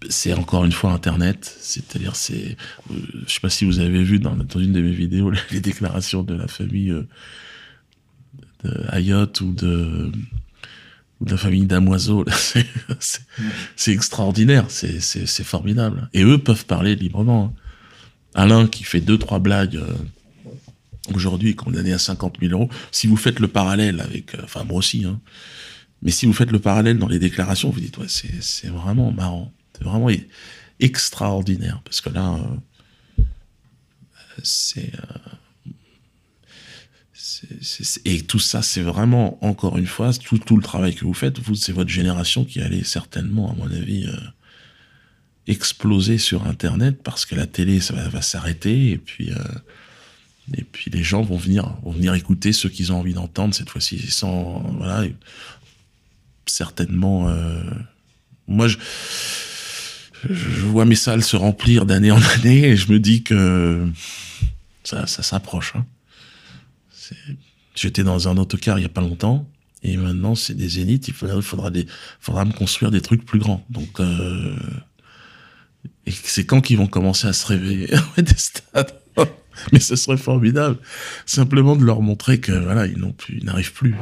C'est 0.08 0.32
encore 0.32 0.64
une 0.64 0.72
fois 0.72 0.92
Internet, 0.92 1.54
c'est-à-dire 1.60 2.16
c'est, 2.16 2.56
euh, 2.90 2.94
je 3.26 3.34
sais 3.34 3.40
pas 3.40 3.50
si 3.50 3.66
vous 3.66 3.80
avez 3.80 4.02
vu 4.02 4.18
dans, 4.18 4.34
une 4.56 4.72
de 4.72 4.80
mes 4.80 4.92
vidéos 4.92 5.30
les 5.50 5.60
déclarations 5.60 6.22
de 6.22 6.34
la 6.34 6.48
famille 6.48 6.90
euh, 6.90 7.06
de 8.64 9.44
ou 9.44 9.52
de 9.52 10.10
ou 11.20 11.24
de 11.26 11.30
la 11.32 11.36
famille 11.36 11.66
Damoiseau, 11.66 12.24
c'est- 13.76 13.92
extraordinaire, 13.92 14.66
c'est 14.70 15.44
formidable. 15.44 16.08
Et 16.14 16.22
eux 16.24 16.38
peuvent 16.38 16.64
parler 16.66 16.96
librement. 16.96 17.54
hein. 17.56 17.60
Alain 18.34 18.66
qui 18.68 18.84
fait 18.84 19.00
deux 19.00 19.18
trois 19.18 19.38
blagues 19.40 19.76
euh, 19.76 19.92
aujourd'hui 21.14 21.56
condamné 21.56 21.92
à 21.92 21.98
50 21.98 22.38
000 22.40 22.52
euros. 22.52 22.70
Si 22.92 23.06
vous 23.08 23.16
faites 23.16 23.40
le 23.40 23.48
parallèle 23.48 24.00
avec, 24.00 24.34
euh, 24.36 24.40
enfin 24.44 24.62
moi 24.64 24.78
aussi, 24.78 25.04
hein, 25.04 25.20
mais 26.02 26.12
si 26.12 26.26
vous 26.26 26.32
faites 26.32 26.52
le 26.52 26.60
parallèle 26.60 26.96
dans 26.98 27.08
les 27.08 27.18
déclarations, 27.18 27.70
vous 27.70 27.80
dites 27.80 27.98
ouais 27.98 28.06
c'est 28.08 28.68
vraiment 28.68 29.10
marrant, 29.10 29.52
c'est 29.76 29.84
vraiment 29.84 30.08
e- 30.10 30.26
extraordinaire 30.78 31.82
parce 31.84 32.00
que 32.00 32.08
là 32.10 32.34
euh, 33.18 33.22
c'est 34.44 34.92
euh, 34.94 35.18
c'est- 35.64 35.68
c'est- 37.12 37.12
c'est- 37.12 37.19
et 38.04 38.22
tout 38.22 38.38
ça, 38.38 38.62
c'est 38.62 38.82
vraiment, 38.82 39.42
encore 39.44 39.78
une 39.78 39.86
fois, 39.86 40.12
tout, 40.12 40.56
le 40.56 40.62
travail 40.62 40.94
que 40.94 41.04
vous 41.04 41.14
faites, 41.14 41.38
vous, 41.38 41.54
c'est 41.54 41.72
votre 41.72 41.90
génération 41.90 42.44
qui 42.44 42.60
allait 42.60 42.84
certainement, 42.84 43.50
à 43.50 43.54
mon 43.54 43.70
avis, 43.70 44.06
euh, 44.06 44.16
exploser 45.46 46.18
sur 46.18 46.46
Internet 46.46 47.02
parce 47.02 47.26
que 47.26 47.34
la 47.34 47.46
télé, 47.46 47.80
ça 47.80 47.94
va, 47.94 48.22
s'arrêter 48.22 48.90
et 48.90 48.98
puis, 48.98 49.30
euh, 49.30 49.36
et 50.56 50.64
puis 50.64 50.90
les 50.90 51.02
gens 51.02 51.22
vont 51.22 51.36
venir, 51.36 51.76
vont 51.82 51.92
venir 51.92 52.14
écouter 52.14 52.52
ceux 52.52 52.68
qu'ils 52.68 52.92
ont 52.92 52.98
envie 52.98 53.14
d'entendre 53.14 53.54
cette 53.54 53.70
fois-ci 53.70 53.98
sans, 54.10 54.60
voilà, 54.78 55.04
certainement, 56.46 57.28
euh, 57.28 57.62
moi, 58.48 58.68
je, 58.68 58.76
vois 60.66 60.84
mes 60.84 60.96
salles 60.96 61.24
se 61.24 61.36
remplir 61.36 61.86
d'année 61.86 62.10
en 62.10 62.22
année 62.36 62.64
et 62.64 62.76
je 62.76 62.92
me 62.92 62.98
dis 62.98 63.22
que 63.22 63.88
ça, 64.84 65.06
ça 65.06 65.22
s'approche. 65.22 65.74
hein. 65.76 65.84
J'étais 67.74 68.02
dans 68.02 68.28
un 68.28 68.36
autocar 68.36 68.78
il 68.78 68.82
y 68.82 68.86
a 68.86 68.90
pas 68.90 69.00
longtemps 69.00 69.48
et 69.82 69.96
maintenant 69.96 70.34
c'est 70.34 70.54
des 70.54 70.68
zéniths. 70.68 71.08
Il 71.08 71.14
faudra, 71.14 71.70
des, 71.70 71.86
faudra 72.20 72.44
me 72.44 72.52
construire 72.52 72.90
des 72.90 73.00
trucs 73.00 73.24
plus 73.24 73.38
grands. 73.38 73.64
Donc 73.70 74.00
euh, 74.00 74.56
et 76.06 76.12
c'est 76.12 76.44
quand 76.44 76.60
qu'ils 76.60 76.78
vont 76.78 76.86
commencer 76.86 77.26
à 77.26 77.32
se 77.32 77.46
réveiller 77.46 77.88
des 78.16 78.36
stades. 78.36 78.94
Mais 79.72 79.80
ce 79.80 79.94
serait 79.96 80.16
formidable, 80.16 80.78
simplement 81.26 81.76
de 81.76 81.84
leur 81.84 82.00
montrer 82.00 82.40
que 82.40 82.52
voilà 82.52 82.86
ils 82.86 82.98
n'ont 82.98 83.12
plus, 83.12 83.38
ils 83.38 83.44
n'arrivent 83.44 83.72
plus. 83.72 83.94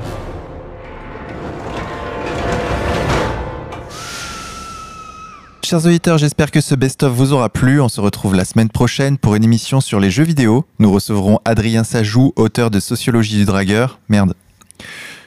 Chers 5.68 5.84
auditeurs, 5.84 6.16
j'espère 6.16 6.50
que 6.50 6.62
ce 6.62 6.74
best-of 6.74 7.12
vous 7.12 7.34
aura 7.34 7.50
plu. 7.50 7.82
On 7.82 7.90
se 7.90 8.00
retrouve 8.00 8.34
la 8.34 8.46
semaine 8.46 8.70
prochaine 8.70 9.18
pour 9.18 9.34
une 9.34 9.44
émission 9.44 9.82
sur 9.82 10.00
les 10.00 10.10
jeux 10.10 10.24
vidéo. 10.24 10.64
Nous 10.78 10.90
recevrons 10.90 11.40
Adrien 11.44 11.84
Sajou, 11.84 12.32
auteur 12.36 12.70
de 12.70 12.80
Sociologie 12.80 13.36
du 13.36 13.44
dragueur. 13.44 14.00
Merde. 14.08 14.32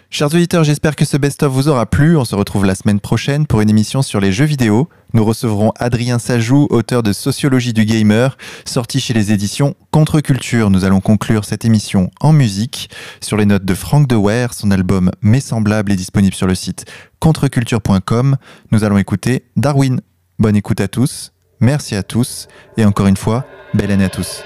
Chers 0.10 0.34
auditeurs, 0.34 0.64
j'espère 0.64 0.96
que 0.96 1.06
ce 1.06 1.16
best-of 1.16 1.54
vous 1.54 1.68
aura 1.68 1.86
plu. 1.86 2.18
On 2.18 2.26
se 2.26 2.34
retrouve 2.34 2.66
la 2.66 2.74
semaine 2.74 3.00
prochaine 3.00 3.46
pour 3.46 3.62
une 3.62 3.70
émission 3.70 4.02
sur 4.02 4.20
les 4.20 4.32
jeux 4.32 4.46
vidéo. 4.46 4.90
Nous 5.14 5.24
recevrons 5.24 5.74
Adrien 5.78 6.18
Sajou, 6.18 6.66
auteur 6.72 7.04
de 7.04 7.14
Sociologie 7.14 7.74
du 7.74 7.86
gamer, 7.86 8.36
sorti 8.66 9.00
chez 9.00 9.14
les 9.14 9.32
éditions 9.32 9.76
Contre-Culture. 9.92 10.72
Nous 10.72 10.86
allons 10.86 11.02
conclure 11.02 11.46
cette 11.46 11.66
émission 11.66 12.10
en 12.20 12.34
musique 12.34 12.90
sur 13.22 13.38
les 13.38 13.46
notes 13.46 13.64
de 13.64 13.76
Frank 13.76 14.08
Dewer. 14.08 14.48
Son 14.54 14.72
album 14.72 15.12
Mes 15.22 15.40
semblables 15.40 15.92
est 15.92 15.98
disponible 15.98 16.34
sur 16.34 16.48
le 16.48 16.56
site 16.56 16.86
contreculture.com. 17.20 18.38
Nous 18.72 18.84
allons 18.84 18.98
écouter 18.98 19.46
Darwin. 19.56 20.02
Bonne 20.42 20.56
écoute 20.56 20.82
à 20.82 20.88
tous, 20.88 21.34
merci 21.60 21.94
à 21.96 22.02
tous, 22.02 22.48
et 22.76 22.84
encore 22.84 23.06
une 23.06 23.16
fois, 23.16 23.46
belle 23.76 23.92
année 23.92 24.06
à 24.06 24.10
tous. 24.10 24.44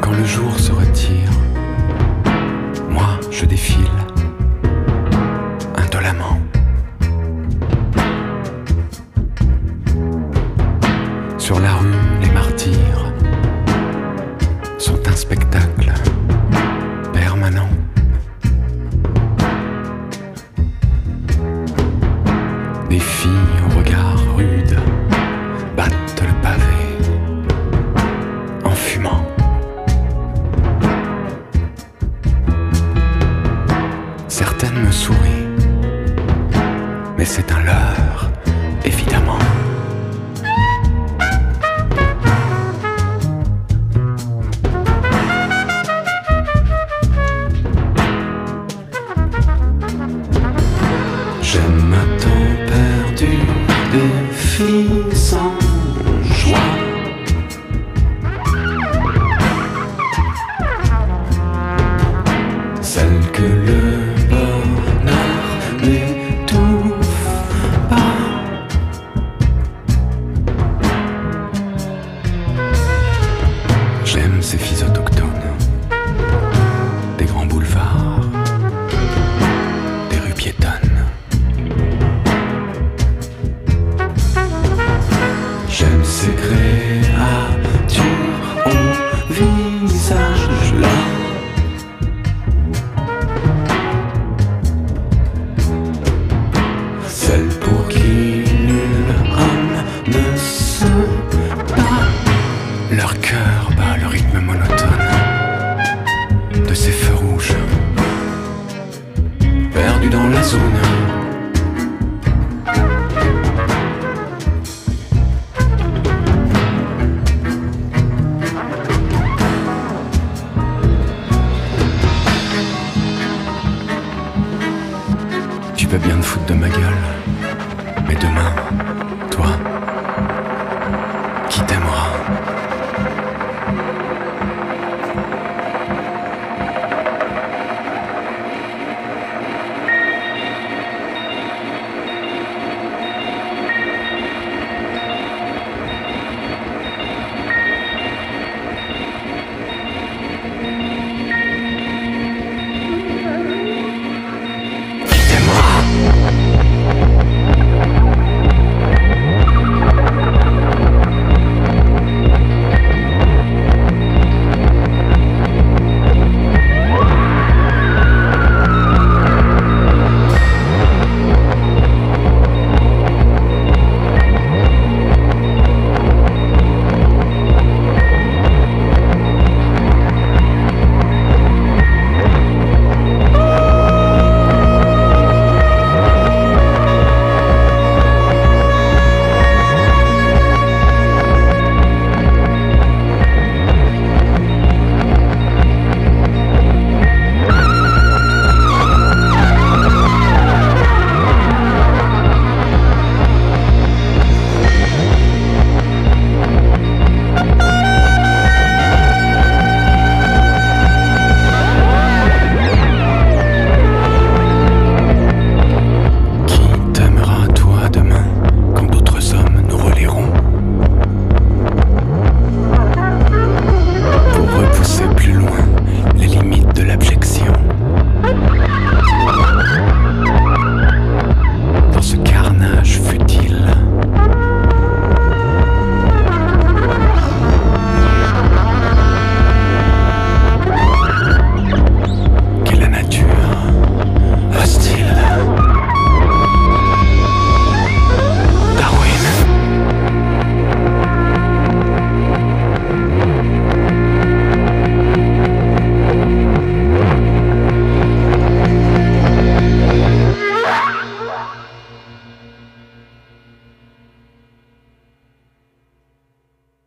Quand 0.00 0.12
le 0.12 0.24
jour 0.24 0.58
se 0.58 0.72
retire, 0.72 1.30
moi 2.88 3.20
je 3.30 3.44
défile. 3.44 3.99